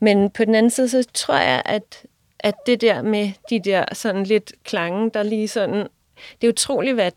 Men 0.00 0.30
på 0.30 0.44
den 0.44 0.54
anden 0.54 0.70
side, 0.70 0.88
så 0.88 1.04
tror 1.14 1.34
jeg, 1.34 1.62
at, 1.64 2.02
at 2.40 2.54
det 2.66 2.80
der 2.80 3.02
med 3.02 3.32
de 3.50 3.60
der 3.60 3.84
sådan 3.92 4.24
lidt 4.24 4.52
klange, 4.64 5.10
der 5.14 5.22
lige 5.22 5.48
sådan... 5.48 5.86
Det 6.40 6.46
er 6.46 6.52
utroligt, 6.52 6.94
hvad, 6.94 7.10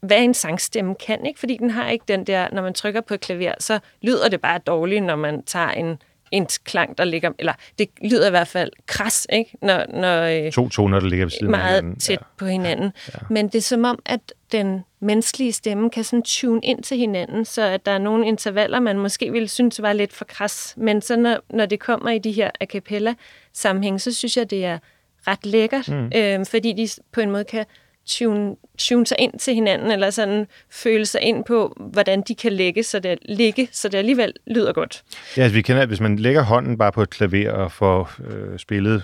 hvad 0.00 0.22
en 0.22 0.34
sangstemme 0.34 0.94
kan, 0.94 1.26
ikke? 1.26 1.40
Fordi 1.40 1.56
den 1.56 1.70
har 1.70 1.90
ikke 1.90 2.04
den 2.08 2.24
der, 2.24 2.48
når 2.52 2.62
man 2.62 2.74
trykker 2.74 3.00
på 3.00 3.14
et 3.14 3.20
klaver, 3.20 3.54
så 3.58 3.78
lyder 4.02 4.28
det 4.28 4.40
bare 4.40 4.58
dårligt, 4.58 5.04
når 5.04 5.16
man 5.16 5.42
tager 5.42 5.70
en, 5.70 5.98
en 6.30 6.46
klang, 6.64 6.98
der 6.98 7.04
ligger... 7.04 7.30
Eller 7.38 7.52
det 7.78 7.88
lyder 8.02 8.26
i 8.26 8.30
hvert 8.30 8.48
fald 8.48 8.70
kras, 8.86 9.26
ikke? 9.32 9.50
Når, 9.62 9.84
når, 10.00 10.22
øh, 10.22 10.52
To 10.52 10.68
toner, 10.68 11.00
der 11.00 11.08
ligger 11.08 11.26
ved 11.26 11.30
siden 11.30 11.46
af 11.46 11.50
meget 11.50 11.74
hinanden. 11.76 12.00
tæt 12.00 12.18
på 12.36 12.46
hinanden. 12.46 12.92
Ja. 13.14 13.18
Men 13.30 13.48
det 13.48 13.54
er 13.54 13.62
som 13.62 13.84
om, 13.84 13.98
at 14.06 14.20
den 14.52 14.84
menneskelige 15.00 15.52
stemme 15.52 15.90
kan 15.90 16.04
sådan 16.04 16.22
tune 16.22 16.60
ind 16.62 16.82
til 16.82 16.96
hinanden, 16.96 17.44
så 17.44 17.62
at 17.62 17.86
der 17.86 17.92
er 17.92 17.98
nogle 17.98 18.26
intervaller, 18.26 18.80
man 18.80 18.98
måske 18.98 19.32
ville 19.32 19.48
synes 19.48 19.82
var 19.82 19.92
lidt 19.92 20.12
for 20.12 20.24
kras. 20.24 20.74
Men 20.76 21.02
så 21.02 21.16
når, 21.16 21.38
når 21.50 21.66
det 21.66 21.80
kommer 21.80 22.10
i 22.10 22.18
de 22.18 22.32
her 22.32 22.50
a 22.60 22.66
cappella 22.66 23.14
sammenhæng, 23.56 24.00
så 24.00 24.14
synes 24.14 24.36
jeg, 24.36 24.50
det 24.50 24.64
er 24.64 24.78
ret 25.26 25.46
lækkert, 25.46 25.88
mm. 25.88 26.12
øhm, 26.16 26.46
fordi 26.46 26.72
de 26.72 26.88
på 27.12 27.20
en 27.20 27.30
måde 27.30 27.44
kan 27.44 27.64
tune, 28.06 28.56
tune 28.78 29.06
sig 29.06 29.16
ind 29.20 29.38
til 29.38 29.54
hinanden, 29.54 29.90
eller 29.90 30.10
sådan 30.10 30.46
føle 30.70 31.06
sig 31.06 31.20
ind 31.20 31.44
på, 31.44 31.76
hvordan 31.92 32.22
de 32.28 32.34
kan 32.34 32.52
lægge, 32.52 32.82
så 32.82 32.98
det, 32.98 33.18
ligge, 33.22 33.68
så 33.72 33.88
det 33.88 33.98
alligevel 33.98 34.32
lyder 34.46 34.72
godt. 34.72 35.04
Ja, 35.36 35.42
altså, 35.42 35.54
vi 35.54 35.62
kender, 35.62 35.82
at 35.82 35.88
hvis 35.88 36.00
man 36.00 36.18
lægger 36.18 36.42
hånden 36.42 36.78
bare 36.78 36.92
på 36.92 37.02
et 37.02 37.10
klaver 37.10 37.50
og 37.50 37.72
får 37.72 38.10
øh, 38.28 38.58
spillet 38.58 39.02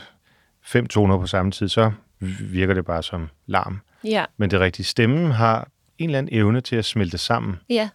fem 0.65 0.87
toner 0.87 1.19
på 1.19 1.27
samme 1.27 1.53
tid, 1.53 1.69
så 1.69 1.93
virker 2.41 2.75
det 2.75 2.85
bare 2.85 3.03
som 3.03 3.29
larm. 3.47 3.81
Ja. 4.05 4.25
Men 4.37 4.51
det 4.51 4.61
rigtige 4.61 4.87
stemmen 4.87 5.31
har 5.31 5.69
en 5.99 6.09
eller 6.09 6.19
anden 6.19 6.35
evne 6.35 6.61
til 6.61 6.77
at 6.77 6.85
smelte 6.85 7.19
sammen. 7.19 7.57
Ja, 7.69 7.89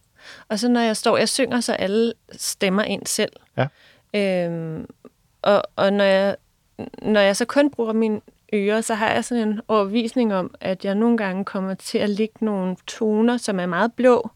og 0.49 0.59
så 0.59 0.69
når 0.69 0.81
jeg 0.81 0.97
står, 0.97 1.17
jeg 1.17 1.29
synger 1.29 1.61
så 1.61 1.73
alle 1.73 2.13
stemmer 2.31 2.83
ind 2.83 3.05
selv. 3.05 3.31
Ja. 3.57 3.67
Øhm, 4.13 4.85
og 5.41 5.63
og 5.75 5.93
når, 5.93 6.03
jeg, 6.03 6.35
når 7.01 7.19
jeg 7.19 7.35
så 7.35 7.45
kun 7.45 7.69
bruger 7.69 7.93
mine 7.93 8.21
ører, 8.53 8.81
så 8.81 8.93
har 8.93 9.11
jeg 9.11 9.25
sådan 9.25 9.47
en 9.47 9.61
overvisning 9.67 10.33
om, 10.35 10.55
at 10.61 10.85
jeg 10.85 10.95
nogle 10.95 11.17
gange 11.17 11.45
kommer 11.45 11.73
til 11.73 11.97
at 11.97 12.09
lægge 12.09 12.35
nogle 12.41 12.75
toner, 12.87 13.37
som 13.37 13.59
er 13.59 13.65
meget 13.65 13.93
blå, 13.93 14.29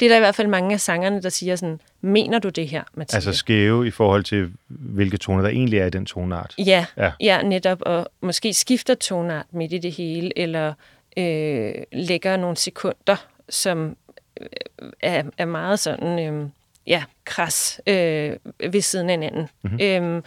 Det 0.00 0.06
er 0.06 0.10
der 0.10 0.16
i 0.16 0.20
hvert 0.20 0.34
fald 0.34 0.48
mange 0.48 0.74
af 0.74 0.80
sangerne, 0.80 1.22
der 1.22 1.28
siger 1.28 1.56
sådan, 1.56 1.80
mener 2.00 2.38
du 2.38 2.48
det 2.48 2.68
her, 2.68 2.82
Mathilde? 2.94 3.16
Altså 3.16 3.32
skæve 3.32 3.86
i 3.86 3.90
forhold 3.90 4.24
til, 4.24 4.52
hvilke 4.68 5.16
toner 5.16 5.42
der 5.42 5.48
egentlig 5.48 5.78
er 5.78 5.86
i 5.86 5.90
den 5.90 6.06
tonart. 6.06 6.54
Ja, 6.58 6.86
Ja. 6.96 7.04
ja. 7.04 7.12
ja, 7.20 7.42
netop, 7.42 7.78
og 7.82 8.06
måske 8.20 8.54
skifter 8.54 8.94
tonart 8.94 9.46
midt 9.50 9.72
i 9.72 9.78
det 9.78 9.92
hele, 9.92 10.38
eller 10.38 10.72
øh, 11.16 11.74
lægger 11.92 12.36
nogle 12.36 12.56
sekunder, 12.56 13.26
som 13.48 13.96
øh, 14.40 14.46
er, 15.00 15.22
er 15.38 15.44
meget 15.44 15.78
sådan, 15.78 16.18
øh, 16.18 16.48
ja, 16.86 17.04
kras 17.24 17.80
øh, 17.86 18.36
ved 18.72 18.80
siden 18.80 19.10
af 19.10 19.14
hinanden. 19.16 19.48
Mm-hmm. 19.62 19.78
Øh, 19.82 20.22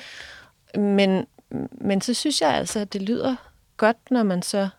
men, 0.84 1.26
men 1.72 2.02
så 2.02 2.14
synes 2.14 2.42
jeg 2.42 2.50
altså, 2.54 2.80
at 2.80 2.94
det 2.94 3.02
lyder 3.02 3.36
godt, 3.78 3.98
når 4.12 4.24
man 4.24 4.42
så 4.42 4.70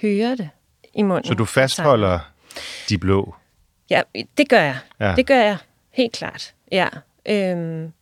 hører 0.00 0.34
det 0.34 0.50
i 0.94 1.02
munden. 1.02 1.24
Så 1.28 1.34
du 1.34 1.44
fastholder 1.44 2.18
de 2.88 2.98
blå. 2.98 3.34
Ja, 3.90 4.02
det 4.38 4.48
gør 4.48 4.60
jeg. 4.60 4.78
Ja. 5.00 5.14
Det 5.16 5.26
gør 5.26 5.40
jeg 5.42 5.56
helt 5.90 6.12
klart. 6.12 6.54
Ja. 6.72 6.88
Øhm, 7.28 7.92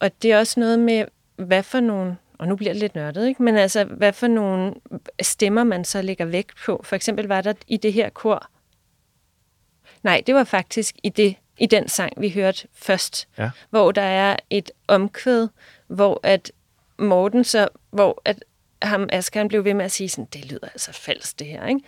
og 0.00 0.22
det 0.22 0.32
er 0.32 0.38
også 0.38 0.60
noget 0.60 0.78
med, 0.78 1.04
hvad 1.36 1.62
for 1.62 1.80
nogle, 1.80 2.16
og 2.38 2.48
nu 2.48 2.56
bliver 2.56 2.72
det 2.72 2.80
lidt 2.80 2.94
nørdet, 2.94 3.28
ikke? 3.28 3.42
men 3.42 3.56
altså, 3.56 3.84
hvad 3.84 4.12
for 4.12 4.26
nogle 4.26 4.74
stemmer 5.22 5.64
man 5.64 5.84
så 5.84 6.02
lægger 6.02 6.24
vægt 6.24 6.52
på. 6.66 6.80
For 6.84 6.96
eksempel 6.96 7.26
var 7.26 7.40
der 7.40 7.52
i 7.66 7.76
det 7.76 7.92
her 7.92 8.08
kor, 8.10 8.50
nej, 10.02 10.22
det 10.26 10.34
var 10.34 10.44
faktisk 10.44 10.96
i, 11.02 11.08
det, 11.08 11.36
i 11.58 11.66
den 11.66 11.88
sang, 11.88 12.12
vi 12.20 12.30
hørte 12.30 12.68
først, 12.74 13.28
Ja. 13.38 13.50
hvor 13.70 13.92
der 13.92 14.02
er 14.02 14.36
et 14.50 14.70
omkvæd, 14.86 15.48
hvor 15.86 16.20
at 16.22 16.52
Morten 16.98 17.44
så, 17.44 17.68
hvor 17.90 18.22
at 18.24 18.44
ham, 18.82 19.08
Asger, 19.12 19.40
han 19.40 19.48
blev 19.48 19.64
ved 19.64 19.74
med 19.74 19.84
at 19.84 19.92
sige 19.92 20.08
sådan, 20.08 20.28
det 20.32 20.44
lyder 20.52 20.66
altså 20.66 20.92
falsk 20.92 21.38
det 21.38 21.46
her, 21.46 21.66
ikke? 21.66 21.80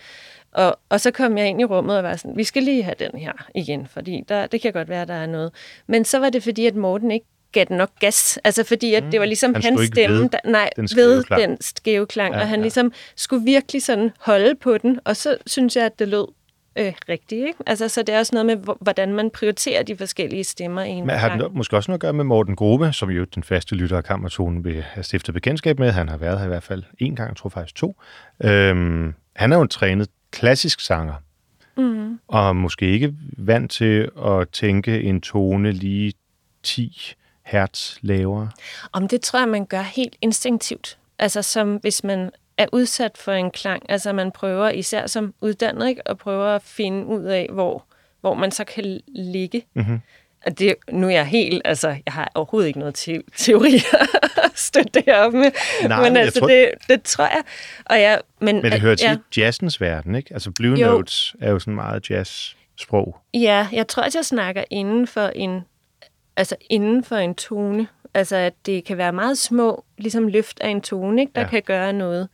Og, 0.52 0.78
og 0.88 1.00
så 1.00 1.11
kom 1.11 1.38
jeg 1.38 1.48
ind 1.48 1.61
i 1.61 1.64
rummet 1.64 1.96
og 1.96 2.04
var 2.04 2.16
sådan, 2.16 2.36
vi 2.36 2.44
skal 2.44 2.62
lige 2.62 2.82
have 2.82 2.94
den 2.98 3.18
her 3.20 3.32
igen, 3.54 3.86
fordi 3.86 4.24
der, 4.28 4.46
det 4.46 4.61
kan 4.61 4.72
godt 4.72 4.88
være, 4.88 5.04
der 5.04 5.14
er 5.14 5.26
noget. 5.26 5.52
Men 5.86 6.04
så 6.04 6.18
var 6.18 6.30
det 6.30 6.42
fordi, 6.42 6.66
at 6.66 6.74
Morten 6.74 7.11
ikke 7.11 7.26
gav 7.52 7.64
den 7.64 7.76
nok 7.76 7.90
gas. 8.00 8.38
Altså 8.44 8.64
fordi, 8.64 8.94
at 8.94 9.04
det 9.12 9.20
var 9.20 9.26
ligesom 9.26 9.50
Mm. 9.50 9.54
Han 9.54 9.62
stod 9.62 9.78
hans 9.78 9.88
stemme, 9.88 10.18
ved 10.18 10.28
der, 10.28 10.38
nej, 10.44 10.70
den 10.76 10.88
ved 10.94 11.24
klang. 11.24 11.42
den 11.42 11.56
skæve 11.61 12.06
klang, 12.06 12.34
Ja, 12.34 12.40
og 12.40 12.48
han 12.48 12.58
ja. 12.58 12.62
ligesom 12.62 12.92
skulle 13.16 13.44
virkelig 13.44 13.82
sådan 13.82 14.11
holde 14.20 14.54
på 14.54 14.78
den, 14.78 15.00
og 15.04 15.16
så 15.16 15.36
synes 15.46 15.76
jeg, 15.76 15.84
at 15.84 15.98
det 15.98 16.08
lød 16.08 16.26
øh, 16.77 16.93
rigtigt. 17.09 17.47
Ikke? 17.47 17.59
Altså, 17.66 17.89
så 17.89 18.03
det 18.03 18.14
er 18.14 18.18
også 18.18 18.35
noget 18.35 18.47
med, 18.47 18.57
hvor- 18.57 18.79
hvordan 18.81 19.12
man 19.14 19.31
prioriterer 19.31 19.83
de 19.83 19.97
forskellige 19.97 20.45
stemmer 20.45 20.83
i 20.83 20.89
en 20.91 21.07
Men 21.07 21.16
har 21.16 21.37
det 21.37 21.55
måske 21.55 21.77
også 21.77 21.91
noget 21.91 21.97
at 21.99 22.01
gøre 22.01 22.12
med 22.12 22.25
Morten 22.25 22.57
Grobe, 22.57 22.93
som 22.93 23.11
jo 23.11 23.25
den 23.25 23.43
faste 23.43 23.75
lytter 23.75 23.97
af 23.97 24.05
Kammertonen 24.05 24.64
vil 24.64 24.83
have 24.83 25.05
stiftet 25.05 25.35
bekendtskab 25.35 25.79
med. 25.79 25.91
Han 25.91 26.09
har 26.09 26.16
været 26.16 26.39
her 26.39 26.45
i 26.45 26.49
hvert 26.49 26.62
fald 26.62 26.83
en 26.99 27.16
gang, 27.16 27.29
jeg 27.29 27.37
tror 27.37 27.51
faktisk 27.51 27.75
to. 27.75 27.97
Øhm, 28.45 29.14
han 29.37 29.53
er 29.53 29.57
jo 29.57 29.62
en 29.62 29.68
trænet 29.68 30.09
klassisk 30.31 30.81
sanger, 30.81 31.14
Mm. 31.77 32.18
og 32.29 32.57
måske 32.57 32.87
ikke 32.93 33.14
vant 33.39 33.71
til 33.71 34.11
at 34.27 34.49
tænke 34.49 35.03
en 35.03 35.21
tone 35.21 35.73
lige 35.73 36.12
10 36.62 37.14
hertz 37.47 37.97
lavere. 38.01 38.51
Om 38.93 39.09
det 39.09 39.21
tror 39.21 39.39
jeg, 39.39 39.49
man 39.49 39.66
gør 39.66 39.81
helt 39.83 40.16
instinktivt. 40.21 40.99
Altså 41.18 41.43
som 41.43 41.75
hvis 41.77 42.05
man 42.05 42.31
er 42.62 42.66
udsat 42.72 43.18
for 43.18 43.32
en 43.32 43.50
klang. 43.50 43.82
Altså 43.88 44.12
man 44.12 44.30
prøver, 44.32 44.68
især 44.70 45.06
som 45.06 45.34
uddannet, 45.40 45.88
ikke, 45.88 46.08
at 46.08 46.18
prøve 46.18 46.54
at 46.54 46.62
finde 46.62 47.06
ud 47.06 47.24
af, 47.24 47.48
hvor, 47.52 47.84
hvor 48.20 48.34
man 48.34 48.50
så 48.50 48.64
kan 48.64 49.00
ligge. 49.08 49.62
Mhm. 49.74 50.00
Og 50.46 50.58
det, 50.58 50.74
nu 50.92 51.06
er 51.06 51.11
jeg 51.11 51.26
helt, 51.26 51.62
altså 51.64 51.88
jeg 51.88 52.12
har 52.12 52.30
overhovedet 52.34 52.68
ikke 52.68 52.78
noget 52.78 52.94
te- 52.94 53.22
teori 53.36 53.74
at 54.44 54.50
støtte 54.54 54.90
det 55.00 55.14
op 55.14 55.32
med. 55.32 55.50
Nej, 55.88 56.02
men 56.08 56.16
altså 56.16 56.40
tror- 56.40 56.48
det, 56.48 56.70
det 56.88 57.02
tror 57.02 57.24
jeg. 57.24 57.42
Og 57.84 58.00
jeg 58.00 58.20
men, 58.40 58.62
Men 58.62 58.72
det 58.72 58.80
hører 58.80 58.94
til 58.94 59.06
ja. 59.36 59.42
jazzens 59.42 59.80
verden, 59.80 60.14
ikke? 60.14 60.34
Altså 60.34 60.50
Blue 60.50 60.78
Jo. 60.78 60.86
Notes 60.86 61.36
er 61.40 61.50
jo 61.50 61.58
sådan 61.58 61.74
meget 61.74 62.11
jazz-sprog. 62.11 63.16
Ja, 63.34 63.68
jeg 63.72 63.88
tror, 63.88 64.02
at 64.02 64.14
jeg 64.14 64.24
snakker 64.24 64.64
inden 64.70 65.06
for 65.06 65.26
en, 65.28 65.61
altså 66.36 66.56
inden 66.70 67.04
for 67.04 67.16
en 67.16 67.34
tone. 67.34 67.86
Altså, 68.14 68.36
at 68.36 68.52
det 68.66 68.84
kan 68.84 68.96
være 68.96 69.12
meget 69.12 69.38
små, 69.38 69.84
ligesom 69.98 70.28
løft 70.28 70.61
af 70.61 70.68
en 70.68 70.80
tone, 70.80 71.20
ikke, 71.20 71.32
der 71.34 71.40
Ja. 71.40 71.46
kan 71.48 71.62
gøre 71.62 71.92
noget. 71.92 72.28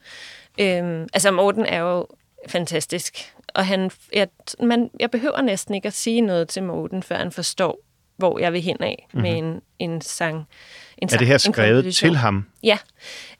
Øhm, 0.60 1.02
altså, 1.12 1.30
Morten 1.30 1.66
er 1.66 1.78
jo 1.78 2.06
fantastisk. 2.48 3.32
Og 3.54 3.66
han, 3.66 3.90
jeg, 4.12 4.28
man, 4.62 4.90
jeg 5.00 5.10
behøver 5.10 5.40
næsten 5.40 5.74
ikke 5.74 5.86
at 5.86 5.92
sige 5.92 6.20
noget 6.20 6.48
til 6.48 6.62
Morten, 6.62 7.02
før 7.02 7.16
han 7.16 7.32
forstår, 7.32 7.78
hvor 8.16 8.38
jeg 8.38 8.52
vil 8.52 8.60
hen 8.62 8.76
af 8.82 9.06
mm-hmm. 9.12 9.22
med 9.22 9.38
en, 9.38 9.60
en 9.78 10.00
sang. 10.00 10.36
En 10.36 10.42
Mhm. 10.42 11.04
Er 11.04 11.08
sang, 11.08 11.20
det 11.20 11.28
her 11.28 11.38
skrevet 11.38 11.94
til 11.94 12.16
ham? 12.16 12.46
Ja. 12.62 12.78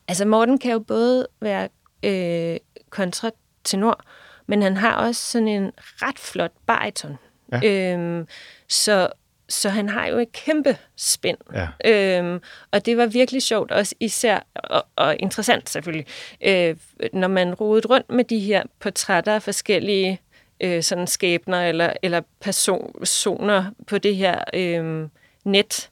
Altså, 0.09 0.25
Morten 0.25 0.59
kan 0.59 0.73
jo 0.73 0.79
både 0.79 1.27
være 1.41 1.69
øh, 2.03 2.57
kontratenor, 2.91 4.01
men 4.47 4.63
han 4.63 4.77
har 4.77 4.93
også 4.97 5.31
sådan 5.31 5.49
en 5.49 5.71
ret 5.79 6.19
flot 6.19 6.53
bariton. 6.67 7.17
Ja. 7.53 7.93
Øhm, 7.95 8.27
så, 8.69 9.09
så 9.49 9.69
han 9.69 9.89
har 9.89 10.07
jo 10.07 10.19
et 10.19 10.33
kæmpe 10.33 10.77
spænd. 10.97 11.39
Ja. 11.55 12.19
Øhm, 12.19 12.41
og 12.71 12.87
det 12.87 12.97
var 12.97 13.07
virkelig 13.07 13.43
sjovt, 13.43 13.71
også 13.71 13.95
især, 14.01 14.41
og, 14.55 14.87
og 14.97 15.17
interessant 15.19 15.71
selvfølgelig, 15.71 16.07
øh, 16.41 16.77
når 17.13 17.29
man 17.29 17.55
rodede 17.55 17.89
rundt 17.89 18.11
med 18.11 18.25
de 18.25 18.39
her 18.39 18.63
portrætter 18.81 19.35
af 19.35 19.43
forskellige 19.43 20.21
øh, 20.61 20.83
sådan 20.83 21.07
skæbner 21.07 21.63
eller, 21.69 21.93
eller 22.03 22.21
personer 22.41 23.65
på 23.87 23.99
det 23.99 24.17
her 24.17 24.45
øh, 24.55 25.09
net, 25.45 25.91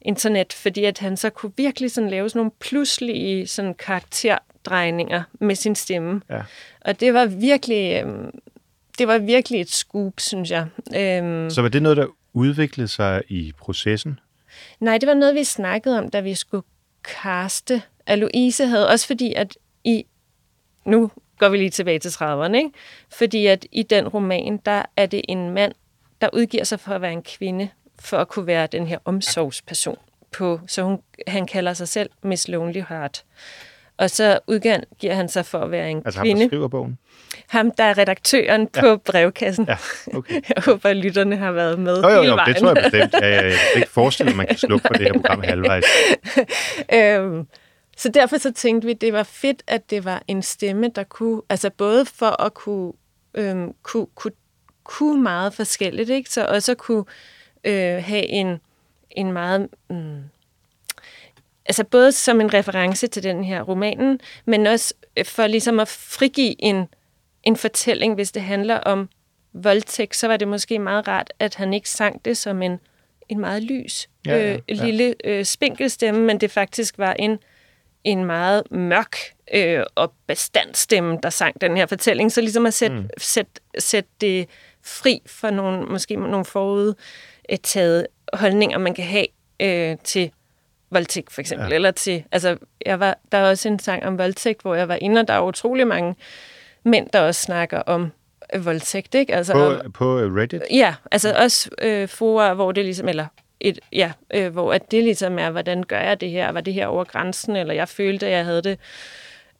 internet, 0.00 0.52
fordi 0.52 0.84
at 0.84 0.98
han 0.98 1.16
så 1.16 1.30
kunne 1.30 1.52
virkelig 1.56 1.90
sådan 1.90 2.10
lave 2.10 2.28
sådan 2.28 2.38
nogle 2.38 2.50
pludselige 2.60 3.46
sådan 3.46 3.74
karakterdrejninger 3.74 5.22
med 5.40 5.54
sin 5.54 5.74
stemme. 5.74 6.20
Ja. 6.30 6.42
Og 6.80 7.00
det 7.00 7.14
var 7.14 7.26
virkelig, 7.26 8.04
øh, 8.04 8.12
det 8.98 9.08
var 9.08 9.18
virkelig 9.18 9.60
et 9.60 9.70
scoop, 9.70 10.12
synes 10.18 10.50
jeg. 10.50 10.66
Øhm, 10.96 11.50
Så 11.50 11.62
var 11.62 11.68
det 11.68 11.82
noget, 11.82 11.96
der 11.96 12.06
udviklede 12.36 12.88
sig 12.88 13.22
i 13.28 13.52
processen? 13.58 14.20
Nej, 14.80 14.98
det 14.98 15.06
var 15.06 15.14
noget, 15.14 15.34
vi 15.34 15.44
snakkede 15.44 15.98
om, 15.98 16.10
da 16.10 16.20
vi 16.20 16.34
skulle 16.34 16.64
kaste. 17.04 17.82
At 18.06 18.18
Louise 18.18 18.66
havde 18.66 18.88
også 18.88 19.06
fordi, 19.06 19.34
at 19.34 19.58
i... 19.84 20.04
Nu 20.84 21.10
går 21.38 21.48
vi 21.48 21.56
lige 21.56 21.70
tilbage 21.70 21.98
til 21.98 22.08
30'erne, 22.08 22.54
ikke? 22.54 22.70
Fordi 23.10 23.46
at 23.46 23.66
i 23.72 23.82
den 23.82 24.08
roman, 24.08 24.56
der 24.66 24.82
er 24.96 25.06
det 25.06 25.20
en 25.28 25.50
mand, 25.50 25.72
der 26.20 26.28
udgiver 26.32 26.64
sig 26.64 26.80
for 26.80 26.92
at 26.92 27.00
være 27.00 27.12
en 27.12 27.22
kvinde, 27.22 27.68
for 27.98 28.16
at 28.16 28.28
kunne 28.28 28.46
være 28.46 28.66
den 28.66 28.86
her 28.86 28.98
omsorgsperson. 29.04 29.98
På, 30.32 30.60
så 30.66 30.82
hun, 30.82 31.02
han 31.26 31.46
kalder 31.46 31.72
sig 31.72 31.88
selv 31.88 32.10
Miss 32.22 32.48
Lonely 32.48 32.82
Heart. 32.88 33.24
Og 33.98 34.10
så 34.10 34.38
udgiver 34.46 35.14
han 35.14 35.28
sig 35.28 35.46
for 35.46 35.58
at 35.58 35.70
være 35.70 35.90
en 35.90 36.02
Altså 36.04 36.18
ham, 36.18 36.26
kvinde. 36.26 36.40
der 36.40 36.48
skriver 36.48 36.68
bogen? 36.68 36.98
Ham, 37.48 37.70
der 37.70 37.84
er 37.84 37.98
redaktøren 37.98 38.68
ja. 38.76 38.80
på 38.80 38.96
brevkassen. 38.96 39.66
Ja, 39.68 39.76
okay. 40.16 40.34
Jeg 40.56 40.62
håber, 40.64 40.88
at 40.88 40.96
lytterne 40.96 41.36
har 41.36 41.52
været 41.52 41.78
med 41.78 42.02
Jo, 42.02 42.08
jo, 42.08 42.14
hele 42.14 42.28
jo, 42.28 42.34
vejen. 42.34 42.54
det 42.54 42.62
tror 42.62 42.68
jeg 42.74 42.82
bestemt. 42.82 43.14
Ja, 43.14 43.28
ja, 43.28 43.42
jeg 43.44 43.52
kan 43.72 43.80
ikke 43.82 43.90
forestille 43.90 44.26
mig, 44.26 44.32
at 44.32 44.36
man 44.36 44.46
kan 44.46 44.56
slukke 44.58 44.84
for 44.86 44.94
det 44.94 45.06
her 45.06 45.12
program 45.12 45.42
halvvejs. 45.42 45.84
øhm, 46.94 47.46
så 47.96 48.08
derfor 48.08 48.38
så 48.38 48.52
tænkte 48.52 48.86
vi, 48.86 48.92
at 48.92 49.00
det 49.00 49.12
var 49.12 49.22
fedt, 49.22 49.62
at 49.66 49.90
det 49.90 50.04
var 50.04 50.22
en 50.28 50.42
stemme, 50.42 50.88
der 50.94 51.04
kunne, 51.04 51.42
altså 51.48 51.70
både 51.70 52.06
for 52.06 52.42
at 52.42 52.54
kunne, 52.54 52.92
øhm, 53.34 53.72
kunne, 53.82 54.06
kunne, 54.14 54.32
kunne 54.84 55.22
meget 55.22 55.54
forskelligt, 55.54 56.10
ikke? 56.10 56.30
så 56.30 56.46
også 56.46 56.74
kunne 56.74 57.04
øh, 57.64 58.04
have 58.04 58.26
en, 58.26 58.60
en 59.10 59.32
meget... 59.32 59.68
Mm, 59.90 60.16
altså 61.68 61.84
både 61.84 62.12
som 62.12 62.40
en 62.40 62.54
reference 62.54 63.06
til 63.06 63.22
den 63.22 63.44
her 63.44 63.62
romanen, 63.62 64.20
men 64.44 64.66
også 64.66 64.94
øh, 65.16 65.24
for 65.24 65.46
ligesom 65.46 65.80
at 65.80 65.88
frigive 65.88 66.54
en, 66.58 66.84
en 67.42 67.56
fortælling, 67.56 68.14
hvis 68.14 68.32
det 68.32 68.42
handler 68.42 68.76
om 68.76 69.08
voldtægt, 69.52 70.16
så 70.16 70.28
var 70.28 70.36
det 70.36 70.48
måske 70.48 70.78
meget 70.78 71.08
rart, 71.08 71.32
at 71.38 71.54
han 71.54 71.74
ikke 71.74 71.90
sang 71.90 72.24
det 72.24 72.36
som 72.36 72.62
en, 72.62 72.80
en 73.28 73.40
meget 73.40 73.62
lys, 73.62 74.08
Ja, 74.26 74.36
ja, 74.36 74.52
øh, 74.52 74.60
ja. 74.68 74.84
lille 74.84 75.14
øh, 75.24 75.44
spinkel 75.44 75.90
stemme, 75.90 76.20
men 76.20 76.40
det 76.40 76.50
faktisk 76.50 76.98
var 76.98 77.12
en, 77.12 77.38
en 78.04 78.24
meget 78.24 78.62
mørk 78.70 79.16
øh, 79.54 79.82
og 79.94 80.12
bestandt 80.26 80.76
stemme, 80.76 81.18
der 81.22 81.30
sang 81.30 81.60
den 81.60 81.76
her 81.76 81.86
fortælling. 81.86 82.32
Så 82.32 82.40
ligesom 82.40 82.66
at 82.66 82.74
sætte, 82.74 82.96
mm. 82.96 83.08
sætte, 83.18 83.52
sætte 83.78 84.10
det 84.20 84.48
fri 84.82 85.22
for 85.26 85.50
nogle, 85.50 85.86
måske 85.86 86.16
nogle 86.16 86.44
forudtaget 86.44 88.06
holdninger, 88.32 88.78
man 88.78 88.94
kan 88.94 89.04
have 89.04 89.26
øh, 89.60 89.96
til 90.04 90.30
voldtægt 90.96 91.32
for 91.32 91.40
eksempel, 91.40 91.64
Ja. 91.66 91.70
ja. 91.70 91.74
eller 91.74 91.90
til, 91.90 92.24
altså, 92.32 92.56
jeg 92.86 93.00
var, 93.00 93.18
der 93.32 93.38
er 93.38 93.48
også 93.50 93.68
en 93.68 93.78
sang 93.78 94.06
om 94.06 94.18
voldtægt, 94.18 94.62
hvor 94.62 94.74
jeg 94.74 94.88
var 94.88 94.94
inde, 95.00 95.20
og 95.20 95.28
der 95.28 95.34
er 95.34 95.40
utrolig 95.40 95.86
mange 95.86 96.14
mænd, 96.84 97.08
der 97.12 97.20
også 97.20 97.40
snakker 97.42 97.78
om 97.78 98.12
øh, 98.54 98.64
voldtægt, 98.64 99.14
ikke? 99.14 99.34
Altså 99.34 99.52
om, 99.52 99.80
På, 99.84 99.90
på 99.90 100.18
Reddit? 100.18 100.62
Ja, 100.70 100.94
altså 101.12 101.34
også 101.38 101.70
øh, 101.82 102.08
fora, 102.08 102.54
hvor 102.54 102.72
det 102.72 102.84
ligesom, 102.84 103.08
eller 103.08 103.26
et, 103.60 103.78
ja, 103.92 104.12
øh, 104.34 104.52
hvor 104.52 104.72
at 104.72 104.90
det 104.90 105.02
ligesom 105.04 105.38
er, 105.38 105.50
hvordan 105.50 105.82
gør 105.82 106.00
jeg 106.00 106.20
det 106.20 106.30
her? 106.30 106.52
Var 106.52 106.60
det 106.60 106.74
her 106.74 106.86
over 106.86 107.04
grænsen? 107.04 107.56
Eller 107.56 107.74
jeg 107.74 107.88
følte, 107.88 108.26
at 108.26 108.32
jeg 108.32 108.44
havde 108.44 108.62
det, 108.62 108.78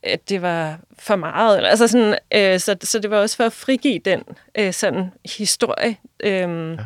at 0.03 0.29
det 0.29 0.43
var 0.43 0.79
for 0.99 1.17
meget. 1.17 1.57
Eller, 1.57 1.71
altså 1.71 1.89
sådan, 1.89 2.19
øh, 2.35 2.61
så, 2.61 2.77
så 2.83 2.99
det 2.99 3.11
var 3.11 3.19
også 3.19 3.37
for 3.37 3.45
at 3.45 3.53
frigive 3.53 3.99
den 3.99 4.23
øh, 4.59 4.73
sådan 4.73 5.11
historie. 5.39 5.97
Øh, 6.21 6.31
ja. 6.31 6.77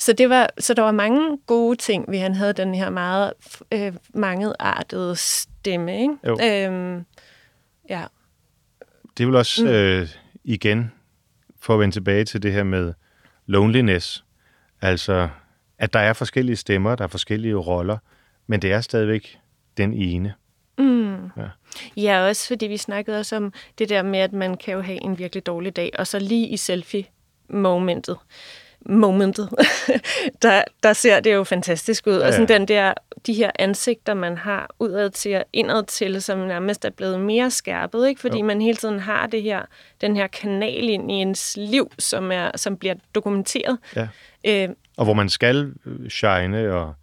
Så, 0.00 0.12
det 0.12 0.30
var, 0.30 0.50
så 0.58 0.74
der 0.74 0.82
var 0.82 0.92
mange 0.92 1.38
gode 1.46 1.76
ting 1.76 2.10
ved, 2.10 2.18
han 2.18 2.34
havde 2.34 2.52
den 2.52 2.74
her 2.74 2.90
meget 2.90 3.32
øh, 3.72 3.92
mangeartede 4.14 5.16
stemme. 5.16 6.00
Ikke? 6.00 6.14
Jo. 6.26 6.38
Øhm, 6.42 7.04
ja. 7.88 8.04
Det 9.18 9.26
vel 9.26 9.36
også, 9.36 9.64
mm. 9.64 9.70
øh, 9.70 10.08
igen, 10.44 10.92
for 11.60 11.74
at 11.74 11.80
vende 11.80 11.94
tilbage 11.94 12.24
til 12.24 12.42
det 12.42 12.52
her 12.52 12.62
med 12.62 12.92
loneliness, 13.46 14.24
Altså, 14.82 15.28
at 15.78 15.92
der 15.92 15.98
er 15.98 16.12
forskellige 16.12 16.56
stemmer, 16.56 16.94
der 16.94 17.04
er 17.04 17.08
forskellige 17.08 17.54
roller, 17.54 17.98
men 18.46 18.62
det 18.62 18.72
er 18.72 18.80
stadigvæk 18.80 19.38
den 19.76 19.94
ene. 19.94 20.34
Ja, 21.96 22.20
også 22.28 22.48
fordi 22.48 22.66
vi 22.66 22.76
snakkede 22.76 23.18
også 23.18 23.36
om 23.36 23.52
det 23.78 23.88
der 23.88 24.02
med, 24.02 24.18
at 24.18 24.32
man 24.32 24.56
kan 24.56 24.74
jo 24.74 24.80
have 24.80 25.04
en 25.04 25.18
virkelig 25.18 25.46
dårlig 25.46 25.76
dag, 25.76 25.90
og 25.98 26.06
så 26.06 26.18
lige 26.18 26.48
i 26.48 26.56
selfie-momentet, 26.56 28.16
momentet, 28.86 29.48
der, 30.42 30.64
der 30.82 30.92
ser 30.92 31.20
det 31.20 31.34
jo 31.34 31.44
fantastisk 31.44 32.06
ud. 32.06 32.12
Ja, 32.12 32.18
ja. 32.18 32.26
Og 32.26 32.32
sådan 32.32 32.48
den 32.48 32.68
der, 32.68 32.94
de 33.26 33.34
her 33.34 33.50
ansigter, 33.58 34.14
man 34.14 34.38
har 34.38 34.70
udad 34.78 35.10
til 35.10 35.36
og 35.36 35.44
indad 35.52 35.84
til, 35.84 36.22
som 36.22 36.38
nærmest 36.38 36.84
er 36.84 36.90
blevet 36.90 37.20
mere 37.20 37.50
skærpet, 37.50 38.08
ikke? 38.08 38.20
fordi 38.20 38.38
jo. 38.38 38.44
man 38.44 38.60
hele 38.60 38.76
tiden 38.76 38.98
har 38.98 39.26
det 39.26 39.42
her, 39.42 39.62
den 40.00 40.16
her 40.16 40.26
kanal 40.26 40.88
ind 40.88 41.10
i 41.10 41.14
ens 41.14 41.56
liv, 41.56 41.92
som, 41.98 42.32
er, 42.32 42.50
som 42.56 42.76
bliver 42.76 42.94
dokumenteret. 43.14 43.78
Ja. 43.96 44.08
Øh, 44.44 44.68
og 44.96 45.04
hvor 45.04 45.14
man 45.14 45.28
skal 45.28 45.72
shine 46.08 46.74
og 46.74 46.94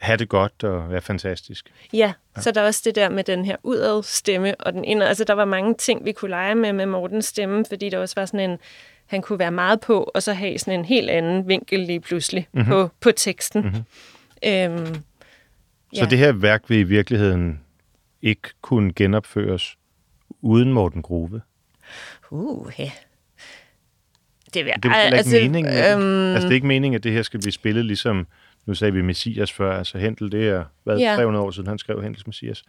have 0.00 0.16
det 0.16 0.28
godt 0.28 0.64
og 0.64 0.90
være 0.90 1.00
fantastisk. 1.00 1.72
Ja, 1.92 2.12
ja, 2.36 2.42
så 2.42 2.50
der 2.50 2.60
er 2.60 2.66
også 2.66 2.82
det 2.84 2.94
der 2.94 3.08
med 3.08 3.24
den 3.24 3.44
her 3.44 3.56
udad 3.62 4.02
stemme 4.02 4.54
og 4.60 4.72
den 4.72 4.84
indad. 4.84 5.08
Altså, 5.08 5.24
der 5.24 5.32
var 5.32 5.44
mange 5.44 5.74
ting, 5.74 6.04
vi 6.04 6.12
kunne 6.12 6.28
lege 6.28 6.54
med 6.54 6.72
med 6.72 6.86
Mortens 6.86 7.24
stemme, 7.24 7.64
fordi 7.68 7.90
der 7.90 7.98
også 7.98 8.14
var 8.16 8.26
sådan 8.26 8.50
en, 8.50 8.58
han 9.06 9.22
kunne 9.22 9.38
være 9.38 9.50
meget 9.50 9.80
på, 9.80 10.10
og 10.14 10.22
så 10.22 10.32
have 10.32 10.58
sådan 10.58 10.78
en 10.80 10.84
helt 10.84 11.10
anden 11.10 11.48
vinkel 11.48 11.80
lige 11.80 12.00
pludselig 12.00 12.48
mm-hmm. 12.52 12.68
på, 12.70 12.90
på 13.00 13.10
teksten. 13.16 13.62
Mm-hmm. 13.62 13.84
Øhm, 14.44 15.02
ja. 15.94 15.98
Så 15.98 16.06
det 16.10 16.18
her 16.18 16.32
værk 16.32 16.62
vil 16.68 16.78
i 16.78 16.82
virkeligheden 16.82 17.60
ikke 18.22 18.48
kunne 18.60 18.92
genopføres 18.92 19.76
uden 20.40 20.72
Morten 20.72 21.02
Grove? 21.02 21.40
Uh, 22.30 22.72
ja. 22.78 22.90
Det, 24.54 24.64
vil, 24.64 24.72
det 24.82 24.90
er 24.90 24.94
altså, 24.94 25.36
ikke 25.36 25.48
meningen. 25.48 25.72
Øhm, 25.72 26.32
altså, 26.32 26.46
det 26.46 26.52
er 26.52 26.54
ikke 26.54 26.66
meningen, 26.66 26.96
at 26.96 27.04
det 27.04 27.12
her 27.12 27.22
skal 27.22 27.40
blive 27.40 27.52
spillet 27.52 27.84
ligesom 27.84 28.26
nu 28.66 28.74
sagde 28.74 28.92
vi 28.92 29.02
Messias 29.02 29.52
før, 29.52 29.78
altså 29.78 29.98
Hentel, 29.98 30.32
det 30.32 30.48
er 30.48 30.64
hvad, 30.84 30.98
ja. 30.98 31.14
300 31.16 31.44
år 31.44 31.50
siden, 31.50 31.68
han 31.68 31.78
skrev 31.78 32.02
Hentels 32.02 32.26
Messias. 32.26 32.64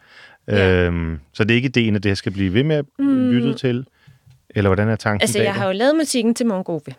Ja. 0.48 0.86
Øhm, 0.86 1.20
så 1.34 1.44
det 1.44 1.52
er 1.52 1.56
ikke 1.56 1.66
ideen, 1.68 1.96
at 1.96 2.04
det 2.04 2.10
her 2.10 2.16
skal 2.16 2.32
blive 2.32 2.54
ved 2.54 2.64
med 2.64 2.76
at 2.76 2.86
mm. 3.00 3.30
lytte 3.30 3.54
til, 3.54 3.86
eller 4.50 4.70
hvordan 4.70 4.89
er 4.89 4.95
tanken 4.95 5.22
Altså, 5.22 5.41
jeg 5.41 5.54
har 5.54 5.66
jo 5.66 5.72
lavet 5.72 5.95
musikken 5.95 6.36
til 6.36 6.45
Mongove, 6.45 6.95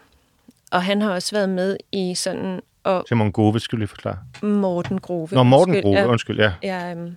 og 0.71 0.83
han 0.83 1.03
har 1.03 1.11
også 1.11 1.37
været 1.37 1.49
med 1.49 1.77
i 1.93 2.15
sådan... 2.15 2.61
Og 2.85 3.07
til 3.07 3.17
Mongove, 3.17 3.61
skal 3.61 3.79
lige 3.79 3.89
forklare? 3.89 4.19
Morten 4.43 5.01
Grove. 5.01 5.29
Nå, 5.33 5.43
Morten 5.43 5.75
undskyld, 5.75 5.83
Grove, 5.83 5.99
ja. 5.99 6.07
undskyld, 6.07 6.41
ja. 6.41 6.53
ja 6.63 6.93
um, 6.93 7.17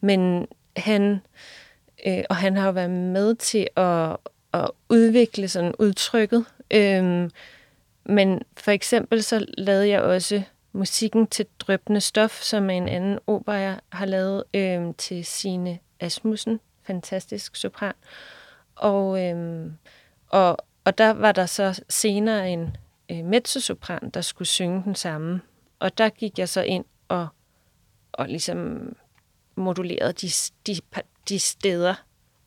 men 0.00 0.46
han... 0.76 1.20
Øh, 2.06 2.24
og 2.30 2.36
han 2.36 2.56
har 2.56 2.66
jo 2.66 2.72
været 2.72 2.90
med 2.90 3.34
til 3.34 3.68
at, 3.76 4.16
at 4.52 4.70
udvikle 4.88 5.48
sådan 5.48 5.74
udtrykket. 5.78 6.44
Øhm, 6.70 7.30
men 8.04 8.42
for 8.56 8.70
eksempel 8.70 9.22
så 9.22 9.46
lavede 9.58 9.88
jeg 9.88 10.00
også 10.02 10.42
musikken 10.72 11.26
til 11.26 11.46
Drøbende 11.58 12.00
Stof, 12.00 12.42
som 12.42 12.70
er 12.70 12.74
en 12.74 12.88
anden 12.88 13.18
opera, 13.26 13.54
jeg 13.54 13.76
har 13.88 14.06
lavet 14.06 14.44
øh, 14.54 14.94
til 14.98 15.24
sine 15.24 15.78
Asmussen, 16.00 16.60
fantastisk 16.86 17.56
sopran. 17.56 17.92
Og, 18.78 19.24
øh, 19.24 19.70
og, 20.28 20.56
og 20.84 20.98
der 20.98 21.10
var 21.10 21.32
der 21.32 21.46
så 21.46 21.82
senere 21.88 22.50
en 22.50 22.76
øh, 23.10 23.24
mezzosopran, 23.24 24.10
der 24.14 24.20
skulle 24.20 24.48
synge 24.48 24.82
den 24.84 24.94
samme. 24.94 25.40
Og 25.78 25.98
der 25.98 26.08
gik 26.08 26.38
jeg 26.38 26.48
så 26.48 26.62
ind 26.62 26.84
og, 27.08 27.28
og 28.12 28.28
ligesom 28.28 28.92
modulerede 29.56 30.12
de, 30.12 30.28
de, 30.66 30.80
de 31.28 31.38
steder, 31.38 31.94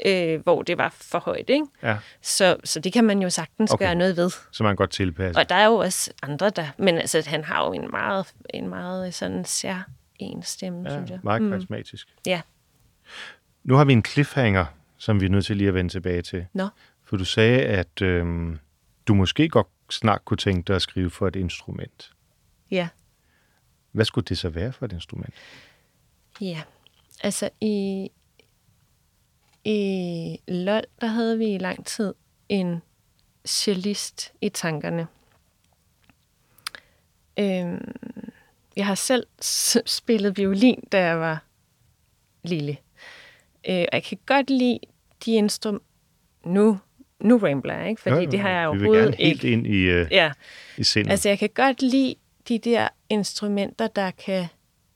øh, 0.05 0.41
hvor 0.41 0.61
det 0.61 0.77
var 0.77 0.89
for 0.89 1.19
højt. 1.19 1.49
Ikke? 1.49 1.65
Ja. 1.83 1.97
Så, 2.21 2.57
så 2.63 2.79
det 2.79 2.93
kan 2.93 3.03
man 3.03 3.21
jo 3.21 3.29
sagtens 3.29 3.71
okay. 3.71 3.85
gøre 3.85 3.95
noget 3.95 4.17
ved. 4.17 4.31
Så 4.51 4.63
man 4.63 4.75
godt 4.75 4.91
tilpasse. 4.91 5.39
Og 5.39 5.49
der 5.49 5.55
er 5.55 5.65
jo 5.65 5.75
også 5.75 6.11
andre, 6.21 6.49
der... 6.49 6.65
Men 6.77 6.97
altså, 6.97 7.23
han 7.27 7.43
har 7.43 7.65
jo 7.65 7.73
en 7.73 7.91
meget, 7.91 8.33
en 8.49 8.67
meget 8.67 9.13
sådan 9.13 9.45
sær 9.45 9.87
en 10.19 10.43
stemme, 10.43 10.89
ja, 10.89 10.95
synes 10.95 11.09
jeg. 11.09 11.19
meget 11.23 11.41
mm. 11.41 11.49
karismatisk. 11.49 12.07
Mm. 12.07 12.21
Ja. 12.25 12.41
Nu 13.63 13.75
har 13.75 13.85
vi 13.85 13.93
en 13.93 14.05
cliffhanger, 14.05 14.65
som 15.01 15.21
vi 15.21 15.25
er 15.25 15.29
nødt 15.29 15.45
til 15.45 15.57
lige 15.57 15.67
at 15.67 15.73
vende 15.73 15.91
tilbage 15.91 16.21
til. 16.21 16.45
Nå. 16.53 16.67
For 17.03 17.17
du 17.17 17.25
sagde, 17.25 17.61
at 17.61 18.01
øhm, 18.01 18.59
du 19.07 19.13
måske 19.13 19.49
godt 19.49 19.67
snart 19.89 20.25
kunne 20.25 20.37
tænke 20.37 20.67
dig 20.67 20.75
at 20.75 20.81
skrive 20.81 21.09
for 21.09 21.27
et 21.27 21.35
instrument. 21.35 22.13
Ja. 22.71 22.89
Hvad 23.91 24.05
skulle 24.05 24.25
det 24.25 24.37
så 24.37 24.49
være 24.49 24.73
for 24.73 24.85
et 24.85 24.93
instrument? 24.93 25.33
Ja, 26.41 26.61
altså 27.21 27.49
i, 27.61 28.09
i 29.63 30.37
LOL, 30.47 30.83
der 31.01 31.07
havde 31.07 31.37
vi 31.37 31.55
i 31.55 31.57
lang 31.57 31.85
tid 31.85 32.13
en 32.49 32.81
cellist 33.45 34.33
i 34.41 34.49
tankerne. 34.49 35.07
Øhm, 37.39 37.95
jeg 38.75 38.85
har 38.85 38.95
selv 38.95 39.27
spillet 39.85 40.37
violin, 40.37 40.83
da 40.91 41.05
jeg 41.05 41.19
var 41.19 41.43
lille. 42.43 42.77
Øh, 43.69 43.81
og 43.81 43.93
jeg 43.93 44.03
kan 44.03 44.17
godt 44.25 44.49
lide 44.49 44.79
de 45.25 45.33
instrumenter... 45.33 45.85
Nu, 46.45 46.79
nu 47.19 47.37
rambler 47.37 47.77
jeg, 47.77 47.89
ikke? 47.89 48.01
Fordi 48.01 48.15
ja, 48.15 48.25
det 48.25 48.39
har 48.39 48.49
jeg 48.49 48.67
overhovedet 48.67 49.15
ikke. 49.19 49.41
Vi 49.41 49.49
vil 49.49 49.57
helt 49.57 49.67
ind 49.67 49.67
i, 49.67 50.01
uh, 50.01 50.11
ja. 50.11 50.31
i 50.77 50.83
sindet. 50.83 51.11
Altså, 51.11 51.29
jeg 51.29 51.39
kan 51.39 51.49
godt 51.55 51.81
lide 51.81 52.15
de 52.47 52.59
der 52.59 52.87
instrumenter, 53.09 53.87
der 53.87 54.11
kan 54.11 54.45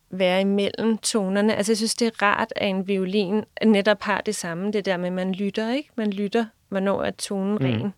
være 0.09 0.41
imellem 0.41 0.97
tonerne. 0.97 1.55
Altså, 1.55 1.71
jeg 1.71 1.77
synes, 1.77 1.95
det 1.95 2.05
er 2.07 2.21
rart, 2.21 2.53
at 2.55 2.69
en 2.69 2.87
violin 2.87 3.43
netop 3.65 4.01
har 4.01 4.21
det 4.21 4.35
samme. 4.35 4.71
Det 4.71 4.85
der 4.85 4.97
med, 4.97 5.07
at 5.07 5.13
man 5.13 5.33
lytter, 5.33 5.73
ikke? 5.73 5.89
Man 5.95 6.11
lytter, 6.11 6.45
hvornår 6.69 7.03
er 7.03 7.11
tonen 7.11 7.57
mm. 7.61 7.65
ren. 7.65 7.93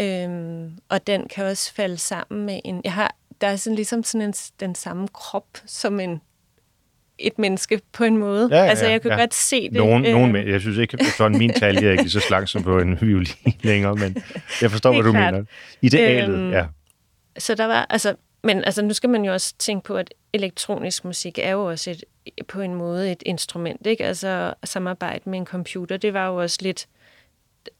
Øhm, 0.00 0.78
og 0.88 1.06
den 1.06 1.28
kan 1.28 1.44
også 1.44 1.74
falde 1.74 1.96
sammen 1.96 2.46
med 2.46 2.60
en... 2.64 2.80
Jeg 2.84 2.92
har, 2.92 3.14
der 3.40 3.46
er 3.46 3.56
sådan 3.56 3.76
ligesom 3.76 4.02
sådan 4.02 4.28
en, 4.28 4.34
den 4.60 4.74
samme 4.74 5.08
krop 5.08 5.48
som 5.66 6.00
en 6.00 6.20
et 7.18 7.38
menneske 7.38 7.80
på 7.92 8.04
en 8.04 8.16
måde. 8.16 8.48
Ja, 8.50 8.56
ja, 8.56 8.64
altså, 8.64 8.86
jeg 8.86 9.02
kan 9.02 9.10
ja. 9.10 9.16
godt 9.16 9.34
se 9.34 9.62
det. 9.62 9.72
Nogen, 9.72 10.06
øh... 10.06 10.12
nogen, 10.12 10.48
jeg 10.48 10.60
synes 10.60 10.78
ikke, 10.78 10.98
at 11.20 11.32
min 11.32 11.52
talje 11.52 11.86
er 11.86 11.90
ikke 11.90 12.02
lige 12.02 12.10
så 12.10 12.20
slank 12.20 12.48
som 12.48 12.62
på 12.62 12.78
en 12.78 12.98
violin 13.06 13.54
længere, 13.62 13.94
men 13.94 14.16
jeg 14.62 14.70
forstår, 14.70 14.92
hvad 14.92 15.02
du 15.02 15.12
klart. 15.12 15.34
mener. 15.34 15.46
Idealet, 15.82 16.34
øhm, 16.34 16.50
ja. 16.50 16.66
Så 17.38 17.54
der 17.54 17.64
var, 17.64 17.86
altså, 17.90 18.14
men 18.44 18.64
altså, 18.64 18.82
nu 18.82 18.94
skal 18.94 19.10
man 19.10 19.24
jo 19.24 19.32
også 19.32 19.54
tænke 19.58 19.84
på, 19.84 19.94
at 19.94 20.14
elektronisk 20.32 21.04
musik 21.04 21.38
er 21.38 21.50
jo 21.50 21.64
også 21.64 21.90
et, 21.90 22.04
på 22.48 22.60
en 22.60 22.74
måde 22.74 23.12
et 23.12 23.22
instrument, 23.26 23.86
ikke? 23.86 24.04
Altså 24.04 24.54
samarbejde 24.64 25.30
med 25.30 25.38
en 25.38 25.46
computer, 25.46 25.96
det 25.96 26.14
var 26.14 26.28
jo 26.28 26.36
også 26.36 26.58
lidt 26.60 26.86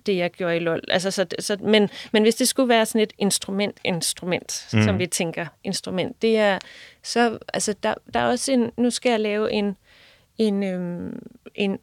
det, 0.07 0.17
jeg 0.17 0.31
gjorde 0.31 0.57
i 0.57 0.59
LOL. 0.59 0.81
Altså, 0.89 1.11
så, 1.11 1.27
så, 1.39 1.57
men, 1.61 1.91
men 2.13 2.23
hvis 2.23 2.35
det 2.35 2.49
skulle 2.49 2.69
være 2.69 2.87
sådan 2.87 3.01
et 3.01 3.13
instrument, 3.19 3.81
instrument, 3.85 4.69
mm. 4.73 4.83
som 4.83 4.99
vi 4.99 5.07
tænker 5.07 5.47
instrument, 5.65 6.23
det 6.23 6.39
er 6.39 6.59
så, 7.03 7.39
altså 7.55 7.75
der, 7.83 7.95
der 8.15 8.21
er 8.21 8.27
også 8.27 8.53
en, 8.53 8.71
nu 8.77 8.91
skal 8.91 9.11
jeg 9.11 9.21
lave 9.21 9.53
en, 9.53 9.77
en, 10.39 10.63
øhm, 10.63 11.23
en 11.55 11.79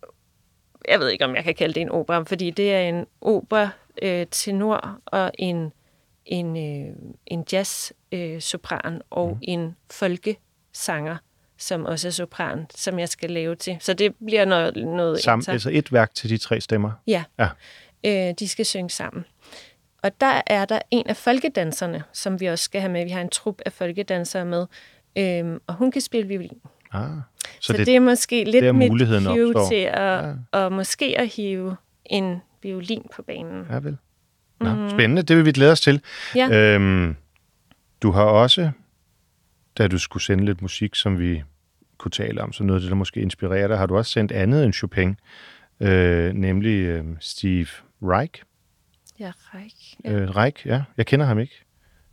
jeg 0.87 0.99
ved 0.99 1.09
ikke, 1.09 1.25
om 1.25 1.35
jeg 1.35 1.43
kan 1.43 1.55
kalde 1.55 1.73
det 1.73 1.81
en 1.81 1.89
opera, 1.89 2.23
fordi 2.23 2.49
det 2.49 2.73
er 2.73 2.81
en 2.81 3.05
opera 3.21 3.69
øh, 4.01 4.27
tenor 4.31 4.99
og 5.05 5.31
en, 5.39 5.71
en, 6.25 6.57
øh, 6.57 6.95
en 7.25 7.45
jazz 7.51 7.91
øh, 8.11 8.41
sopran 8.41 9.01
og 9.09 9.29
mm. 9.29 9.39
en 9.41 9.75
folke 9.91 10.37
sanger, 10.73 11.17
som 11.57 11.85
også 11.85 12.07
er 12.07 12.11
sopran, 12.11 12.65
som 12.75 12.99
jeg 12.99 13.09
skal 13.09 13.31
lave 13.31 13.55
til. 13.55 13.77
Så 13.79 13.93
det 13.93 14.15
bliver 14.25 14.45
noget, 14.45 14.75
noget 14.75 15.19
Sam, 15.19 15.43
Altså 15.47 15.69
et 15.73 15.93
værk 15.93 16.13
til 16.15 16.29
de 16.29 16.37
tre 16.37 16.61
stemmer? 16.61 16.91
Ja. 17.07 17.23
ja. 17.39 17.47
Øh, 18.05 18.33
de 18.39 18.47
skal 18.47 18.65
synge 18.65 18.89
sammen. 18.89 19.25
Og 20.03 20.21
der 20.21 20.41
er 20.47 20.65
der 20.65 20.79
en 20.91 21.07
af 21.07 21.17
folkedanserne, 21.17 22.03
som 22.13 22.39
vi 22.39 22.45
også 22.45 22.63
skal 22.63 22.81
have 22.81 22.91
med. 22.91 23.03
Vi 23.03 23.09
har 23.09 23.21
en 23.21 23.29
trup 23.29 23.61
af 23.65 23.73
folkedansere 23.73 24.45
med, 24.45 24.65
øhm, 25.17 25.59
og 25.67 25.73
hun 25.73 25.91
kan 25.91 26.01
spille 26.01 26.27
violin. 26.27 26.61
Ah, 26.91 27.09
så, 27.41 27.57
så 27.59 27.73
det, 27.73 27.85
det 27.85 27.95
er 27.95 27.99
måske 27.99 28.43
lidt 28.43 28.63
det 28.63 28.75
mit 28.75 28.91
cue 29.23 29.67
til 29.69 29.75
at, 29.75 30.23
ja. 30.23 30.33
og 30.51 30.71
måske 30.71 31.19
at 31.19 31.27
hive 31.27 31.75
en 32.05 32.41
violin 32.63 33.05
på 33.15 33.21
banen. 33.21 33.65
Ja, 33.69 33.79
vel. 33.79 33.97
Nå, 34.59 34.73
mm-hmm. 34.73 34.89
Spændende, 34.89 35.21
det 35.21 35.37
vil 35.37 35.45
vi 35.45 35.51
glæde 35.51 35.71
os 35.71 35.81
til. 35.81 36.01
Ja. 36.35 36.49
Øhm, 36.51 37.15
du 38.01 38.11
har 38.11 38.23
også 38.23 38.71
da 39.79 39.87
du 39.87 39.97
skulle 39.97 40.23
sende 40.23 40.45
lidt 40.45 40.61
musik, 40.61 40.95
som 40.95 41.19
vi 41.19 41.43
kunne 41.97 42.11
tale 42.11 42.41
om, 42.41 42.53
så 42.53 42.63
noget 42.63 42.79
af 42.79 42.81
det, 42.81 42.89
der 42.89 42.95
måske 42.95 43.21
inspirerer 43.21 43.67
dig, 43.67 43.77
har 43.77 43.85
du 43.85 43.97
også 43.97 44.11
sendt 44.11 44.31
andet 44.31 44.65
end 44.65 44.73
Chopin, 44.73 45.15
øh, 45.79 46.33
nemlig 46.33 46.85
øh, 46.85 47.03
Steve 47.19 47.67
Reich. 48.01 48.43
Ja, 49.19 49.31
Reich. 49.53 49.97
Ja. 50.05 50.11
Øh, 50.11 50.35
Reich, 50.35 50.67
ja. 50.67 50.83
Jeg 50.97 51.05
kender 51.05 51.25
ham 51.25 51.39
ikke. 51.39 51.65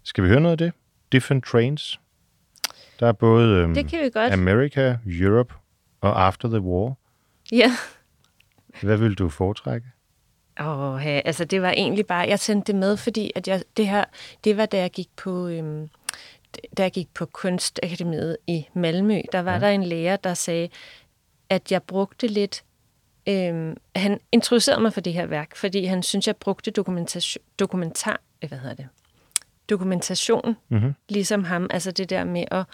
Skal 0.03 0.25
vi 0.25 0.29
høre 0.29 0.41
noget 0.41 0.53
af 0.53 0.59
det? 0.59 0.73
Different 1.13 1.45
Trains. 1.45 2.01
Der 3.01 3.07
er 3.07 3.13
både 3.13 3.49
øh, 3.49 3.75
det 3.75 3.91
kan 3.91 4.05
vi 4.05 4.11
godt. 4.11 4.33
America, 4.33 4.99
Europe 5.07 5.55
og 6.01 6.27
After 6.27 6.49
the 6.49 6.61
War. 6.61 6.95
Ja. 7.53 7.71
Hvad 8.83 8.97
vil 8.97 9.15
du 9.15 9.29
foretrække? 9.29 9.87
Åh, 10.61 10.79
oh, 10.79 11.07
altså 11.07 11.45
det 11.45 11.63
var 11.63 11.71
egentlig 11.71 12.07
bare, 12.07 12.29
jeg 12.29 12.39
sendte 12.39 12.73
det 12.73 12.81
med, 12.81 12.97
fordi 12.97 13.33
at 13.35 13.49
jeg, 13.49 13.63
det 13.77 13.89
her, 13.89 14.05
det 14.45 14.57
var 14.57 14.67
da 14.67 14.79
jeg 14.79 14.91
gik 14.91 15.09
på, 15.17 15.49
øhm, 15.49 15.89
da 16.77 16.83
jeg 16.83 16.93
gik 16.93 17.15
på 17.15 17.27
Kunstakademiet 17.27 18.37
i 18.47 18.67
Malmø, 18.75 19.21
der 19.33 19.41
var 19.43 19.53
ja. 19.53 19.61
der 19.61 19.69
en 19.69 19.85
lærer, 19.85 20.17
der 20.17 20.35
sagde, 20.35 20.69
at 21.51 21.73
jeg 21.73 21.83
brugte 21.83 22.27
lidt... 22.27 22.65
Øhm, 23.29 23.77
han 23.97 24.21
introducerede 24.33 24.81
mig 24.81 24.93
for 24.93 25.01
det 25.01 25.13
her 25.13 25.27
værk, 25.27 25.57
fordi 25.57 25.85
han 25.85 26.03
synes, 26.03 26.27
jeg 26.27 26.37
brugte 26.37 26.71
dokumentar... 26.71 27.21
dokumentar 27.59 28.21
hvad 28.49 28.59
hedder 28.59 28.75
det? 28.75 28.89
dokumentation, 29.69 30.57
Mm-hmm. 30.69 30.95
ligesom 31.09 31.45
ham. 31.45 31.67
Altså 31.71 31.91
det 31.91 32.11
der 32.11 32.25
med 32.25 32.45
at, 32.51 32.65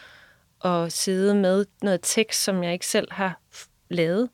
at 0.70 0.92
sidde 0.92 1.34
med 1.34 1.66
noget 1.82 2.00
tekst, 2.02 2.42
som 2.44 2.64
jeg 2.64 2.72
ikke 2.72 2.86
selv 2.86 3.12
har 3.12 3.40
lavet, 3.88 4.28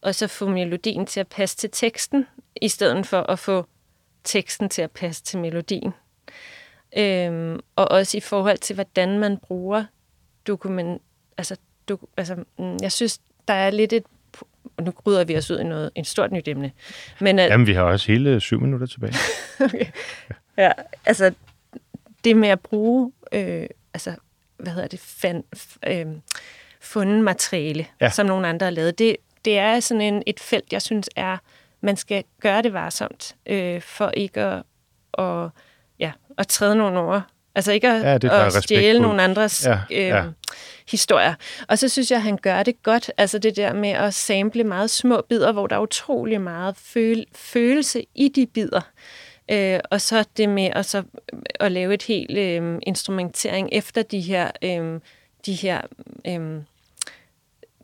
og 0.00 0.14
så 0.14 0.26
få 0.26 0.48
melodien 0.48 1.06
til 1.06 1.20
at 1.20 1.28
passe 1.28 1.56
til 1.56 1.70
teksten, 1.72 2.26
i 2.62 2.68
stedet 2.68 3.06
for 3.06 3.20
at 3.20 3.38
få 3.38 3.66
teksten 4.24 4.68
til 4.68 4.82
at 4.82 4.90
passe 4.90 5.22
til 5.22 5.38
melodien. 5.38 5.92
Øhm, 6.96 7.60
og 7.76 7.90
også 7.90 8.16
i 8.16 8.20
forhold 8.20 8.58
til, 8.58 8.74
hvordan 8.74 9.18
man 9.18 9.36
bruger 9.36 9.84
dokument... 10.46 11.02
Altså, 11.36 11.56
dok, 11.88 12.00
altså 12.16 12.44
mm, 12.58 12.76
jeg 12.82 12.92
synes, 12.92 13.20
der 13.48 13.54
er 13.54 13.70
lidt 13.70 13.92
et... 13.92 14.04
Og 14.80 14.84
nu 14.86 14.92
rydder 15.06 15.24
vi 15.24 15.36
os 15.36 15.50
ud 15.50 15.58
i 15.58 15.64
noget, 15.64 15.90
en 15.94 16.04
stort 16.04 16.32
nyt 16.32 16.48
emne. 16.48 16.72
Men 17.20 17.38
at, 17.38 17.50
Jamen, 17.50 17.66
vi 17.66 17.72
har 17.72 17.82
også 17.82 18.12
hele 18.12 18.40
syv 18.40 18.60
minutter 18.60 18.86
tilbage. 18.86 19.14
Ja, 20.58 20.72
altså 21.06 21.32
det 22.24 22.36
med 22.36 22.48
at 22.48 22.60
bruge, 22.60 23.12
øh, 23.32 23.66
altså, 23.94 24.14
hvad 24.58 24.72
hedder 24.72 24.88
det, 24.88 25.00
fan, 25.00 25.44
øh, 25.86 26.06
fundet 26.80 27.24
materiale, 27.24 27.86
Ja. 28.00 28.10
som 28.10 28.26
nogle 28.26 28.48
andre 28.48 28.64
har 28.64 28.70
lavet, 28.70 28.98
det, 28.98 29.16
det 29.44 29.58
er 29.58 29.80
sådan 29.80 30.00
en, 30.00 30.22
et 30.26 30.40
felt, 30.40 30.72
jeg 30.72 30.82
synes 30.82 31.08
er, 31.16 31.36
man 31.80 31.96
skal 31.96 32.24
gøre 32.40 32.62
det 32.62 32.72
varsomt, 32.72 33.36
øh, 33.46 33.80
for 33.80 34.10
ikke 34.10 34.40
at, 34.40 34.62
og, 35.12 35.50
ja, 35.98 36.12
at 36.38 36.48
træde 36.48 36.76
nogen 36.76 36.96
over. 36.96 37.20
Altså 37.54 37.72
ikke 37.72 37.88
at, 37.88 38.02
Ja, 38.02 38.18
det 38.18 38.28
at 38.30 38.52
stjæle 38.52 39.00
nogle 39.00 39.22
andres 39.22 39.66
Ja, 39.66 39.78
øh, 39.90 39.98
ja. 39.98 40.24
Historier. 40.90 41.34
Og 41.68 41.78
så 41.78 41.88
synes 41.88 42.10
jeg, 42.10 42.16
at 42.16 42.22
han 42.22 42.36
gør 42.36 42.62
det 42.62 42.82
godt. 42.82 43.10
Altså 43.16 43.38
det 43.38 43.56
der 43.56 43.72
med 43.72 43.90
at 43.90 44.14
sample 44.14 44.64
meget 44.64 44.90
små 44.90 45.22
bidder, 45.28 45.52
hvor 45.52 45.66
der 45.66 45.76
er 45.76 45.80
utrolig 45.80 46.40
meget 46.40 46.76
føl- 46.76 47.26
følelse 47.34 48.06
i 48.14 48.28
de 48.28 48.46
bidder. 48.46 48.80
Øh, 49.50 49.80
og 49.90 50.00
så 50.00 50.24
det 50.36 50.48
med 50.48 50.70
at, 50.72 50.86
så, 50.86 50.98
øh, 51.32 51.38
at 51.60 51.72
lave 51.72 51.94
et 51.94 52.02
helt 52.02 52.38
øh, 52.38 52.78
instrumentering 52.82 53.68
efter 53.72 54.02
de 54.02 54.20
her, 54.20 54.50
øh, 54.62 55.00
de 55.46 55.52
her, 55.52 55.80
øh, 56.26 56.62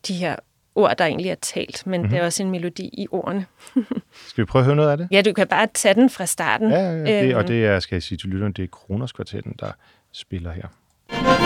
de 0.08 0.14
her 0.14 0.36
ord, 0.74 0.96
der 0.96 1.04
egentlig 1.04 1.30
er 1.30 1.34
talt, 1.34 1.86
men 1.86 2.00
mm-hmm. 2.00 2.10
det 2.10 2.20
er 2.20 2.24
også 2.24 2.42
en 2.42 2.50
melodi 2.50 2.90
i 2.92 3.06
ordene. 3.10 3.46
Skal 4.28 4.42
vi 4.42 4.44
prøve 4.44 4.60
at 4.60 4.66
høre 4.66 4.76
noget 4.76 4.90
af 4.90 4.96
det? 4.96 5.08
Ja, 5.10 5.22
du 5.22 5.32
kan 5.32 5.46
bare 5.46 5.68
tage 5.74 5.94
den 5.94 6.10
fra 6.10 6.26
starten. 6.26 6.70
Ja, 6.70 6.78
ja, 6.78 6.92
ja 6.92 7.22
det, 7.22 7.34
og 7.34 7.40
Øhm, 7.40 7.46
det 7.46 7.66
er, 7.66 7.80
skal 7.80 7.96
jeg 7.96 8.02
sige 8.02 8.18
til 8.18 8.28
lytteren, 8.28 8.52
det 8.52 8.62
er 8.62 8.66
Kronos 8.66 9.12
Kvartetten, 9.12 9.54
der 9.58 9.72
spiller 10.12 10.52
her. 10.52 10.66
From 11.08 11.36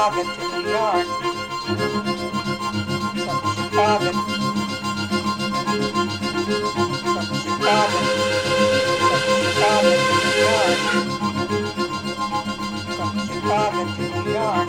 Chicago 0.00 0.22
to 0.22 0.40
New 0.48 0.64
York. 0.70 1.06
From 3.20 3.40
Chicago. 3.54 4.10
From 7.04 7.26
Chicago. 7.36 7.98
From 9.04 9.22
Chicago 9.44 9.90
to 9.92 10.16
New 10.24 10.40
York 10.40 10.80
from 12.96 13.12
Chicago 13.28 13.80
to 13.84 14.04
New 14.08 14.24
York. 14.32 14.68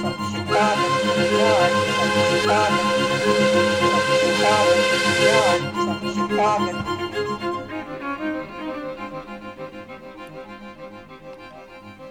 From 0.00 0.16
Chicago 0.30 0.84
to 0.92 1.10
New 1.16 1.30
York. 1.40 1.72
From 1.96 2.10
Chicago. 4.20 4.72
From 5.84 6.00
Chicago. 6.14 6.72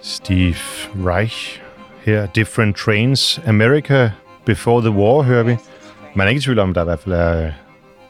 Steve 0.00 0.75
Reich 1.04 1.60
her, 2.04 2.26
Different 2.26 2.76
Trains, 2.76 3.40
America 3.46 4.10
Before 4.44 4.80
the 4.80 4.90
War, 4.90 5.22
hører 5.22 5.42
vi. 5.42 5.56
Man 6.14 6.26
er 6.26 6.28
ikke 6.28 6.38
i 6.38 6.42
tvivl 6.42 6.58
om, 6.58 6.70
at 6.70 6.74
der 6.74 6.82
i 6.82 6.84
hvert 6.84 6.98
fald 6.98 7.14
er 7.14 7.46
øh, 7.46 7.52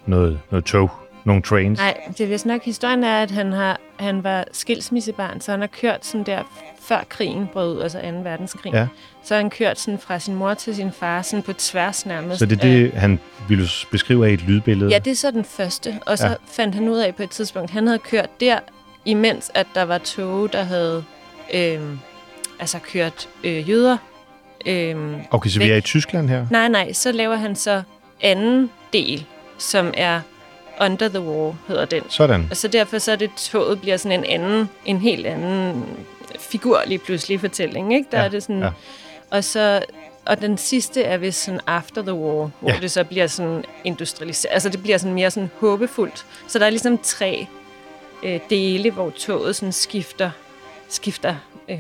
noget, 0.07 0.41
noget 0.51 0.64
tog, 0.64 0.91
nogle 1.24 1.43
trains. 1.43 1.78
Nej, 1.78 2.01
det 2.18 2.20
er 2.20 2.28
vist 2.28 2.47
nok, 2.47 2.62
historien 2.62 3.05
er, 3.05 3.22
at 3.22 3.30
han, 3.30 3.53
har, 3.53 3.80
han 3.97 4.24
var 4.24 4.45
skilsmissebarn, 4.53 5.41
så 5.41 5.51
han 5.51 5.61
har 5.61 5.66
kørt 5.66 6.07
sådan 6.07 6.26
der, 6.26 6.43
før 6.80 7.05
krigen 7.09 7.49
brød 7.53 7.76
ud, 7.76 7.82
altså 7.82 8.01
2. 8.01 8.07
verdenskrig. 8.07 8.72
Ja. 8.72 8.87
Så 9.24 9.34
har 9.34 9.43
han 9.43 9.51
kørt 9.51 9.80
sådan 9.80 9.99
fra 9.99 10.18
sin 10.18 10.34
mor 10.34 10.55
til 10.55 10.74
sin 10.74 10.93
far, 10.93 11.22
sådan 11.22 11.43
på 11.43 11.53
tværs 11.53 12.07
nærmest. 12.07 12.39
Så 12.39 12.47
det 12.47 12.59
er 12.59 12.62
det, 12.62 12.93
han 12.93 13.20
ville 13.49 13.66
beskrive 13.91 14.28
af 14.28 14.32
et 14.32 14.43
lydbillede. 14.43 14.91
Ja, 14.91 14.99
det 14.99 15.11
er 15.11 15.14
så 15.14 15.30
den 15.30 15.45
første. 15.45 15.99
Og 16.07 16.18
så 16.18 16.26
ja. 16.26 16.34
fandt 16.51 16.74
han 16.74 16.89
ud 16.89 16.99
af 16.99 17.14
på 17.14 17.22
et 17.22 17.30
tidspunkt, 17.30 17.70
han 17.70 17.87
havde 17.87 17.99
kørt 17.99 18.41
der, 18.41 18.59
imens 19.05 19.51
at 19.55 19.66
der 19.74 19.82
var 19.82 19.99
tog, 19.99 20.53
der 20.53 20.62
havde 20.62 21.05
øh, 21.55 21.80
altså 22.61 22.79
kørt 22.93 23.29
øh, 23.45 23.71
jøder. 23.71 23.97
Øh, 24.67 24.97
Okay, 25.31 25.51
så 25.51 25.59
vi 25.59 25.65
væk. 25.65 25.71
er 25.73 25.77
i 25.77 25.81
Tyskland 25.81 26.29
her? 26.29 26.47
Nej, 26.51 26.69
nej, 26.69 26.93
så 26.93 27.13
laver 27.13 27.37
han 27.37 27.57
så 27.57 27.83
anden 28.21 28.71
del, 28.93 29.25
som 29.59 29.95
er 29.97 30.21
Under 30.81 31.09
the 31.09 31.21
Wall, 31.21 31.55
hedder 31.69 31.85
den. 31.85 32.03
Sådan. 32.09 32.47
Og 32.51 32.57
så 32.57 32.69
derfor 32.69 32.99
så 32.99 33.13
er 33.13 33.17
det, 33.17 33.31
toget 33.37 33.81
bliver 33.81 33.97
sådan 33.97 34.19
en 34.25 34.41
anden, 34.41 34.71
en 34.85 34.99
helt 34.99 35.27
anden 35.27 35.85
figur 36.41 36.83
lige 36.87 36.99
pludselig 36.99 37.35
i 37.35 37.39
fortællingen, 37.39 37.93
ikke? 37.93 38.09
Der 38.13 38.19
Ja, 38.19 38.25
er 38.25 38.29
det 38.29 38.43
sådan, 38.43 38.63
ja. 38.63 38.71
og 39.31 39.45
så, 39.45 39.83
og 40.27 40.41
den 40.41 40.59
sidste 40.59 41.03
er 41.03 41.17
vist 41.17 41.43
sådan 41.45 41.61
After 41.67 42.03
the 42.03 42.15
War, 42.15 42.51
hvor 42.61 42.71
Ja. 42.71 42.77
det 42.81 42.91
så 42.91 43.05
bliver 43.05 43.27
sådan 43.27 43.65
industrialiseret, 43.85 44.53
altså 44.53 44.69
det 44.69 44.83
bliver 44.83 44.99
sådan 44.99 45.15
mere 45.15 45.31
sådan 45.31 45.51
håbefuldt. 45.61 46.27
Så 46.49 46.59
der 46.59 46.67
er 46.67 46.71
ligesom 46.71 46.99
tre 46.99 47.47
øh, 48.23 48.41
dele, 48.51 48.91
hvor 48.91 49.11
toget 49.11 49.57
sådan 49.57 49.73
skifter, 49.73 50.31
skifter, 50.89 51.35
øh, 51.69 51.79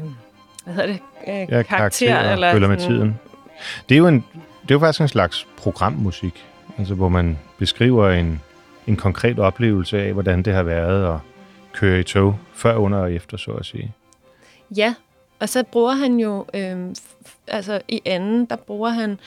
hvad 0.66 0.74
hedder 0.74 0.86
det, 0.92 1.00
øh, 1.28 1.34
Ja, 1.34 1.44
karakter, 1.46 1.62
karakterer 1.76 2.32
eller 2.32 2.52
følger 2.52 2.68
med 2.68 2.78
sådan- 2.78 2.96
tiden. 2.96 3.18
Det 3.88 3.94
er 3.94 3.98
jo, 3.98 4.08
en, 4.08 4.24
det 4.62 4.70
er 4.70 4.74
jo 4.74 4.78
faktisk 4.78 5.00
en 5.00 5.08
slags 5.08 5.46
programmusik, 5.56 6.46
altså 6.78 6.94
hvor 6.94 7.08
man 7.08 7.38
beskriver 7.58 8.10
en, 8.10 8.40
en 8.86 8.96
konkret 8.96 9.38
oplevelse 9.38 10.02
af, 10.02 10.12
hvordan 10.12 10.42
det 10.42 10.52
har 10.52 10.62
været 10.62 11.14
at 11.14 11.20
køre 11.72 12.00
i 12.00 12.02
tog, 12.02 12.38
før, 12.54 12.76
under 12.76 12.98
og 12.98 13.12
efter, 13.12 13.36
så 13.36 13.50
at 13.50 13.66
sige. 13.66 13.92
Ja, 14.76 14.94
og 15.40 15.48
så 15.48 15.62
bruger 15.72 15.92
han 15.94 16.20
jo, 16.20 16.46
øh, 16.54 16.76
altså 17.48 17.80
i 17.88 18.02
anden, 18.04 18.44
der 18.46 18.56
bruger 18.56 18.90
han 18.90 19.18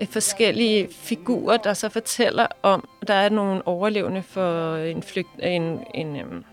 øh, 0.00 0.06
forskellige 0.08 0.88
figurer, 0.92 1.56
der 1.56 1.74
så 1.74 1.88
fortæller 1.88 2.46
om, 2.62 2.88
der 3.08 3.14
er 3.14 3.28
nogle 3.28 3.66
overlevende 3.68 4.22
for 4.22 4.76
en, 4.76 5.02
flygt, 5.02 5.28
en, 5.42 5.78
en 5.94 6.16
øhm, 6.16 6.44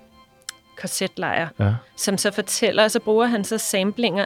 korsetlejr, 0.84 1.47
Ja. 1.59 1.73
som 1.95 2.17
så 2.17 2.31
fortæller, 2.31 2.84
og 2.84 2.91
så 2.91 2.99
bruger 2.99 3.25
han 3.25 3.43
så 3.43 3.57
samplinger 3.57 4.25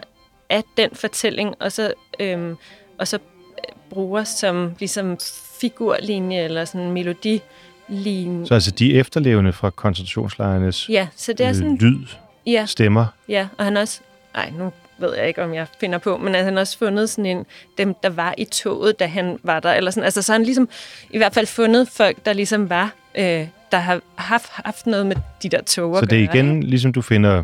af 0.50 0.64
den 0.78 0.90
fortælling, 0.94 1.56
og 1.60 1.72
så, 1.72 1.94
øhm, 2.20 2.56
og 2.98 3.08
så 3.08 3.16
øh, 3.18 3.76
bruger 3.90 4.24
som 4.24 4.76
ligesom 4.80 5.18
figurlinje 5.62 6.44
eller 6.44 6.66
sådan 6.66 6.92
melodilinje. 6.92 8.48
Så 8.48 8.54
altså 8.54 8.72
de 8.72 8.94
efterlevende 8.94 9.54
fra 9.54 9.70
koncentrationslejrenes 9.70 10.90
Ja, 10.90 11.08
så 11.16 11.34
det 11.34 11.46
er 11.46 11.54
sådan, 11.54 11.78
lyd, 11.78 12.06
ja, 12.46 12.66
stemmer. 12.66 13.06
Ja, 13.30 13.48
og 13.58 13.66
han 13.66 13.78
også... 13.78 14.00
Ej, 14.36 14.50
nu 14.58 14.74
ved 14.98 15.16
jeg 15.16 15.28
ikke, 15.28 15.44
om 15.44 15.54
jeg 15.54 15.68
finder 15.80 15.98
på, 15.98 16.18
men 16.18 16.36
altså, 16.36 16.46
han 16.46 16.58
også 16.58 16.78
fundet 16.78 17.10
sådan 17.10 17.26
en, 17.26 17.46
dem, 17.78 17.94
der 18.04 18.10
var 18.10 18.34
i 18.38 18.46
toget, 18.46 19.00
da 19.00 19.06
han 19.06 19.40
var 19.44 19.60
der. 19.60 19.74
Eller 19.74 19.92
sådan. 19.92 20.04
Altså, 20.06 20.22
så 20.22 20.32
har 20.32 20.40
han 20.40 20.46
ligesom 20.46 20.70
i 21.10 21.18
hvert 21.18 21.34
fald 21.34 21.46
fundet 21.48 21.88
folk, 21.90 22.26
der 22.26 22.34
ligesom 22.34 22.70
var, 22.70 22.94
øh, 23.16 23.48
der 23.72 23.78
har 23.78 24.02
haft, 24.16 24.50
haft 24.50 24.88
noget 24.88 25.06
med 25.06 25.16
de 25.44 25.50
der 25.50 25.62
tog 25.62 25.98
Så 25.98 26.06
det 26.06 26.24
er 26.24 26.26
gøre, 26.26 26.36
igen, 26.36 26.64
ligesom 26.64 26.94
du 26.94 27.02
finder 27.02 27.44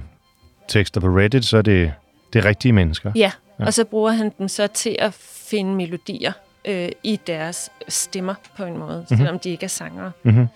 tekster 0.68 1.02
på 1.02 1.08
Reddit, 1.08 1.46
så 1.46 1.58
er 1.58 1.62
det, 1.62 1.94
det 2.34 2.40
er 2.40 2.46
rigtige 2.46 2.74
mennesker. 2.74 3.12
Ja, 3.16 3.32
Ja. 3.60 3.66
og 3.66 3.74
så 3.74 3.84
bruger 3.84 4.12
han 4.12 4.32
dem 4.38 4.48
så 4.48 4.68
til 4.68 4.96
at 5.00 5.14
finde 5.50 5.76
melodier 5.76 6.32
øh, 6.66 6.90
i 7.04 7.20
deres 7.28 7.70
stemmer 7.88 8.34
på 8.58 8.66
en 8.66 8.78
måde, 8.78 8.98
mm-hmm. 8.98 9.18
selvom 9.18 9.40
de 9.40 9.50
ikke 9.50 9.64
er 9.64 9.68
sangere. 9.68 10.12
Mm-hmm. 10.24 10.48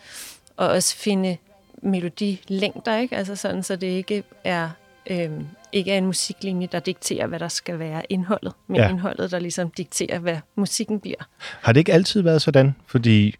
Og 0.58 0.68
også 0.68 0.96
finde 0.98 1.38
melodilængder, 1.84 2.98
ikke? 2.98 3.16
Altså 3.18 3.36
sådan, 3.36 3.64
så 3.64 3.76
det 3.76 3.88
ikke 3.88 4.24
er 4.44 4.70
øh, 5.10 5.30
ikke 5.72 5.92
er 5.92 5.98
en 5.98 6.06
musiklinje, 6.06 6.68
der 6.72 6.80
dikterer, 6.80 7.28
hvad 7.28 7.40
der 7.40 7.48
skal 7.48 7.80
være 7.80 8.02
indholdet, 8.10 8.54
men 8.68 8.76
ja. 8.76 8.90
indholdet, 8.90 9.32
der 9.32 9.40
ligesom 9.40 9.70
dikterer, 9.70 10.20
hvad 10.20 10.38
musikken 10.56 11.00
bliver. 11.00 11.28
Har 11.62 11.74
det 11.74 11.80
ikke 11.80 11.94
altid 11.94 12.22
været 12.22 12.42
sådan? 12.42 12.76
Fordi 12.88 13.36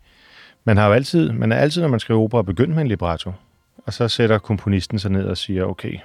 man 0.68 0.78
har 0.78 0.88
jo 0.88 0.94
altid, 0.94 1.32
man 1.32 1.52
er 1.52 1.56
altid, 1.56 1.82
når 1.82 1.90
man 1.90 2.00
skriver 2.00 2.22
opera, 2.22 2.42
begyndt 2.42 2.76
med 2.76 2.82
en 2.82 2.88
libretto. 2.88 3.32
Og 3.86 3.94
så 3.94 4.08
sætter 4.08 4.38
komponisten 4.38 5.00
sig 5.00 5.12
ned 5.12 5.26
og 5.26 5.38
siger, 5.38 5.66
okay, 5.66 5.98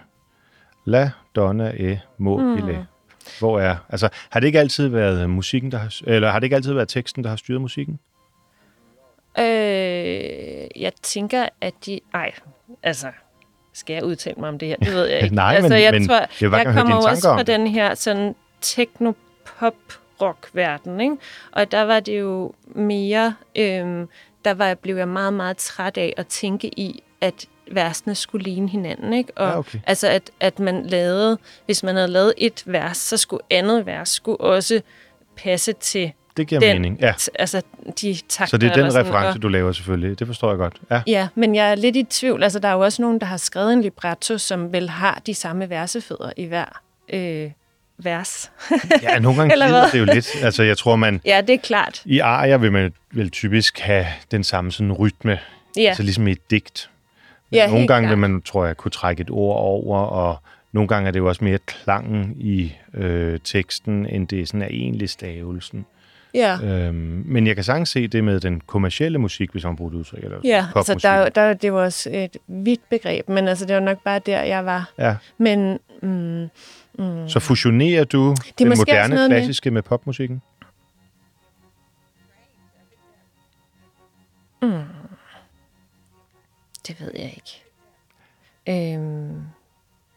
la, 0.84 1.10
donna, 1.36 1.72
e, 1.76 2.00
mobile. 2.18 2.72
Mm. 2.72 2.78
Hvor 3.38 3.60
er, 3.60 3.76
altså, 3.88 4.08
har 4.30 4.40
det 4.40 4.46
ikke 4.46 4.60
altid 4.60 4.88
været 4.88 5.30
musikken, 5.30 5.72
der 5.72 5.78
har, 5.78 6.00
eller 6.06 6.30
har 6.30 6.38
det 6.38 6.44
ikke 6.44 6.56
altid 6.56 6.72
været 6.72 6.88
teksten, 6.88 7.24
der 7.24 7.30
har 7.30 7.36
styret 7.36 7.60
musikken? 7.60 7.98
Øh, 9.38 9.44
jeg 10.76 10.92
tænker, 11.02 11.46
at 11.60 11.74
de... 11.86 12.00
Ej, 12.14 12.32
altså... 12.82 13.06
Skal 13.74 13.94
jeg 13.94 14.04
udtale 14.04 14.36
mig 14.38 14.48
om 14.48 14.58
det 14.58 14.68
her? 14.68 14.76
Det 14.76 14.92
ved 14.92 15.06
jeg 15.06 15.20
ikke. 15.22 15.34
Nej, 15.34 15.54
altså, 15.54 15.74
men- 15.74 15.82
jeg 15.82 15.92
men 15.92 16.08
tror, 16.08 16.14
jeg 16.14 16.28
jeg 16.40 16.50
høre 16.50 16.64
kommer 16.74 16.96
også 16.96 17.22
fra 17.22 17.42
den 17.42 17.66
her 17.66 17.94
sådan 17.94 18.34
techno-pop-rock-verden, 18.60 21.00
ikke? 21.00 21.16
Og 21.52 21.72
der 21.72 21.82
var 21.82 22.00
det 22.00 22.20
jo 22.20 22.52
mere... 22.66 23.34
Øhm, 23.56 24.08
der 24.44 24.54
var, 24.54 24.74
blev 24.74 24.96
jeg 24.96 25.08
meget, 25.08 25.32
meget 25.32 25.56
træt 25.56 25.96
af 25.98 26.14
at 26.16 26.26
tænke 26.26 26.68
i, 26.80 27.02
at 27.20 27.46
versene 27.70 28.14
skulle 28.14 28.44
ligne 28.44 28.68
hinanden, 28.68 29.12
ikke? 29.12 29.32
Og 29.36 29.48
Ja, 29.48 29.58
okay. 29.58 29.78
altså, 29.86 30.08
at, 30.08 30.30
at 30.40 30.58
man 30.58 30.86
lavede... 30.86 31.38
Hvis 31.66 31.82
man 31.82 31.94
havde 31.94 32.08
lavet 32.08 32.34
et 32.38 32.62
vers, 32.66 32.96
så 32.96 33.16
skulle 33.16 33.42
andet 33.50 33.86
vers 33.86 34.08
skulle 34.08 34.40
også 34.40 34.80
passe 35.36 35.72
til 35.72 36.12
Det 36.36 36.46
giver 36.48 36.60
den, 36.60 36.72
mening. 36.82 36.98
Ja. 37.00 37.14
altså 37.38 37.62
de 38.00 38.18
takter. 38.28 38.46
Så 38.50 38.56
det 38.56 38.70
er 38.70 38.74
den 38.74 38.90
sådan, 38.92 39.06
reference, 39.06 39.38
og- 39.38 39.42
du 39.42 39.48
laver 39.48 39.72
selvfølgelig. 39.72 40.18
Det 40.18 40.26
forstår 40.26 40.48
jeg 40.50 40.58
godt. 40.58 40.76
Ja. 40.90 41.02
Ja, 41.06 41.28
men 41.34 41.54
jeg 41.54 41.70
er 41.70 41.74
lidt 41.74 41.96
i 41.96 42.02
tvivl. 42.10 42.42
Altså, 42.42 42.58
der 42.58 42.68
er 42.68 42.72
jo 42.72 42.80
også 42.80 43.02
nogen, 43.02 43.20
der 43.20 43.26
har 43.26 43.36
skrevet 43.36 43.72
en 43.72 43.82
libretto, 43.82 44.38
som 44.38 44.72
vel 44.72 44.90
har 44.90 45.22
de 45.26 45.34
samme 45.34 45.70
versefødder 45.70 46.32
i 46.36 46.44
hver 46.44 46.80
øh, 47.12 47.50
vers. 47.98 48.52
ja, 49.02 49.18
nogle 49.18 49.38
gange 49.38 49.52
Eller 49.54 49.68
hvad? 49.68 49.90
det 49.92 49.98
jo 49.98 50.04
lidt. 50.04 50.28
Altså, 50.42 50.62
jeg 50.62 50.78
tror, 50.78 50.96
man 50.96 51.20
ja, 51.24 51.40
det 51.40 51.54
er 51.54 51.58
klart. 51.58 52.02
i 52.04 52.18
arier 52.18 52.56
vil 52.58 52.72
man 52.72 52.92
vel 53.10 53.30
typisk 53.30 53.78
have 53.78 54.06
den 54.30 54.44
samme 54.44 54.72
sådan 54.72 54.92
rytme. 54.92 55.38
Ja, 55.76 55.82
Altså 55.82 56.02
ligesom 56.02 56.26
i 56.26 56.30
et 56.32 56.50
digt. 56.50 56.90
Men 57.50 57.56
Ja, 57.58 57.66
nogle 57.66 57.86
gange 57.86 58.08
vil 58.08 58.16
klart. 58.16 58.30
man, 58.30 58.42
tror 58.42 58.66
jeg, 58.66 58.76
kunne 58.76 58.90
trække 58.90 59.20
et 59.20 59.30
ord 59.30 59.56
over, 59.56 59.98
og 59.98 60.36
nogle 60.72 60.88
gange 60.88 61.06
er 61.08 61.10
det 61.12 61.18
jo 61.18 61.28
også 61.28 61.44
mere 61.44 61.58
klangen 61.66 62.34
i 62.38 62.72
øh, 62.94 63.40
teksten, 63.44 64.06
end 64.06 64.28
det 64.28 64.48
sådan 64.48 64.62
er 64.62 64.66
egentlig 64.66 65.10
stavelsen. 65.10 65.86
Ja. 66.34 66.58
Øhm, 66.62 67.22
men 67.26 67.46
jeg 67.46 67.54
kan 67.54 67.64
sagtens 67.64 67.88
se 67.88 68.08
det 68.08 68.24
med 68.24 68.40
den 68.40 68.60
kommercielle 68.60 69.18
musik, 69.18 69.50
hvis 69.50 69.64
man 69.64 69.76
bruger 69.76 69.90
det 69.90 69.98
udtryk. 69.98 70.24
Eller 70.24 70.40
Ja, 70.44 70.66
altså 70.76 70.94
der, 70.94 71.08
er 71.08 71.28
der, 71.28 71.40
er- 71.42 71.54
det 71.54 71.72
var 71.72 71.80
også 71.84 72.10
et 72.12 72.36
vidt 72.46 72.80
begreb, 72.90 73.28
men 73.28 73.48
altså, 73.48 73.66
det 73.66 73.74
var 73.74 73.80
nok 73.80 74.02
bare 74.04 74.18
der, 74.18 74.42
jeg 74.42 74.64
var. 74.66 74.90
Ja. 74.98 75.16
Men 75.38 75.78
mm, 76.02 76.48
mm, 76.98 77.28
Så 77.28 77.40
fusionerer 77.40 78.04
du 78.04 78.30
er 78.30 78.34
den 78.58 78.68
moderne 78.68 79.14
noget 79.14 79.30
med- 79.30 79.38
klassiske 79.38 79.70
med 79.70 79.82
popmusikken? 79.82 80.42
det 86.86 87.00
ved 87.00 87.10
jeg 87.14 87.32
ikke. 87.36 87.62
Øhm, 88.94 89.40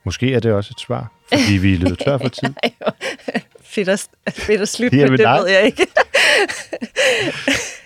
Måske 0.03 0.33
er 0.33 0.39
det 0.39 0.51
også 0.53 0.71
et 0.75 0.79
svar, 0.79 1.11
fordi 1.29 1.57
vi 1.61 1.73
er 1.73 1.77
løbet 1.77 1.99
tør 1.99 2.17
for 2.17 2.27
tid. 2.39 2.53
Fedt, 3.75 3.89
at, 3.89 4.07
fedt 4.33 4.61
at 4.61 4.69
slutte 4.69 4.97
Jamen, 4.97 5.11
med, 5.11 5.17
det 5.17 5.23
nej. 5.25 5.37
ved 5.39 5.47
jeg 5.47 5.65
ikke. 5.65 5.87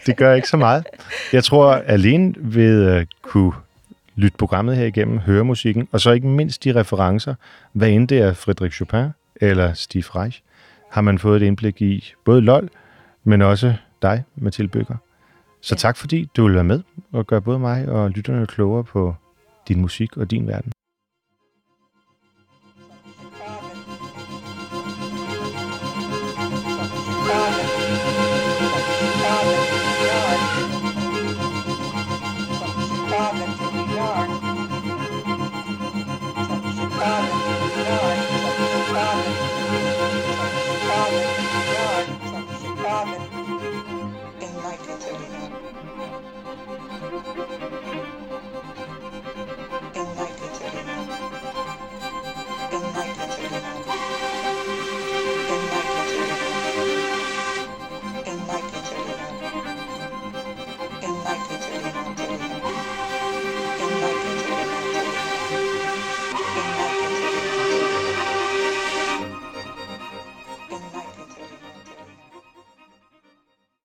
Det 0.06 0.18
gør 0.18 0.34
ikke 0.34 0.48
så 0.50 0.58
meget. 0.58 0.86
Jeg 1.34 1.44
tror 1.44 1.74
alene 1.74 2.34
ved 2.38 2.86
at 2.88 3.08
kunne 3.22 3.54
lytte 4.16 4.38
programmet 4.38 4.76
her 4.78 4.86
igennem, 4.86 5.18
høre 5.18 5.44
musikken, 5.46 5.88
og 5.92 6.02
så 6.02 6.12
ikke 6.12 6.28
mindst 6.28 6.64
de 6.64 6.76
referencer, 6.76 7.36
hvad 7.74 7.90
end 7.90 8.08
det 8.08 8.18
er 8.18 8.34
Frederik 8.34 8.74
Chopin 8.74 9.06
eller 9.36 9.74
Steve 9.74 10.04
Reich, 10.16 10.42
har 10.92 11.02
man 11.02 11.20
fået 11.20 11.42
et 11.42 11.46
indblik 11.46 11.82
i 11.82 12.14
både 12.26 12.42
LOL, 12.42 12.70
men 13.24 13.42
også 13.42 13.74
dig, 14.02 14.24
Mathilde 14.36 14.70
Bøger. 14.72 14.96
Så 15.62 15.76
Ja. 15.76 15.78
tak 15.78 15.98
fordi 15.98 16.30
du 16.38 16.46
vil 16.46 16.56
være 16.56 16.64
med 16.64 16.82
og 17.14 17.28
gøre 17.28 17.42
både 17.42 17.60
mig 17.60 17.88
og 17.90 18.10
lytterne 18.10 18.48
klogere 18.48 18.84
på 18.84 19.16
din 19.68 19.82
musik 19.82 20.18
og 20.18 20.32
din 20.32 20.48
verden. 20.48 20.72